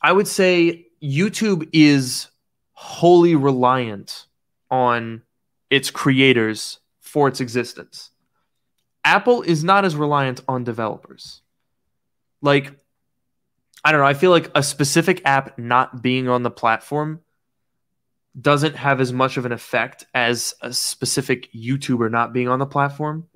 I 0.00 0.12
would 0.12 0.28
say 0.28 0.86
YouTube 1.02 1.68
is 1.72 2.28
wholly 2.72 3.34
reliant 3.34 4.26
on 4.70 5.22
its 5.70 5.90
creators 5.90 6.78
for 7.00 7.28
its 7.28 7.40
existence. 7.40 8.10
Apple 9.04 9.42
is 9.42 9.64
not 9.64 9.84
as 9.84 9.96
reliant 9.96 10.40
on 10.46 10.64
developers. 10.64 11.42
Like 12.42 12.72
I 13.84 13.92
don't 13.92 14.00
know, 14.00 14.06
I 14.06 14.14
feel 14.14 14.30
like 14.30 14.50
a 14.54 14.62
specific 14.62 15.22
app 15.24 15.58
not 15.58 16.02
being 16.02 16.28
on 16.28 16.42
the 16.42 16.50
platform 16.50 17.20
doesn't 18.38 18.76
have 18.76 19.00
as 19.00 19.12
much 19.12 19.36
of 19.36 19.46
an 19.46 19.52
effect 19.52 20.06
as 20.14 20.54
a 20.60 20.72
specific 20.72 21.52
YouTuber 21.52 22.10
not 22.10 22.32
being 22.32 22.48
on 22.48 22.58
the 22.58 22.66
platform. 22.66 23.26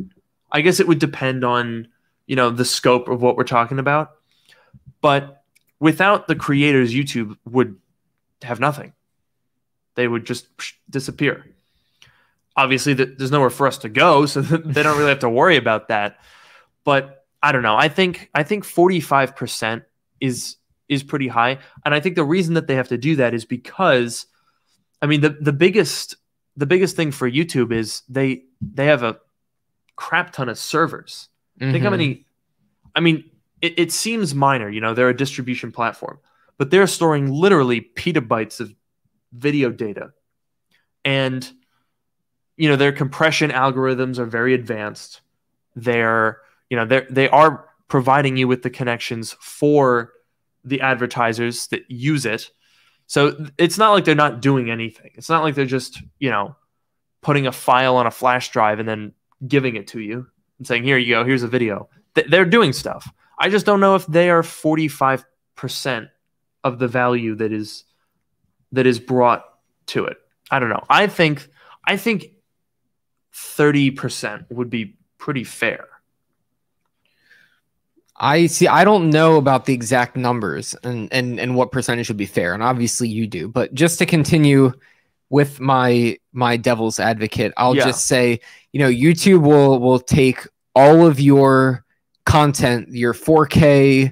I 0.51 0.61
guess 0.61 0.81
it 0.81 0.87
would 0.87 0.99
depend 0.99 1.45
on 1.45 1.89
you 2.27 2.37
know 2.37 2.51
the 2.51 2.65
scope 2.65 3.09
of 3.09 3.23
what 3.23 3.37
we're 3.37 3.45
talking 3.45 3.79
about 3.79 4.13
but 5.01 5.43
without 5.81 6.27
the 6.27 6.35
creators 6.35 6.95
youtube 6.95 7.37
would 7.45 7.77
have 8.43 8.61
nothing 8.61 8.93
they 9.95 10.09
would 10.09 10.25
just 10.25 10.47
disappear 10.89 11.45
obviously 12.57 12.95
there's 12.95 13.31
nowhere 13.31 13.51
for 13.51 13.67
us 13.67 13.79
to 13.79 13.89
go 13.89 14.27
so 14.27 14.41
they 14.43 14.83
don't 14.83 14.97
really 14.97 15.11
have 15.11 15.19
to 15.19 15.29
worry 15.29 15.57
about 15.57 15.89
that 15.89 16.19
but 16.85 17.22
i 17.43 17.53
don't 17.53 17.63
know 17.63 17.77
i 17.77 17.89
think 17.89 18.31
i 18.35 18.43
think 18.43 18.65
45% 18.65 19.83
is 20.21 20.57
is 20.89 21.03
pretty 21.03 21.29
high 21.29 21.59
and 21.85 21.95
i 21.95 22.01
think 22.01 22.17
the 22.17 22.25
reason 22.25 22.55
that 22.55 22.67
they 22.67 22.75
have 22.75 22.89
to 22.89 22.99
do 22.99 23.17
that 23.17 23.35
is 23.35 23.45
because 23.45 24.27
i 25.01 25.07
mean 25.07 25.21
the 25.21 25.31
the 25.31 25.53
biggest 25.53 26.17
the 26.57 26.67
biggest 26.67 26.97
thing 26.97 27.11
for 27.13 27.31
youtube 27.31 27.73
is 27.73 28.03
they 28.09 28.43
they 28.61 28.87
have 28.87 29.03
a 29.03 29.19
crap 29.97 30.33
ton 30.33 30.49
of 30.49 30.59
servers 30.59 31.29
Think 31.59 31.83
how 31.85 31.89
Mhm. 31.91 31.93
many. 31.93 32.27
I 32.97 33.01
mean, 33.01 33.31
it, 33.61 33.79
it 33.79 33.93
seems 33.93 34.35
minor. 34.35 34.69
You 34.69 34.81
know, 34.81 34.95
they're 34.95 35.11
a 35.11 35.17
distribution 35.17 35.71
platform, 35.71 36.19
but 36.59 36.71
they're 36.71 36.87
storing 36.87 37.31
literally 37.31 37.91
petabytes 37.95 38.59
of 38.59 38.75
video 39.33 39.71
data, 39.71 40.13
and 41.05 41.49
you 42.57 42.69
know 42.69 42.77
their 42.77 42.91
compression 42.91 43.51
algorithms 43.51 44.19
are 44.19 44.25
very 44.27 44.55
advanced. 44.55 45.21
They're 45.77 46.39
you 46.73 46.77
know 46.77 46.87
they 46.87 47.03
they 47.11 47.29
are 47.29 47.69
providing 47.89 48.39
you 48.39 48.49
with 48.49 48.63
the 48.63 48.71
connections 48.71 49.37
for 49.41 50.15
the 50.65 50.81
advertisers 50.81 51.67
that 51.67 51.83
use 51.91 52.25
it. 52.25 52.51
So 53.07 53.47
it's 53.59 53.77
not 53.77 53.91
like 53.91 54.07
they're 54.07 54.15
not 54.15 54.41
doing 54.41 54.71
anything. 54.71 55.11
It's 55.15 55.29
not 55.29 55.43
like 55.43 55.55
they're 55.55 55.67
just 55.67 56.03
you 56.19 56.31
know 56.31 56.57
putting 57.21 57.47
a 57.47 57.53
file 57.53 57.97
on 57.97 58.07
a 58.07 58.11
flash 58.11 58.51
drive 58.53 58.79
and 58.79 58.89
then 58.89 59.13
giving 59.47 59.77
it 59.77 59.89
to 59.89 60.01
you 60.01 60.27
and 60.57 60.67
saying, 60.67 60.85
"Here 60.85 60.97
you 60.97 61.15
go. 61.15 61.27
Here's 61.27 61.43
a 61.43 61.47
video." 61.49 61.91
Th- 62.15 62.27
they're 62.27 62.47
doing 62.47 62.73
stuff. 62.73 63.13
I 63.39 63.51
just 63.51 63.67
don't 63.67 63.81
know 63.81 63.95
if 63.95 64.07
they 64.07 64.31
are 64.31 64.43
forty 64.43 64.89
five 64.89 65.27
percent 65.55 66.09
of 66.65 66.79
the 66.79 66.89
value 66.89 67.35
that 67.35 67.53
is 67.53 67.85
that 68.73 68.87
is 68.87 68.99
brought 68.99 69.45
to 69.89 70.07
it. 70.07 70.17
I 70.51 70.59
don't 70.59 70.71
know. 70.71 70.87
I 70.89 71.07
think 71.07 71.47
I 71.87 71.99
think 71.99 72.29
thirty 73.35 73.91
percent 73.91 74.47
would 74.51 74.71
be 74.71 74.97
pretty 75.19 75.45
fair. 75.45 75.92
I 78.17 78.47
see. 78.47 78.69
I 78.69 78.85
don't 78.85 79.11
know 79.11 79.37
about 79.37 79.65
the 79.65 79.75
exact 79.75 80.17
numbers 80.17 80.75
and 80.85 81.13
and 81.13 81.41
and 81.41 81.57
what 81.57 81.73
percentage 81.73 82.09
would 82.09 82.17
be 82.17 82.27
fair, 82.27 82.55
and 82.55 82.63
obviously 82.63 83.09
you 83.09 83.27
do. 83.27 83.49
But 83.49 83.75
just 83.75 83.99
to 83.99 84.07
continue 84.07 84.73
with 85.31 85.61
my 85.61 86.17
my 86.33 86.57
devil's 86.57 87.01
advocate, 87.01 87.53
I'll 87.57 87.75
Yeah. 87.75 87.85
just 87.87 88.07
say, 88.07 88.41
you 88.73 88.81
know, 88.81 88.91
YouTube 88.91 89.43
will 89.43 89.79
will 89.81 89.99
take 89.99 90.47
all 90.75 91.07
of 91.07 91.19
your 91.21 91.85
content, 92.25 92.89
your 92.91 93.15
4K, 93.15 94.05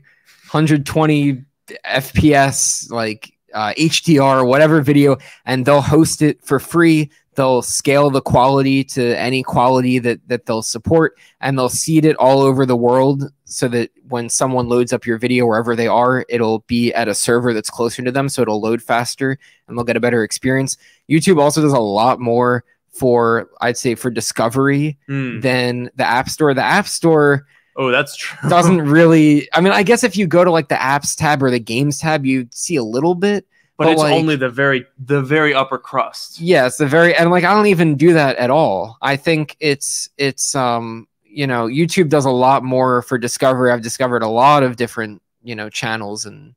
120 0.51 1.45
FPS, 1.87 2.91
like 2.91 3.33
uh, 3.55 3.73
HDR, 3.77 4.47
whatever 4.47 4.81
video, 4.81 5.17
and 5.47 5.65
they'll 5.65 5.81
host 5.81 6.23
it 6.23 6.43
for 6.45 6.59
free. 6.59 7.11
They'll 7.37 7.63
scale 7.63 8.11
the 8.11 8.21
quality 8.21 8.83
to 8.85 9.17
any 9.19 9.43
quality 9.43 9.99
that 10.01 10.21
that 10.29 10.47
they'll 10.47 10.63
support, 10.63 11.17
and 11.41 11.57
they'll 11.57 11.69
seed 11.69 12.05
it 12.05 12.17
all 12.17 12.41
over 12.41 12.67
the 12.67 12.77
world 12.77 13.25
so 13.45 13.69
that 13.69 13.91
when 14.09 14.29
someone 14.29 14.69
loads 14.69 14.93
up 14.93 15.07
your 15.07 15.17
video 15.17 15.47
wherever 15.47 15.77
they 15.77 15.87
are, 15.87 16.25
it'll 16.29 16.61
be 16.67 16.93
at 16.93 17.07
a 17.09 17.15
server 17.15 17.55
that's 17.55 17.71
closer 17.71 18.03
to 18.03 18.11
them, 18.13 18.29
so 18.29 18.43
it'll 18.43 18.61
load 18.61 18.83
faster 18.83 19.39
and 19.69 19.77
they'll 19.79 19.85
get 19.85 19.97
a 19.97 20.01
better 20.01 20.25
experience. 20.25 20.77
YouTube 21.09 21.41
also 21.41 21.63
does 21.63 21.73
a 21.73 21.79
lot 21.79 22.19
more 22.21 22.65
for, 22.93 23.49
I'd 23.61 23.79
say, 23.79 23.95
for 23.95 24.11
discovery 24.11 24.99
Hmm. 25.07 25.39
than 25.41 25.91
the 25.95 26.05
App 26.05 26.29
Store. 26.29 26.53
The 26.53 26.63
App 26.65 26.89
Store 26.89 27.47
Oh, 27.77 27.93
that's 27.93 28.17
true. 28.17 28.51
doesn't 28.51 28.83
really. 28.91 29.49
I 29.55 29.61
mean, 29.61 29.73
I 29.73 29.85
guess 29.85 30.03
if 30.03 30.17
you 30.17 30.27
go 30.27 30.43
to 30.45 30.51
like 30.51 30.69
the 30.69 30.75
apps 30.75 31.17
tab 31.17 31.43
or 31.43 31.51
the 31.53 31.61
games 31.61 31.99
tab, 31.99 32.27
you 32.27 32.49
see 32.51 32.75
a 32.75 32.83
little 32.83 33.15
bit. 33.15 33.47
But, 33.81 33.87
but 33.87 33.93
it's 33.93 34.03
like- 34.03 34.13
only 34.13 34.37
the 34.37 34.51
very 34.51 34.85
the 34.99 35.23
very 35.23 35.55
upper 35.55 35.79
crust. 35.79 36.39
Yeah, 36.39 36.69
the 36.69 36.87
very 36.87 37.15
and 37.17 37.31
like 37.31 37.45
I 37.45 37.55
don't 37.55 37.69
even 37.69 37.97
do 37.97 38.13
that 38.13 38.37
at 38.37 38.51
all. 38.51 38.99
I 39.01 39.17
think 39.17 39.57
it's 39.59 40.11
it's 40.19 40.55
um 40.55 41.09
you 41.25 41.47
know 41.47 41.65
YouTube 41.65 42.11
does 42.11 42.27
a 42.27 42.31
lot 42.31 42.63
more 42.63 43.01
for 43.01 43.17
discovery. 43.17 43.73
I've 43.73 43.81
discovered 43.81 44.23
a 44.23 44.29
lot 44.29 44.63
of 44.65 44.77
different 44.77 45.23
you 45.43 45.55
know 45.57 45.71
channels 45.71 46.27
and 46.27 46.55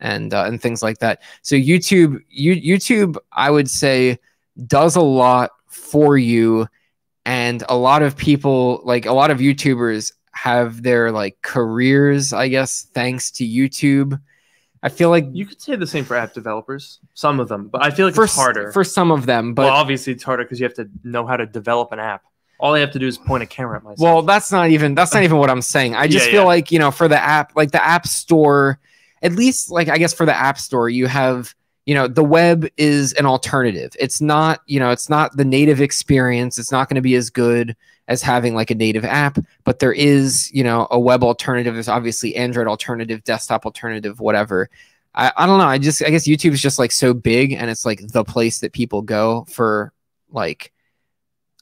and 0.00 0.34
uh, 0.34 0.44
and 0.44 0.60
things 0.60 0.82
like 0.82 0.98
that. 0.98 1.22
So 1.40 1.56
YouTube 1.56 2.20
you 2.28 2.54
YouTube 2.54 3.16
I 3.32 3.50
would 3.50 3.70
say 3.70 4.18
does 4.66 4.96
a 4.96 5.00
lot 5.00 5.52
for 5.68 6.18
you, 6.18 6.68
and 7.24 7.64
a 7.70 7.76
lot 7.76 8.02
of 8.02 8.18
people 8.18 8.82
like 8.84 9.06
a 9.06 9.14
lot 9.14 9.30
of 9.30 9.38
YouTubers 9.38 10.12
have 10.32 10.82
their 10.82 11.10
like 11.10 11.40
careers 11.40 12.34
I 12.34 12.48
guess 12.48 12.82
thanks 12.92 13.30
to 13.30 13.46
YouTube. 13.46 14.20
I 14.82 14.88
feel 14.88 15.10
like 15.10 15.26
You 15.32 15.46
could 15.46 15.60
say 15.60 15.74
the 15.76 15.86
same 15.86 16.04
for 16.04 16.16
app 16.16 16.32
developers, 16.34 17.00
some 17.14 17.40
of 17.40 17.48
them, 17.48 17.68
but 17.68 17.82
I 17.82 17.90
feel 17.90 18.06
like 18.06 18.14
for 18.14 18.24
it's 18.24 18.34
harder. 18.34 18.72
for 18.72 18.84
some 18.84 19.10
of 19.10 19.26
them, 19.26 19.54
but 19.54 19.64
well, 19.64 19.74
obviously 19.74 20.12
it's 20.12 20.22
harder 20.22 20.44
because 20.44 20.60
you 20.60 20.64
have 20.64 20.74
to 20.74 20.88
know 21.02 21.26
how 21.26 21.36
to 21.36 21.46
develop 21.46 21.92
an 21.92 21.98
app. 21.98 22.22
All 22.58 22.74
I 22.74 22.80
have 22.80 22.92
to 22.92 22.98
do 22.98 23.06
is 23.06 23.18
point 23.18 23.42
a 23.42 23.46
camera 23.46 23.76
at 23.76 23.82
myself. 23.84 23.98
Well, 24.00 24.22
that's 24.22 24.50
not 24.52 24.70
even 24.70 24.94
that's 24.94 25.12
not 25.12 25.22
even 25.22 25.38
what 25.38 25.50
I'm 25.50 25.62
saying. 25.62 25.94
I 25.94 26.06
just 26.08 26.26
Yeah, 26.26 26.32
feel 26.32 26.40
yeah. 26.42 26.46
like, 26.46 26.70
you 26.72 26.78
know, 26.78 26.90
for 26.90 27.08
the 27.08 27.18
app, 27.22 27.54
like 27.56 27.70
the 27.72 27.84
app 27.84 28.06
store, 28.06 28.78
at 29.22 29.32
least 29.32 29.70
like 29.70 29.88
I 29.88 29.98
guess 29.98 30.14
for 30.14 30.24
the 30.26 30.34
app 30.34 30.58
store, 30.58 30.88
you 30.88 31.06
have, 31.06 31.54
you 31.84 31.94
know, 31.94 32.08
the 32.08 32.24
web 32.24 32.66
is 32.76 33.12
an 33.14 33.26
alternative. 33.26 33.92
It's 34.00 34.20
not, 34.20 34.60
you 34.66 34.80
know, 34.80 34.90
it's 34.90 35.08
not 35.08 35.36
the 35.36 35.44
native 35.44 35.80
experience. 35.80 36.58
It's 36.58 36.72
not 36.72 36.88
going 36.88 36.96
to 36.96 37.02
be 37.02 37.14
as 37.14 37.30
good 37.30 37.76
as 38.08 38.22
having 38.22 38.54
like 38.54 38.70
a 38.70 38.74
native 38.74 39.04
app, 39.04 39.38
but 39.64 39.78
there 39.80 39.92
is, 39.92 40.50
you 40.52 40.62
know, 40.62 40.86
a 40.90 40.98
web 40.98 41.24
alternative. 41.24 41.74
There's 41.74 41.88
obviously 41.88 42.36
Android 42.36 42.68
alternative, 42.68 43.24
desktop 43.24 43.66
alternative, 43.66 44.20
whatever. 44.20 44.70
I, 45.14 45.32
I 45.36 45.46
don't 45.46 45.58
know. 45.58 45.66
I 45.66 45.78
just 45.78 46.04
I 46.04 46.10
guess 46.10 46.28
YouTube 46.28 46.52
is 46.52 46.62
just 46.62 46.78
like 46.78 46.92
so 46.92 47.14
big 47.14 47.52
and 47.52 47.70
it's 47.70 47.86
like 47.86 48.06
the 48.08 48.24
place 48.24 48.60
that 48.60 48.72
people 48.72 49.02
go 49.02 49.44
for 49.48 49.92
like 50.30 50.72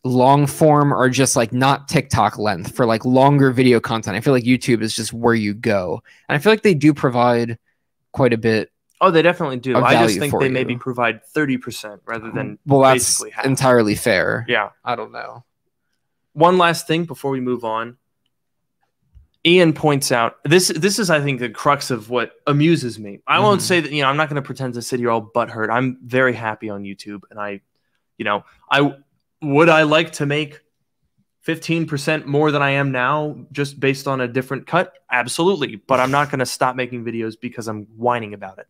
long 0.02 0.46
form 0.46 0.92
or 0.92 1.08
just 1.08 1.34
like 1.34 1.52
not 1.52 1.88
TikTok 1.88 2.36
length 2.38 2.74
for 2.74 2.84
like 2.84 3.04
longer 3.04 3.50
video 3.52 3.80
content. 3.80 4.16
I 4.16 4.20
feel 4.20 4.34
like 4.34 4.44
YouTube 4.44 4.82
is 4.82 4.94
just 4.94 5.12
where 5.12 5.34
you 5.34 5.54
go. 5.54 6.02
And 6.28 6.36
I 6.36 6.38
feel 6.38 6.52
like 6.52 6.62
they 6.62 6.74
do 6.74 6.92
provide 6.92 7.58
quite 8.12 8.32
a 8.32 8.38
bit. 8.38 8.70
oh, 9.00 9.10
they 9.10 9.22
definitely 9.22 9.58
do. 9.58 9.76
I 9.76 10.06
just 10.06 10.18
think 10.18 10.38
they 10.38 10.46
you. 10.46 10.52
maybe 10.52 10.76
provide 10.76 11.24
thirty 11.24 11.56
percent 11.56 12.02
rather 12.04 12.30
than 12.30 12.58
Well, 12.66 12.80
that's 12.80 13.22
entirely 13.44 13.94
fair. 13.94 14.44
yeah. 14.48 14.70
I 14.84 14.94
don't 14.96 15.12
know. 15.12 15.44
One 16.34 16.58
last 16.58 16.86
thing 16.86 17.04
before 17.04 17.30
we 17.30 17.40
move 17.40 17.64
on. 17.64 17.96
Ian 19.46 19.72
points 19.74 20.10
out 20.10 20.36
this. 20.44 20.68
This 20.68 20.98
is, 20.98 21.10
I 21.10 21.20
think, 21.20 21.38
the 21.38 21.50
crux 21.50 21.90
of 21.90 22.08
what 22.08 22.32
amuses 22.46 22.98
me. 22.98 23.20
I 23.26 23.40
won't 23.40 23.60
Mhm. 23.60 23.64
say 23.64 23.80
that 23.80 23.92
you 23.92 24.02
know. 24.02 24.08
I'm 24.08 24.16
not 24.16 24.28
going 24.28 24.42
to 24.42 24.46
pretend 24.46 24.74
to 24.74 24.82
sit 24.82 25.00
here 25.00 25.10
all 25.10 25.20
butthurt. 25.22 25.68
I'm 25.70 25.98
very 26.02 26.32
happy 26.32 26.70
on 26.70 26.82
YouTube, 26.82 27.22
and 27.30 27.38
I, 27.38 27.60
you 28.16 28.24
know, 28.24 28.44
I 28.70 28.94
would 29.42 29.68
I 29.68 29.82
like 29.82 30.12
to 30.12 30.26
make 30.26 30.60
15% 31.42 32.24
more 32.24 32.50
than 32.50 32.62
I 32.62 32.70
am 32.70 32.90
now 32.90 33.36
just 33.52 33.78
based 33.78 34.08
on 34.08 34.22
a 34.22 34.26
different 34.26 34.66
cut? 34.66 34.94
Absolutely. 35.12 35.76
But 35.76 36.00
I'm 36.00 36.10
not 36.10 36.30
going 36.30 36.38
to 36.38 36.46
stop 36.46 36.74
making 36.74 37.04
videos 37.04 37.38
because 37.38 37.68
I'm 37.68 37.82
whining 37.98 38.32
about 38.32 38.58
it. 38.58 38.66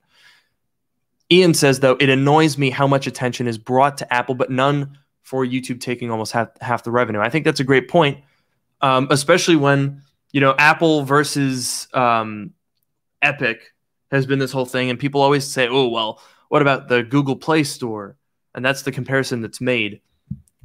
Ian 1.30 1.54
says, 1.54 1.78
though, 1.78 1.96
it 2.00 2.08
annoys 2.08 2.58
me 2.58 2.70
how 2.70 2.88
much 2.88 3.06
attention 3.06 3.46
is 3.46 3.58
brought 3.58 3.98
to 3.98 4.12
Apple, 4.12 4.34
but 4.34 4.50
none 4.50 4.98
for 5.24 5.44
YouTube 5.44 5.80
taking 5.80 6.10
almost 6.10 6.30
half, 6.32 6.48
half 6.60 6.84
the 6.84 6.92
revenue. 6.92 7.20
I 7.20 7.30
think 7.30 7.44
that's 7.44 7.60
a 7.60 7.64
great 7.64 7.88
point, 7.88 8.22
um, 8.80 9.08
especially 9.10 9.56
when, 9.56 10.02
you 10.32 10.40
know, 10.40 10.54
Apple 10.58 11.02
versus 11.02 11.88
um, 11.92 12.52
Epic 13.22 13.72
has 14.10 14.26
been 14.26 14.38
this 14.38 14.52
whole 14.52 14.66
thing. 14.66 14.90
And 14.90 14.98
people 14.98 15.20
always 15.22 15.44
say, 15.44 15.66
oh, 15.66 15.88
well, 15.88 16.20
what 16.50 16.62
about 16.62 16.88
the 16.88 17.02
Google 17.02 17.36
Play 17.36 17.64
Store? 17.64 18.16
And 18.54 18.64
that's 18.64 18.82
the 18.82 18.92
comparison 18.92 19.40
that's 19.40 19.60
made. 19.60 20.00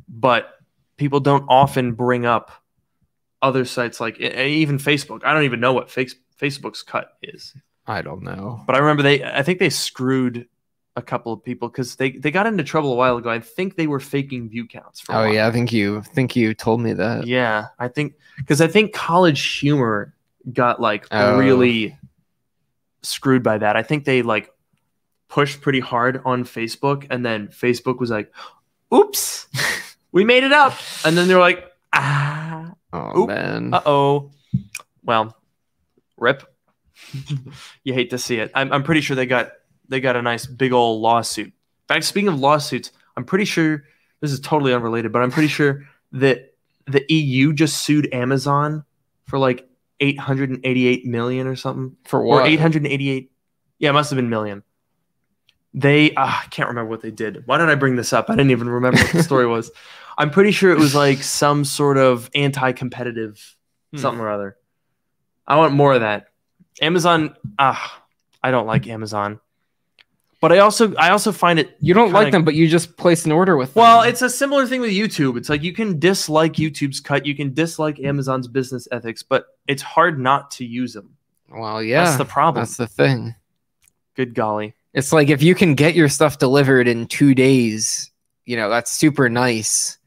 But 0.08 0.54
people 0.98 1.22
don't 1.22 1.46
often 1.48 1.94
bring 1.94 2.26
up 2.26 2.52
other 3.42 3.64
sites 3.64 4.00
like 4.02 4.20
even 4.20 4.78
Facebook. 4.78 5.24
I 5.24 5.34
don't 5.34 5.46
even 5.46 5.62
know 5.62 5.74
what 5.74 5.90
face, 5.90 6.16
Facebook's 6.40 6.84
cut 6.84 7.18
is, 7.24 7.56
I 7.88 8.02
don't 8.02 8.24
know. 8.24 8.62
but 8.68 8.76
I 8.76 8.80
remember 8.80 9.04
they. 9.04 9.24
I 9.24 9.42
think 9.44 9.60
they 9.60 9.70
screwed 9.70 10.48
a 10.96 11.02
couple 11.02 11.32
of 11.32 11.44
people 11.44 11.70
because 11.70 11.96
they 11.96 12.12
they 12.12 12.32
got 12.32 12.46
into 12.48 12.64
trouble 12.64 12.92
a 12.94 12.96
while 12.96 13.18
ago. 13.18 13.30
I 13.30 13.40
think 13.40 13.76
they 13.76 13.88
were 13.88 14.00
faking 14.00 14.50
view 14.50 14.68
counts. 14.68 15.00
For 15.00 15.16
Oh 15.16 15.26
yeah, 15.26 15.48
I 15.48 15.52
think 15.52 15.72
you 15.72 16.02
think 16.02 16.36
you 16.36 16.54
told 16.54 16.82
me 16.82 16.94
that. 16.94 17.26
yeah. 17.28 17.68
I 17.78 17.88
think 17.88 18.16
because 18.38 18.60
I 18.62 18.68
think 18.68 18.94
College 18.94 19.42
Humor 19.60 20.14
got 20.52 20.82
like 20.82 21.06
Oh. 21.12 21.38
really 21.38 21.98
screwed 23.04 23.44
by 23.44 23.58
that. 23.58 23.76
I 23.78 23.84
think 23.84 24.06
they 24.06 24.22
like 24.22 24.52
pushed 25.30 25.62
pretty 25.62 25.80
hard 25.80 26.22
on 26.26 26.44
Facebook, 26.44 27.06
and 27.10 27.24
then 27.26 27.48
Facebook 27.50 28.00
was 28.00 28.10
like, 28.10 28.34
"Oops, 28.94 29.48
we 30.12 30.24
made 30.26 30.44
it 30.44 30.52
up," 30.52 30.74
and 31.06 31.16
then 31.18 31.28
they're 31.28 31.40
like, 31.40 31.66
"Ah." 31.94 32.74
Oh 32.92 33.22
Oop. 33.22 33.28
man. 33.30 33.74
Uh 33.74 33.82
oh. 33.86 34.32
Well, 35.04 35.38
rip. 36.18 36.44
you 37.84 37.94
hate 37.94 38.10
to 38.10 38.18
see 38.18 38.38
it. 38.40 38.52
I'm, 38.56 38.74
I'm 38.74 38.84
pretty 38.84 39.02
sure 39.02 39.16
they 39.16 39.28
got 39.28 39.52
they 39.90 40.00
got 40.00 40.16
a 40.16 40.22
nice 40.22 40.46
big 40.46 40.72
old 40.72 41.02
lawsuit. 41.02 41.48
In 41.48 41.54
fact, 41.88 42.06
speaking 42.06 42.30
of 42.30 42.40
lawsuits, 42.40 42.92
I'm 43.18 43.26
pretty 43.26 43.46
sure 43.46 43.84
this 44.22 44.32
is 44.32 44.40
totally 44.40 44.74
unrelated, 44.74 45.12
but 45.12 45.22
I'm 45.22 45.32
pretty 45.32 45.48
sure 45.50 45.84
that 46.14 46.54
the 46.88 47.04
EU 47.14 47.54
just 47.54 47.82
sued 47.82 48.08
Amazon 48.14 48.84
for 49.26 49.38
like 49.40 49.68
888 50.00 51.06
million 51.06 51.48
or 51.48 51.56
something, 51.56 51.96
For 52.06 52.24
what? 52.24 52.44
or 52.44 52.48
888. 52.48 53.32
Yeah, 53.80 53.90
it 53.90 53.94
must 53.94 54.10
have 54.10 54.16
been 54.18 54.30
million. 54.30 54.64
They 55.74 56.14
ah, 56.18 56.44
I 56.44 56.48
can't 56.48 56.70
remember 56.70 56.90
what 56.90 57.02
they 57.02 57.12
did. 57.12 57.46
Why 57.46 57.58
did 57.60 57.70
I 57.70 57.76
bring 57.76 57.96
this 57.96 58.12
up? 58.12 58.30
I 58.30 58.36
didn't 58.36 58.52
even 58.52 58.70
remember 58.70 59.00
what 59.02 59.12
the 59.12 59.24
story 59.24 59.46
was. 59.56 59.70
I'm 60.18 60.32
pretty 60.32 60.52
sure 60.52 60.72
it 60.72 60.80
was 60.80 60.96
like 60.96 61.22
some 61.24 61.64
sort 61.64 61.98
of 61.98 62.30
anti-competitive 62.36 63.56
Hmm. 63.92 63.98
something 63.98 64.22
or 64.22 64.30
other. 64.30 64.56
I 65.48 65.56
want 65.58 65.74
more 65.74 65.94
of 65.96 66.02
that. 66.02 66.28
Amazon, 66.80 67.36
ah, 67.58 68.04
I 68.44 68.52
don't 68.52 68.68
like 68.68 68.86
Amazon. 68.88 69.40
But 70.42 70.54
I 70.54 70.60
also 70.60 70.96
I 70.96 71.10
also 71.10 71.32
find 71.34 71.60
it 71.60 71.76
You 71.82 71.94
don't 71.94 72.14
like 72.14 72.26
kinda- 72.28 72.38
them, 72.38 72.46
but 72.46 72.56
you 72.56 72.68
just 72.70 72.96
place 72.96 73.26
an 73.26 73.32
order 73.34 73.58
with 73.58 73.74
them. 73.74 73.82
well, 73.82 74.04
it's 74.04 74.22
a 74.22 74.30
similar 74.30 74.66
thing 74.66 74.80
with 74.80 74.92
YouTube. 74.92 75.38
It's 75.38 75.50
like 75.50 75.64
you 75.64 75.74
can 75.74 76.00
dislike 76.00 76.54
YouTube's 76.54 77.02
cut, 77.02 77.26
you 77.26 77.36
can 77.36 77.54
dislike 77.54 78.00
Amazon's 78.00 78.48
business 78.48 78.88
ethics, 78.92 79.22
but 79.22 79.48
it's 79.68 79.82
hard 79.82 80.18
not 80.20 80.52
to 80.52 80.66
use 80.66 80.94
them. 80.94 81.16
well, 81.52 81.84
yeah. 81.84 82.06
That's 82.06 82.18
the 82.18 82.26
problem. 82.26 82.62
That's 82.62 82.78
the 82.78 82.88
thing. 82.88 83.36
Good 84.16 84.34
golly. 84.34 84.76
It's 84.94 85.12
like 85.12 85.30
if 85.30 85.44
you 85.44 85.56
can 85.56 85.76
get 85.76 85.94
your 85.96 86.08
stuff 86.10 86.38
delivered 86.40 86.88
in 86.88 87.08
two 87.08 87.36
days, 87.36 88.10
you 88.46 88.56
know, 88.56 88.70
that's 88.70 88.92
super 88.92 89.30
nice. 89.30 89.98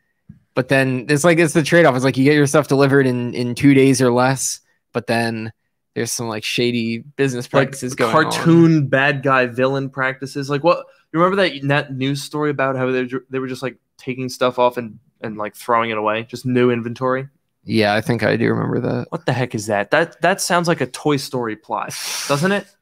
But 0.55 0.69
then 0.69 1.07
it's 1.09 1.25
like 1.25 1.39
it's 1.39 1.53
the 1.55 1.63
trade-off. 1.63 1.95
It's 1.95 2.05
like 2.05 2.17
you 2.17 2.25
get 2.25 2.35
your 2.35 2.47
stuff 2.47 2.69
delivered 2.69 3.07
in 3.07 3.35
in 3.35 3.55
two 3.55 3.75
days 3.75 4.03
or 4.03 4.11
less, 4.13 4.61
but 4.93 5.07
then 5.07 5.53
there's 5.95 6.13
some 6.13 6.29
like 6.29 6.45
shady 6.45 6.99
business 6.99 7.45
Like 7.47 7.69
practices 7.69 7.95
going 7.95 8.15
on. 8.15 8.25
cartoon 8.25 8.89
bad 8.89 9.23
guy 9.23 9.47
villain 9.47 9.91
practices. 9.91 10.49
Like 10.49 10.65
what 10.65 10.87
you 11.13 11.21
remember 11.21 11.43
that 11.43 11.69
that 11.69 11.95
news 11.95 12.23
story 12.23 12.51
about 12.51 12.77
how 12.77 12.91
they 12.91 13.09
they 13.31 13.39
were 13.39 13.49
just 13.49 13.63
like 13.63 13.77
taking 13.99 14.29
stuff 14.29 14.59
off 14.59 14.77
and 14.77 14.99
and 15.21 15.37
like 15.37 15.55
throwing 15.55 15.91
it 15.91 15.99
away, 15.99 16.25
just 16.25 16.47
new 16.47 16.71
inventory. 16.71 17.29
Yeah, 17.65 17.95
I 17.95 18.01
think 18.01 18.25
I 18.25 18.37
do 18.37 18.49
remember 18.49 18.81
that. 18.81 19.07
What 19.11 19.25
the 19.25 19.33
heck 19.33 19.55
is 19.55 19.67
that? 19.67 19.91
That 19.93 20.21
that 20.23 20.41
sounds 20.41 20.67
like 20.67 20.81
a 20.81 20.87
Toy 20.87 21.17
Story 21.17 21.57
plot, 21.57 21.95
doesn't 22.29 22.53
it? 22.53 22.67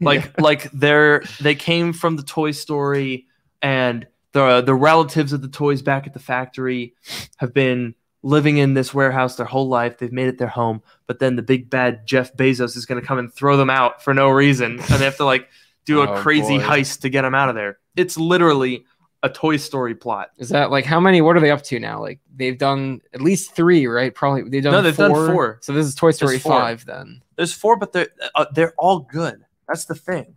Like 0.00 0.40
like 0.40 0.68
they're 0.72 1.22
they 1.40 1.54
came 1.54 1.92
from 1.92 2.16
the 2.16 2.24
Toy 2.24 2.50
Story 2.50 3.26
and 3.60 4.04
the 4.32 4.60
the 4.60 4.74
relatives 4.74 5.32
of 5.32 5.42
the 5.42 5.48
toys 5.48 5.80
back 5.80 6.08
at 6.08 6.12
the 6.12 6.18
factory 6.18 6.94
have 7.36 7.54
been 7.54 7.94
living 8.22 8.56
in 8.58 8.74
this 8.74 8.94
warehouse 8.94 9.36
their 9.36 9.46
whole 9.46 9.68
life. 9.68 9.98
They've 9.98 10.12
made 10.12 10.28
it 10.28 10.38
their 10.38 10.48
home, 10.48 10.82
but 11.06 11.18
then 11.18 11.36
the 11.36 11.42
big 11.42 11.68
bad 11.70 12.06
Jeff 12.06 12.34
Bezos 12.36 12.76
is 12.76 12.86
going 12.86 13.00
to 13.00 13.06
come 13.06 13.18
and 13.18 13.32
throw 13.32 13.56
them 13.56 13.70
out 13.70 14.02
for 14.02 14.14
no 14.14 14.28
reason, 14.30 14.72
and 14.72 14.80
they 15.00 15.04
have 15.04 15.16
to 15.16 15.24
like 15.24 15.48
do 15.84 16.00
a 16.02 16.10
Oh, 16.10 16.20
crazy 16.22 16.58
boy. 16.58 16.64
heist 16.64 17.00
to 17.00 17.08
get 17.08 17.22
them 17.22 17.34
out 17.34 17.48
of 17.48 17.54
there. 17.54 17.78
It's 17.96 18.16
literally 18.16 18.84
a 19.24 19.28
Toy 19.28 19.56
Story 19.56 19.94
plot. 19.94 20.30
Is 20.38 20.48
that 20.48 20.70
like 20.70 20.84
how 20.84 20.98
many? 20.98 21.20
What 21.20 21.36
are 21.36 21.40
they 21.40 21.50
up 21.50 21.62
to 21.64 21.78
now? 21.78 22.00
Like 22.00 22.18
they've 22.34 22.58
done 22.58 23.00
at 23.14 23.20
least 23.20 23.54
three, 23.54 23.86
right? 23.86 24.14
Probably 24.14 24.48
they've 24.48 24.62
done. 24.62 24.72
No, 24.72 24.82
they've 24.82 24.96
done 24.96 25.12
four. 25.12 25.58
So 25.62 25.72
this 25.72 25.86
is 25.86 25.94
Toy 25.94 26.10
Story 26.10 26.38
five. 26.38 26.84
Then 26.84 27.22
There's 27.36 27.52
four, 27.52 27.76
but 27.76 27.92
they're 27.92 28.08
uh, 28.34 28.46
they're 28.52 28.74
all 28.78 29.00
good. 29.00 29.44
That's 29.68 29.84
the 29.84 29.94
thing. 29.94 30.34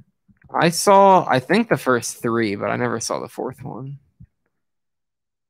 I 0.54 0.70
saw. 0.70 1.26
I 1.28 1.40
think 1.40 1.70
the 1.70 1.78
first 1.78 2.22
three, 2.22 2.56
but 2.56 2.70
I 2.70 2.76
never 2.78 3.00
saw 3.00 3.20
the 3.20 3.28
fourth 3.28 3.64
one. 3.64 3.98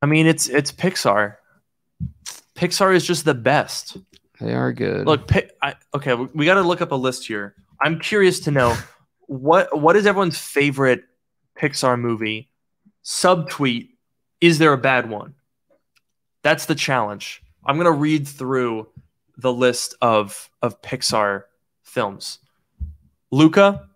I 0.02 0.06
mean, 0.06 0.28
it's 0.28 0.48
it's 0.48 0.72
Pixar. 0.72 1.36
Pixar 2.56 2.96
is 2.96 3.06
just 3.06 3.26
the 3.26 3.34
best. 3.34 3.98
They 4.40 4.54
are 4.54 4.74
good. 4.74 5.06
Look, 5.06 5.30
I, 5.62 5.76
okay, 5.94 6.14
we, 6.14 6.26
we 6.34 6.46
got 6.46 6.56
to 6.56 6.62
look 6.62 6.82
up 6.82 6.92
a 6.92 6.96
list 6.96 7.28
here. 7.28 7.56
I'm 7.82 8.00
curious 8.00 8.40
to 8.42 8.52
know 8.52 8.76
what 9.28 9.80
what 9.80 9.96
is 9.96 10.06
everyone's 10.06 10.38
favorite 10.38 11.04
Pixar 11.58 12.00
movie? 12.00 12.50
Subtweet: 13.04 13.90
Is 14.42 14.58
there 14.58 14.74
a 14.74 14.78
bad 14.78 15.10
one? 15.10 15.36
That's 16.44 16.66
the 16.66 16.76
challenge. 16.76 17.44
I'm 17.66 17.78
gonna 17.78 17.92
read 17.92 18.28
through 18.28 18.88
the 19.38 19.54
list 19.54 19.96
of 20.02 20.50
of 20.62 20.82
Pixar 20.82 21.44
films. 21.84 22.40
Luca, 23.32 23.90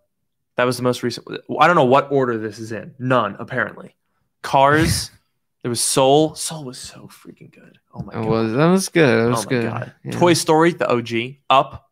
that 0.55 0.65
was 0.65 0.77
the 0.77 0.83
most 0.83 1.03
recent. 1.03 1.27
I 1.59 1.67
don't 1.67 1.75
know 1.75 1.85
what 1.85 2.11
order 2.11 2.37
this 2.37 2.59
is 2.59 2.71
in. 2.71 2.93
None, 2.99 3.35
apparently. 3.39 3.95
Cars. 4.41 5.11
there 5.61 5.69
was 5.69 5.81
Soul. 5.83 6.35
Soul 6.35 6.63
was 6.65 6.77
so 6.79 7.07
freaking 7.07 7.51
good. 7.51 7.79
Oh 7.93 8.01
my 8.01 8.13
That 8.13 8.21
god. 8.23 8.29
was 8.29 8.53
that 8.53 8.65
was 8.67 8.89
good. 8.89 9.25
That 9.25 9.29
was 9.29 9.39
oh 9.45 9.49
my 9.49 9.49
good. 9.49 9.69
god. 9.69 9.93
Yeah. 10.03 10.11
Toy 10.11 10.33
Story, 10.33 10.73
the 10.73 10.89
OG, 10.89 11.37
Up, 11.49 11.89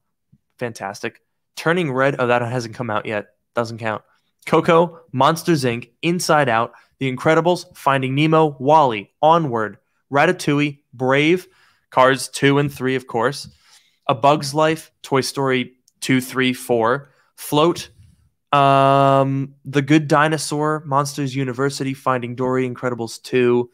fantastic. 0.57 1.22
Turning 1.55 1.91
Red, 1.91 2.15
oh 2.20 2.28
that 2.28 2.41
hasn't 2.43 2.76
come 2.76 2.89
out 2.89 3.05
yet, 3.05 3.30
doesn't 3.55 3.80
count. 3.80 4.03
Coco, 4.45 5.01
Monsters 5.11 5.63
Inc., 5.65 5.89
Inside 6.01 6.47
Out, 6.47 6.72
The 6.99 7.13
Incredibles, 7.13 7.76
Finding 7.76 8.15
Nemo, 8.15 8.55
WALL-E, 8.59 9.11
Onward, 9.22 9.78
Ratatouille, 10.11 10.80
Brave, 10.93 11.47
Cars 11.89 12.30
2 12.30 12.59
and 12.59 12.74
3, 12.74 12.95
of 12.95 13.07
course, 13.07 13.49
A 14.07 14.15
Bug's 14.15 14.53
Life, 14.53 14.91
Toy 15.01 15.20
Story 15.20 15.74
2, 15.99 16.22
3, 16.22 16.53
4, 16.53 17.09
Float, 17.36 17.89
um, 18.52 19.56
The 19.66 19.82
Good 19.82 20.08
Dinosaur, 20.08 20.84
Monsters 20.86 21.36
University, 21.36 21.93
Finding 21.93 22.36
Dory, 22.36 22.68
Incredibles 22.70 23.22
2. 23.22 23.70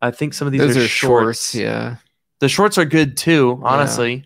I 0.00 0.10
think 0.10 0.34
some 0.34 0.46
of 0.46 0.52
these 0.52 0.60
Those 0.60 0.76
are, 0.76 0.80
are 0.82 0.88
shorts. 0.88 1.54
Yeah. 1.54 1.96
the 2.40 2.48
shorts 2.48 2.78
are 2.78 2.84
good 2.84 3.16
too, 3.16 3.58
Yeah. 3.60 3.68
honestly. 3.68 4.24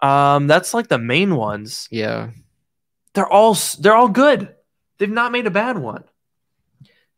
Um, 0.00 0.46
that's 0.46 0.74
like 0.74 0.88
the 0.88 0.98
main 0.98 1.36
ones. 1.36 1.88
Yeah. 1.90 2.30
They're 3.14 3.28
all 3.28 3.56
they're 3.80 3.94
all 3.94 4.08
good. 4.08 4.54
They've 4.98 5.10
not 5.10 5.32
made 5.32 5.46
a 5.46 5.50
bad 5.50 5.78
one. 5.78 6.04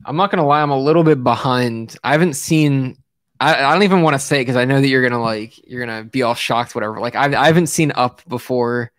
I'm 0.05 0.16
not 0.16 0.30
gonna 0.30 0.47
lie, 0.47 0.62
I'm 0.62 0.70
a 0.70 0.78
little 0.78 1.03
bit 1.03 1.22
behind. 1.24 1.97
I 2.05 2.12
haven't 2.12 2.34
seen. 2.34 2.97
I, 3.41 3.64
I 3.64 3.72
don't 3.72 3.82
even 3.82 4.03
want 4.03 4.14
to 4.14 4.18
say 4.18 4.41
because 4.41 4.57
I 4.57 4.64
know 4.64 4.80
that 4.80 4.87
you're 4.89 5.03
gonna 5.03 5.20
like 5.22 5.59
you're 5.68 5.84
gonna 5.84 6.05
be 6.05 6.22
all 6.22 6.34
shocked, 6.34 6.74
whatever. 6.74 7.01
Like 7.01 7.16
I, 7.16 7.34
I 7.34 7.47
haven't 7.47 7.66
seen 7.68 7.93
Up 7.97 8.22
before. 8.28 8.93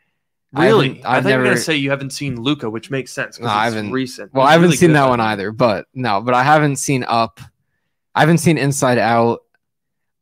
I 0.58 0.66
Really, 0.68 1.04
I, 1.04 1.18
I've 1.18 1.24
thought 1.24 1.30
you 1.30 1.38
were 1.38 1.44
gonna 1.44 1.58
say 1.58 1.76
you 1.76 1.90
haven't 1.90 2.12
seen 2.12 2.42
Luca, 2.42 2.70
which 2.70 2.90
makes 2.90 3.12
sense. 3.12 3.40
No, 3.40 3.48
I 3.48 3.66
haven't- 3.66 3.92
recent. 3.92 4.34
Well, 4.34 4.46
I 4.46 4.52
haven't 4.52 4.66
really 4.68 4.78
seen 4.78 4.90
good, 4.90 4.96
that 4.96 5.10
one 5.10 5.20
either, 5.20 5.52
but 5.52 5.88
no, 5.94 6.22
but 6.22 6.34
I 6.34 6.44
haven't 6.44 6.78
seen 6.78 7.04
Up. 7.08 7.40
I 8.16 8.22
haven't 8.22 8.40
seen 8.40 8.58
Inside 8.58 8.98
Out. 8.98 9.42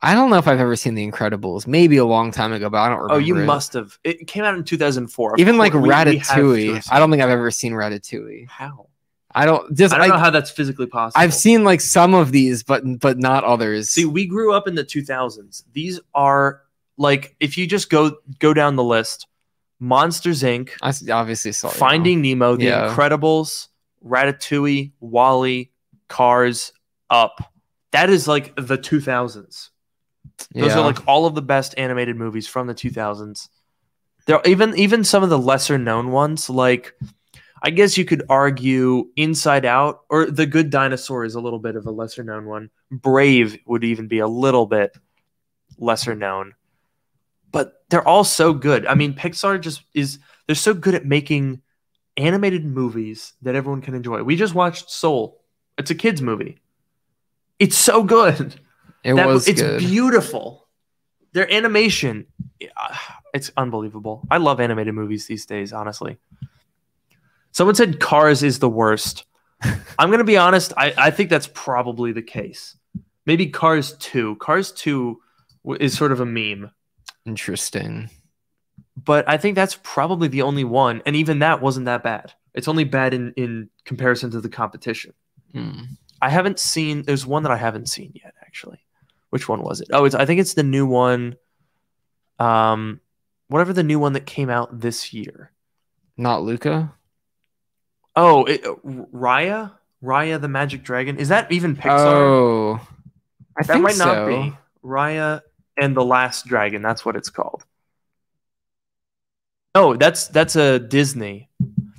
I 0.02 0.14
don't 0.14 0.30
know 0.30 0.38
if 0.38 0.48
I've 0.48 0.60
ever 0.60 0.76
seen 0.76 0.94
The 0.94 1.10
Incredibles. 1.10 1.66
Maybe 1.66 1.98
a 1.98 2.06
long 2.06 2.32
time 2.32 2.54
ago, 2.54 2.70
but 2.70 2.78
I 2.78 2.90
don't 2.90 2.98
remember. 2.98 3.16
Oh, 3.16 3.18
you 3.18 3.38
it. 3.38 3.46
must 3.46 3.74
have. 3.74 3.98
It 4.04 4.28
came 4.28 4.44
out 4.44 4.56
in 4.56 4.64
2004. 4.64 5.34
Of 5.34 5.40
Even 5.40 5.58
like 5.58 5.74
we- 5.74 5.80
we 5.80 5.90
have 5.90 6.08
to 6.08 6.18
Ratatouille. 6.18 6.88
I 6.92 7.00
don't 7.00 7.10
think 7.10 7.24
I've 7.24 7.30
ever 7.30 7.50
seen 7.50 7.74
Ratatouille. 7.74 8.48
How? 8.50 8.88
I 9.36 9.46
don't 9.46 9.76
just. 9.76 9.94
I 9.94 9.98
don't 9.98 10.06
I, 10.12 10.16
know 10.16 10.20
how 10.20 10.30
that's 10.30 10.50
physically 10.50 10.88
possible. 10.88 11.22
I've 11.22 11.34
seen 11.34 11.66
like 11.66 11.82
some 11.82 12.14
of 12.14 12.32
these, 12.32 12.64
but 12.64 12.84
but 13.00 13.20
not 13.20 13.44
others. 13.44 13.90
See, 13.90 14.06
we 14.06 14.26
grew 14.26 14.54
up 14.54 14.66
in 14.66 14.76
the 14.76 14.86
2000s. 14.86 15.64
These 15.74 16.00
are 16.14 16.62
like 16.98 17.36
if 17.42 17.58
you 17.58 17.68
just 17.68 17.90
go 17.90 18.18
go 18.40 18.54
down 18.54 18.78
the 18.78 18.84
list: 18.84 19.28
Monsters 19.80 20.42
Inc., 20.44 20.72
I 20.82 20.94
obviously 21.12 21.52
saw 21.52 21.68
it 21.68 21.74
now. 21.74 21.78
Finding 21.78 22.22
Nemo, 22.22 22.56
The 22.56 22.66
Yeah. 22.66 22.94
Incredibles, 22.96 23.68
Ratatouille, 24.06 24.92
WALL-E, 25.00 25.72
Cars, 26.08 26.72
Up. 27.10 27.54
That 27.92 28.10
is 28.10 28.28
like 28.28 28.56
the 28.56 28.78
2000s. 28.78 29.70
Those 30.54 30.68
Yeah. 30.72 30.80
are 30.80 30.82
like 30.84 31.08
all 31.08 31.26
of 31.26 31.36
the 31.36 31.42
best 31.42 31.76
animated 31.78 32.16
movies 32.16 32.48
from 32.48 32.68
the 32.68 32.74
2000s. 32.74 33.50
There 34.26 34.42
even 34.46 34.76
even 34.78 35.04
some 35.04 35.24
of 35.24 35.30
the 35.30 35.38
lesser 35.38 35.78
known 35.78 36.12
ones 36.12 36.50
like 36.50 36.94
I 37.62 37.70
guess 37.70 37.98
you 37.98 38.06
could 38.06 38.24
argue 38.28 39.10
Inside 39.16 39.66
Out 39.66 40.02
or 40.10 40.26
The 40.26 40.46
Good 40.46 40.70
Dinosaur 40.70 41.26
is 41.26 41.36
a 41.36 41.40
little 41.40 41.60
bit 41.60 41.76
of 41.76 41.86
a 41.86 41.92
lesser 41.92 42.24
known 42.24 42.46
one. 42.46 42.70
Brave 42.92 43.58
would 43.66 43.84
even 43.84 44.08
be 44.08 44.20
a 44.20 44.28
little 44.28 44.66
bit 44.66 44.96
lesser 45.78 46.16
known. 46.16 46.54
But 47.56 47.86
they're 47.90 48.06
all 48.06 48.26
so 48.26 48.52
good. 48.54 48.86
I 48.86 48.96
mean, 48.96 49.14
Pixar 49.14 49.62
just 49.62 49.82
is 49.94 50.20
they're 50.46 50.58
so 50.58 50.74
good 50.74 50.94
at 50.94 51.06
making 51.06 51.62
animated 52.18 52.66
movies 52.66 53.32
that 53.44 53.56
everyone 53.56 53.82
can 53.82 53.94
enjoy. 53.96 54.24
We 54.24 54.36
just 54.36 54.54
watched 54.54 54.90
Soul. 54.90 55.40
It's 55.78 55.90
a 55.90 55.96
kids 55.96 56.22
movie. 56.22 56.60
It's 57.58 57.78
so 57.78 58.04
good. 58.04 58.60
it 59.06 59.14
That- 59.16 59.28
was 59.28 59.48
it's 59.48 59.62
good. 59.62 59.80
beautiful. 59.80 60.68
Their 61.32 61.50
animation, 61.50 62.26
uh, 62.76 62.96
it's 63.34 63.52
unbelievable. 63.56 64.28
I 64.30 64.36
love 64.38 64.60
animated 64.60 64.94
movies 64.94 65.26
these 65.28 65.46
days, 65.46 65.72
honestly. 65.72 66.18
Someone 67.54 67.76
said 67.76 68.02
Cars 68.02 68.44
is 68.44 68.60
the 68.60 68.70
worst. 68.70 69.24
I'm 69.98 70.12
gonna 70.12 70.24
be 70.26 70.36
honest. 70.38 70.74
I, 70.76 70.94
I 70.98 71.12
think 71.12 71.30
that's 71.30 71.50
probably 71.54 72.12
the 72.12 72.22
case. 72.22 72.76
Maybe 73.26 73.48
Cars 73.48 73.96
Two. 73.98 74.36
Cars 74.38 74.74
Two 74.74 75.22
is 75.80 75.98
sort 75.98 76.12
of 76.12 76.20
a 76.20 76.26
meme, 76.26 76.72
Interesting. 77.26 78.10
but 78.96 79.28
I 79.28 79.38
think 79.38 79.56
that's 79.56 79.78
probably 79.84 80.28
the 80.28 80.44
only 80.44 80.64
one, 80.64 81.02
and 81.06 81.16
even 81.16 81.40
that 81.40 81.62
wasn't 81.62 81.86
that 81.88 82.04
bad. 82.04 82.34
It's 82.54 82.68
only 82.68 82.84
bad 82.86 83.14
in 83.14 83.34
in 83.36 83.70
comparison 83.84 84.32
to 84.32 84.42
the 84.42 84.50
competition. 84.50 85.14
Hmm. 85.54 85.82
I 86.22 86.30
haven't 86.30 86.60
seen. 86.60 87.02
There's 87.04 87.26
one 87.26 87.44
that 87.44 87.52
I 87.52 87.58
haven't 87.58 87.90
seen 87.90 88.14
yet, 88.16 88.34
actually. 88.42 88.80
Which 89.32 89.50
one 89.50 89.62
was 89.62 89.82
it? 89.82 89.90
Oh, 89.92 90.06
it's. 90.06 90.16
I 90.16 90.26
think 90.26 90.40
it's 90.40 90.54
the 90.54 90.64
new 90.64 90.86
one. 90.86 91.36
Um, 92.40 93.02
whatever 93.48 93.74
the 93.74 93.84
new 93.84 94.00
one 94.00 94.14
that 94.14 94.26
came 94.26 94.50
out 94.50 94.80
this 94.80 95.14
year. 95.14 95.52
Not 96.18 96.44
Luca. 96.44 96.94
Oh, 98.16 98.46
it, 98.46 98.66
uh, 98.66 98.76
Raya, 98.86 99.74
Raya 100.02 100.40
the 100.40 100.48
Magic 100.48 100.84
Dragon. 100.84 101.18
Is 101.18 101.30
that 101.30 101.52
even 101.52 101.76
Pixar? 101.76 102.00
Oh, 102.00 102.76
I 103.58 103.64
that 103.64 103.68
think 103.74 103.84
might 103.84 103.98
not 103.98 104.28
be 104.28 104.54
Raya 104.84 105.42
and 105.78 105.96
the 105.96 106.04
Last 106.04 106.48
Dragon. 106.48 106.82
That's 106.82 107.06
what 107.06 107.16
it's 107.16 107.30
called. 107.30 107.66
Oh, 109.74 109.96
that's 109.96 110.28
that's 110.28 110.56
a 110.56 110.80
Disney. 110.80 111.50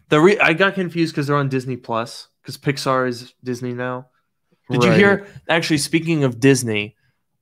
The 0.08 0.20
re- 0.20 0.38
I 0.38 0.54
got 0.54 0.74
confused 0.74 1.14
because 1.14 1.26
they're 1.26 1.36
on 1.36 1.48
Disney 1.48 1.76
Plus 1.76 2.28
because 2.40 2.56
Pixar 2.56 3.08
is 3.08 3.34
Disney 3.44 3.74
now. 3.74 4.08
Did 4.70 4.82
you 4.82 4.92
hear? 4.92 5.26
Actually, 5.48 5.78
speaking 5.78 6.24
of 6.24 6.40
Disney, 6.40 6.96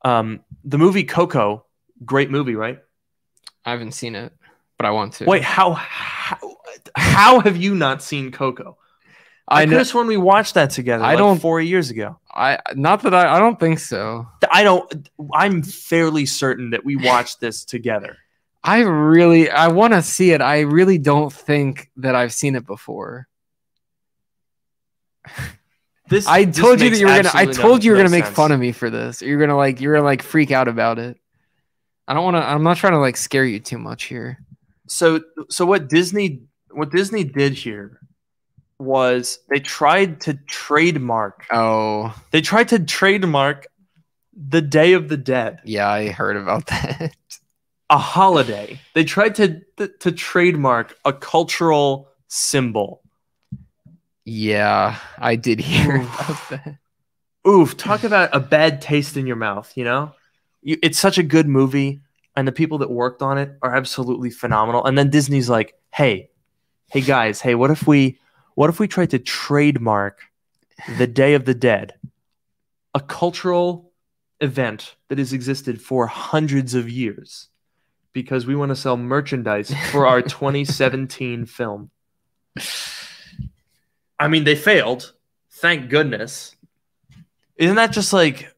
um, 0.04 0.40
the 0.64 0.76
movie 0.76 1.04
Coco, 1.04 1.64
great 2.04 2.30
movie, 2.30 2.54
right? 2.54 2.80
I 3.64 3.70
haven't 3.70 3.92
seen 3.92 4.14
it, 4.14 4.32
but 4.76 4.86
I 4.86 4.90
want 4.90 5.14
to. 5.14 5.24
Wait, 5.24 5.42
how 5.42 5.72
how 5.72 6.56
how 6.96 7.40
have 7.40 7.56
you 7.56 7.74
not 7.74 8.02
seen 8.02 8.32
Coco? 8.32 8.76
I, 9.46 9.62
I 9.62 9.64
could 9.64 9.72
know. 9.72 9.78
have 9.78 9.86
sworn 9.86 10.06
we 10.06 10.16
watched 10.16 10.54
that 10.54 10.70
together. 10.70 11.04
I 11.04 11.08
like 11.10 11.18
don't- 11.18 11.38
four 11.40 11.60
years 11.60 11.90
ago. 11.90 12.18
I 12.36 12.58
not 12.74 13.02
that 13.02 13.14
I. 13.14 13.36
I 13.36 13.38
don't 13.38 13.60
think 13.60 13.78
so. 13.78 14.26
I 14.50 14.62
don't. 14.64 15.08
I'm 15.32 15.62
fairly 15.62 16.26
certain 16.26 16.70
that 16.70 16.84
we 16.84 16.96
watched 16.96 17.38
this 17.40 17.64
together. 17.64 18.16
I 18.64 18.80
really. 18.80 19.50
I 19.50 19.68
want 19.68 19.92
to 19.92 20.02
see 20.02 20.32
it. 20.32 20.40
I 20.40 20.60
really 20.60 20.98
don't 20.98 21.32
think 21.32 21.90
that 21.98 22.14
I've 22.16 22.32
seen 22.32 22.56
it 22.56 22.66
before. 22.66 23.28
This 26.08 26.26
I 26.26 26.44
this 26.44 26.56
told 26.56 26.80
you 26.80 26.90
that 26.90 26.98
you 26.98 27.06
were 27.06 27.22
gonna. 27.22 27.30
I 27.32 27.46
told 27.46 27.82
you 27.82 27.88
you 27.88 27.92
were 27.92 27.98
no 27.98 28.04
gonna 28.04 28.16
make 28.16 28.24
sense. 28.24 28.36
fun 28.36 28.52
of 28.52 28.60
me 28.60 28.72
for 28.72 28.90
this. 28.90 29.22
You're 29.22 29.40
gonna 29.40 29.56
like. 29.56 29.80
You're 29.80 29.94
gonna 29.94 30.04
like 30.04 30.22
freak 30.22 30.50
out 30.50 30.68
about 30.68 30.98
it. 30.98 31.18
I 32.06 32.12
don't 32.14 32.24
want 32.24 32.36
to. 32.36 32.42
I'm 32.42 32.62
not 32.62 32.76
trying 32.76 32.92
to 32.92 32.98
like 32.98 33.16
scare 33.16 33.44
you 33.44 33.58
too 33.60 33.78
much 33.78 34.04
here. 34.04 34.38
So 34.86 35.20
so 35.48 35.64
what 35.64 35.88
Disney 35.88 36.42
what 36.70 36.90
Disney 36.90 37.24
did 37.24 37.54
here 37.54 38.00
was 38.84 39.38
they 39.48 39.60
tried 39.60 40.20
to 40.22 40.34
trademark. 40.46 41.46
Oh, 41.50 42.14
They 42.30 42.40
tried 42.40 42.68
to 42.68 42.78
trademark 42.78 43.66
the 44.36 44.60
Day 44.62 44.92
of 44.94 45.08
the 45.08 45.16
Dead. 45.16 45.60
yeah, 45.64 45.88
I 45.88 46.08
heard 46.08 46.36
about 46.36 46.66
that. 46.68 47.14
a 47.90 47.98
holiday. 47.98 48.80
They 48.94 49.04
tried 49.04 49.34
to 49.36 49.60
to, 49.76 49.88
to 49.88 50.12
trademark 50.12 50.96
a 51.04 51.12
cultural 51.12 52.08
symbol. 52.28 53.02
yeah, 54.24 54.98
I 55.18 55.36
did 55.36 55.60
hear 55.60 55.96
Oof. 55.96 56.14
about 56.14 56.50
that. 56.50 56.78
oof, 57.46 57.76
talk 57.76 58.04
about 58.04 58.30
a 58.32 58.40
bad 58.40 58.80
taste 58.80 59.16
in 59.16 59.26
your 59.26 59.36
mouth, 59.36 59.72
you 59.76 59.84
know? 59.84 60.12
You, 60.62 60.78
it's 60.82 60.98
such 60.98 61.18
a 61.18 61.22
good 61.22 61.46
movie, 61.46 62.00
and 62.36 62.48
the 62.48 62.52
people 62.52 62.78
that 62.78 62.90
worked 62.90 63.20
on 63.22 63.36
it 63.38 63.56
are 63.62 63.74
absolutely 63.74 64.30
phenomenal. 64.30 64.84
And 64.86 64.96
then 64.96 65.10
Disney's 65.10 65.50
like, 65.50 65.74
hey, 65.92 66.30
hey 66.90 67.02
guys, 67.02 67.40
hey, 67.40 67.54
what 67.54 67.70
if 67.70 67.86
we 67.86 68.18
what 68.54 68.70
if 68.70 68.78
we 68.78 68.88
tried 68.88 69.10
to 69.10 69.18
trademark 69.18 70.20
the 70.98 71.06
Day 71.06 71.34
of 71.34 71.44
the 71.44 71.54
Dead? 71.54 71.94
A 72.94 73.00
cultural 73.00 73.90
event 74.40 74.94
that 75.08 75.18
has 75.18 75.32
existed 75.32 75.80
for 75.80 76.06
hundreds 76.06 76.74
of 76.74 76.88
years 76.88 77.48
because 78.12 78.46
we 78.46 78.54
want 78.54 78.68
to 78.70 78.76
sell 78.76 78.96
merchandise 78.96 79.72
for 79.90 80.06
our 80.06 80.22
2017 80.22 81.46
film. 81.46 81.90
I 84.18 84.28
mean, 84.28 84.44
they 84.44 84.54
failed. 84.54 85.12
Thank 85.50 85.90
goodness. 85.90 86.54
Isn't 87.56 87.76
that 87.76 87.92
just 87.92 88.12
like 88.12 88.54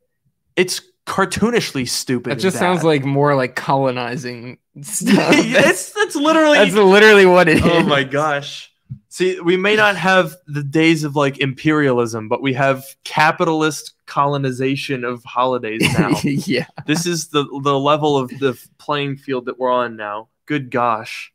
it's 0.56 0.80
cartoonishly 1.06 1.88
stupid? 1.88 2.32
That 2.32 2.40
just 2.40 2.58
sounds 2.58 2.82
like 2.84 3.04
more 3.04 3.34
like 3.34 3.54
colonizing 3.56 4.58
stuff. 4.82 5.32
it's 5.36 5.92
that's 5.92 6.16
literally 6.16 6.58
That's 6.58 6.74
literally 6.74 7.26
what 7.26 7.48
it 7.48 7.58
is. 7.58 7.62
oh 7.64 7.82
my 7.82 8.04
gosh. 8.04 8.72
See, 9.16 9.40
we 9.40 9.56
may 9.56 9.76
not 9.76 9.96
have 9.96 10.36
the 10.46 10.62
days 10.62 11.02
of 11.02 11.16
like 11.16 11.38
imperialism, 11.38 12.28
but 12.28 12.42
we 12.42 12.52
have 12.52 12.84
capitalist 13.02 13.94
colonization 14.04 15.04
of 15.04 15.24
holidays 15.24 15.80
now. 15.98 16.10
yeah. 16.22 16.66
this 16.84 17.06
is 17.06 17.28
the 17.28 17.44
the 17.62 17.78
level 17.78 18.18
of 18.18 18.28
the 18.28 18.62
playing 18.76 19.16
field 19.16 19.46
that 19.46 19.58
we're 19.58 19.72
on 19.72 19.96
now. 19.96 20.28
Good 20.44 20.70
gosh. 20.70 21.32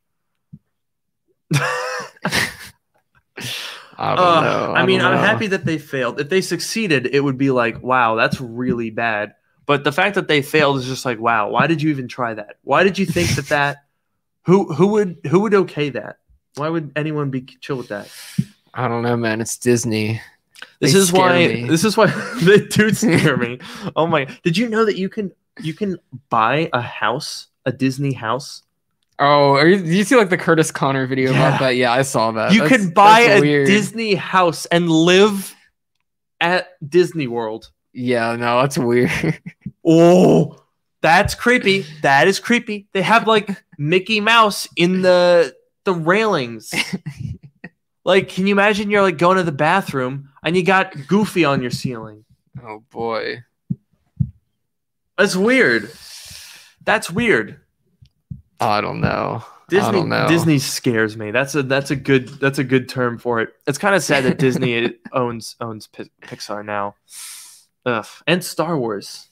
I 1.55 1.65
don't 3.97 4.19
Uh, 4.19 4.41
know. 4.41 4.73
I 4.75 4.85
mean, 4.85 5.01
I'm 5.01 5.17
happy 5.17 5.47
that 5.47 5.65
they 5.65 5.79
failed. 5.79 6.19
If 6.21 6.29
they 6.29 6.41
succeeded, 6.41 7.07
it 7.07 7.21
would 7.21 7.39
be 7.39 7.49
like, 7.49 7.81
wow, 7.81 8.13
that's 8.13 8.39
really 8.39 8.91
bad. 8.91 9.33
But 9.65 9.83
the 9.83 9.91
fact 9.91 10.13
that 10.13 10.27
they 10.27 10.43
failed 10.43 10.77
is 10.77 10.85
just 10.85 11.03
like, 11.03 11.19
wow, 11.19 11.49
why 11.49 11.65
did 11.65 11.81
you 11.81 11.89
even 11.89 12.07
try 12.07 12.35
that? 12.35 12.57
Why 12.63 12.83
did 12.83 12.99
you 12.99 13.07
think 13.07 13.31
that 13.37 13.47
that 13.47 13.77
who 14.43 14.71
who 14.71 14.85
would 14.89 15.17
who 15.31 15.39
would 15.39 15.55
okay 15.55 15.89
that? 15.89 16.17
Why 16.55 16.69
would 16.69 16.91
anyone 16.95 17.29
be 17.29 17.41
chill 17.41 17.77
with 17.77 17.89
that? 17.89 18.09
I 18.73 18.87
don't 18.87 19.03
know, 19.03 19.17
man. 19.17 19.41
It's 19.41 19.57
Disney. 19.57 20.21
This 20.79 20.93
They 20.93 20.99
is 20.99 21.11
why 21.13 21.47
me. 21.47 21.67
this 21.67 21.83
is 21.83 21.97
why 21.97 22.07
they 22.43 22.59
do 22.59 22.93
scare 22.93 23.37
me. 23.37 23.59
Oh 23.95 24.05
my! 24.07 24.25
Did 24.43 24.57
you 24.57 24.69
know 24.69 24.85
that 24.85 24.97
you 24.97 25.09
can 25.09 25.31
you 25.61 25.73
can 25.73 25.97
buy 26.29 26.69
a 26.73 26.81
house, 26.81 27.47
a 27.65 27.71
Disney 27.71 28.13
house? 28.13 28.63
Oh, 29.19 29.53
are 29.53 29.67
you, 29.67 29.77
do 29.77 29.85
you 29.91 30.03
see 30.03 30.15
like 30.15 30.29
the 30.29 30.37
Curtis 30.37 30.71
Connor 30.71 31.05
video 31.07 31.31
Yeah. 31.31 31.47
about 31.49 31.59
that? 31.61 31.75
Yeah, 31.75 31.91
I 31.91 32.01
saw 32.01 32.31
that. 32.31 32.53
you 32.53 32.61
That's- 32.61 32.81
can 32.81 32.89
buy 32.91 33.19
a 33.21 33.39
weird. 33.41 33.67
Disney 33.67 34.15
house 34.15 34.65
and 34.67 34.89
live 34.89 35.53
at 36.39 36.69
Disney 36.87 37.27
World. 37.27 37.69
Yeah, 37.93 38.35
no, 38.35 38.61
that's 38.61 38.77
weird. 38.77 39.11
Oh, 39.85 40.61
that's 41.01 41.33
creepy. 41.33 41.85
That 42.03 42.27
is 42.27 42.39
creepy. 42.39 42.87
They 42.93 43.01
have 43.01 43.25
like 43.27 43.49
Mickey 43.79 44.19
Mouse 44.19 44.67
in 44.75 45.01
the 45.01 45.55
the 45.83 45.93
railings. 45.93 46.73
Like, 48.03 48.29
can 48.29 48.47
you 48.47 48.53
imagine 48.55 48.89
you're 48.89 49.03
like 49.03 49.19
going 49.19 49.37
to 49.37 49.43
the 49.43 49.51
bathroom 49.51 50.29
and 50.43 50.57
you 50.57 50.63
got 50.63 51.07
Goofy 51.07 51.45
on 51.45 51.61
your 51.61 51.71
ceiling? 51.71 52.25
oh 52.63 52.83
boy. 52.89 53.43
That's 55.17 55.35
weird. 55.35 55.91
That's 56.83 57.11
weird. 57.11 57.59
I 58.59 58.81
don't 58.81 59.01
know. 59.01 59.43
I 59.45 59.69
Disney 59.69 59.91
don't 59.91 60.09
know. 60.09 60.27
Disney 60.27 60.57
scares 60.57 61.15
me. 61.15 61.29
That's 61.31 61.53
a 61.53 61.63
that's 61.63 61.91
a 61.91 61.95
good 61.95 62.27
that's 62.27 62.57
a 62.57 62.63
good 62.63 62.89
term 62.89 63.19
for 63.19 63.39
it. 63.39 63.53
It's 63.67 63.77
kind 63.77 63.93
of 63.93 64.03
sad 64.03 64.23
that 64.23 64.39
Disney 64.39 64.95
owns 65.13 65.55
owns 65.61 65.85
Pi- 65.87 66.09
Pixar 66.23 66.65
now. 66.65 66.95
Ugh. 67.85 68.07
And 68.25 68.43
Star 68.43 68.77
Wars. 68.77 69.27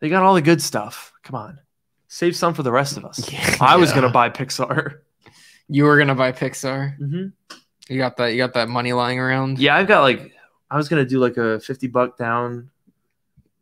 They 0.00 0.08
got 0.08 0.22
all 0.22 0.34
the 0.34 0.40
good 0.42 0.62
stuff. 0.62 1.12
Come 1.24 1.34
on. 1.34 1.58
Save 2.06 2.36
some 2.36 2.54
for 2.54 2.62
the 2.62 2.72
rest 2.72 2.96
of 2.96 3.04
us. 3.04 3.28
I 3.60 3.76
was 3.76 3.90
going 3.90 4.02
to 4.04 4.08
buy 4.08 4.30
Pixar. 4.30 5.00
You 5.72 5.84
were 5.84 5.96
gonna 5.98 6.14
buy 6.14 6.32
Pixar. 6.32 6.96
hmm 6.96 7.26
You 7.88 7.98
got 7.98 8.16
that. 8.18 8.28
You 8.32 8.38
got 8.38 8.54
that 8.54 8.68
money 8.68 8.92
lying 8.92 9.18
around. 9.18 9.58
Yeah, 9.58 9.76
I've 9.76 9.88
got 9.88 10.02
like 10.02 10.32
I 10.70 10.76
was 10.76 10.88
going 10.88 11.04
to 11.04 11.08
do 11.08 11.18
like 11.18 11.36
a 11.36 11.60
50 11.60 11.86
buck 11.88 12.16
down 12.16 12.70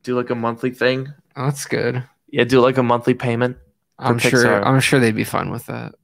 do 0.04 0.14
like 0.16 0.30
a 0.30 0.34
monthly 0.34 0.70
thing. 0.70 1.12
Oh, 1.36 1.46
that's 1.46 1.64
good. 1.66 2.04
Yeah, 2.30 2.44
do 2.44 2.61
like 2.61 2.78
a 2.78 2.82
monthly 2.82 3.14
payment. 3.14 3.56
I'm 3.98 4.18
Pixar. 4.18 4.30
sure. 4.30 4.64
I'm 4.64 4.78
sure 4.80 5.00
they'd 5.00 5.14
be 5.16 5.24
fine 5.24 5.50
with 5.50 5.66
that. 5.66 5.94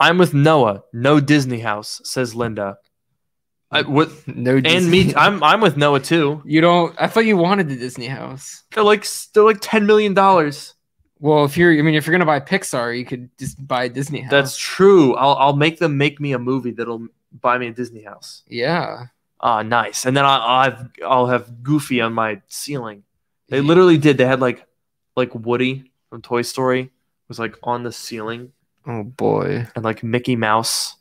I'm 0.00 0.16
with 0.18 0.32
Noah. 0.34 0.84
No 0.92 1.18
Disney 1.20 1.58
house, 1.60 2.00
says 2.04 2.34
Linda. 2.34 2.78
I, 3.70 3.82
with, 3.82 4.26
No. 4.28 4.52
and 4.54 4.64
Disney- 4.64 5.04
me, 5.06 5.14
I'm 5.16 5.42
I'm 5.42 5.60
with 5.60 5.76
Noah 5.76 6.00
too. 6.00 6.42
You 6.46 6.60
don't. 6.60 6.94
I 6.98 7.08
thought 7.08 7.26
you 7.26 7.36
wanted 7.36 7.68
the 7.68 7.76
Disney 7.76 8.06
house. 8.06 8.62
They're 8.72 8.84
like 8.84 9.04
they're 9.34 9.42
like 9.44 9.58
ten 9.60 9.84
million 9.86 10.14
dollars. 10.14 10.74
Well, 11.20 11.44
if 11.44 11.56
you're, 11.56 11.72
I 11.76 11.82
mean, 11.82 11.94
if 11.94 12.06
you're 12.06 12.12
gonna 12.12 12.24
buy 12.26 12.40
Pixar, 12.40 12.96
you 12.96 13.04
could 13.04 13.28
just 13.38 13.66
buy 13.66 13.84
a 13.84 13.88
Disney 13.88 14.20
house. 14.20 14.30
That's 14.30 14.56
true. 14.56 15.14
I'll 15.16 15.34
I'll 15.34 15.56
make 15.56 15.78
them 15.78 15.96
make 15.98 16.20
me 16.20 16.32
a 16.32 16.38
movie 16.38 16.70
that'll 16.70 17.08
buy 17.40 17.58
me 17.58 17.68
a 17.68 17.72
Disney 17.72 18.02
house. 18.02 18.42
yeah. 18.48 19.06
Ah, 19.40 19.62
nice. 19.62 20.04
And 20.04 20.16
then 20.16 20.24
I, 20.24 20.36
I'll 20.38 20.64
have 20.64 20.90
I'll 21.06 21.26
have 21.26 21.62
Goofy 21.62 22.00
on 22.00 22.12
my 22.12 22.40
ceiling. 22.48 23.04
They 23.48 23.60
literally 23.60 23.96
did. 23.96 24.18
They 24.18 24.26
had 24.26 24.40
like 24.40 24.66
like 25.16 25.32
Woody 25.34 25.92
from 26.10 26.22
Toy 26.22 26.42
Story 26.42 26.90
was 27.28 27.38
like 27.38 27.54
on 27.62 27.82
the 27.84 27.92
ceiling, 27.92 28.50
Oh 28.86 29.04
boy. 29.04 29.66
and 29.76 29.84
like 29.84 30.02
Mickey 30.02 30.34
Mouse. 30.34 30.96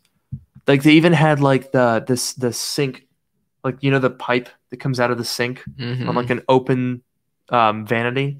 Like 0.67 0.83
they 0.83 0.91
even 0.93 1.13
had 1.13 1.39
like 1.39 1.71
the 1.71 2.03
this 2.07 2.33
the 2.33 2.53
sink, 2.53 3.07
like 3.63 3.77
you 3.81 3.89
know 3.89 3.99
the 3.99 4.09
pipe 4.11 4.49
that 4.69 4.77
comes 4.77 4.99
out 4.99 5.09
of 5.09 5.17
the 5.17 5.25
sink 5.25 5.63
Mhm. 5.79 6.07
on 6.07 6.13
like 6.13 6.29
an 6.29 6.41
open 6.47 7.01
um, 7.49 7.87
vanity. 7.87 8.37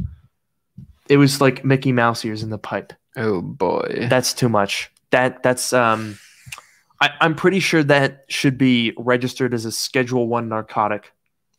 It 1.10 1.18
was 1.18 1.42
like 1.42 1.64
Mickey 1.64 1.92
Mouse 1.92 2.24
ears 2.26 2.44
in 2.44 2.50
the 2.50 2.58
pipe. 2.58 2.94
oh 3.16 3.42
boy. 3.42 4.08
That's 4.10 4.34
too 4.34 4.50
much. 4.50 4.92
That 5.12 5.44
that's 5.44 5.74
um 5.74 6.18
I, 7.00 7.12
I'm 7.22 7.36
pretty 7.36 7.60
sure 7.60 7.84
that 7.84 8.26
should 8.28 8.58
be 8.58 8.94
registered 8.98 9.54
as 9.54 9.66
a 9.66 9.72
schedule 9.72 10.28
one 10.28 10.50
narcotic. 10.50 11.14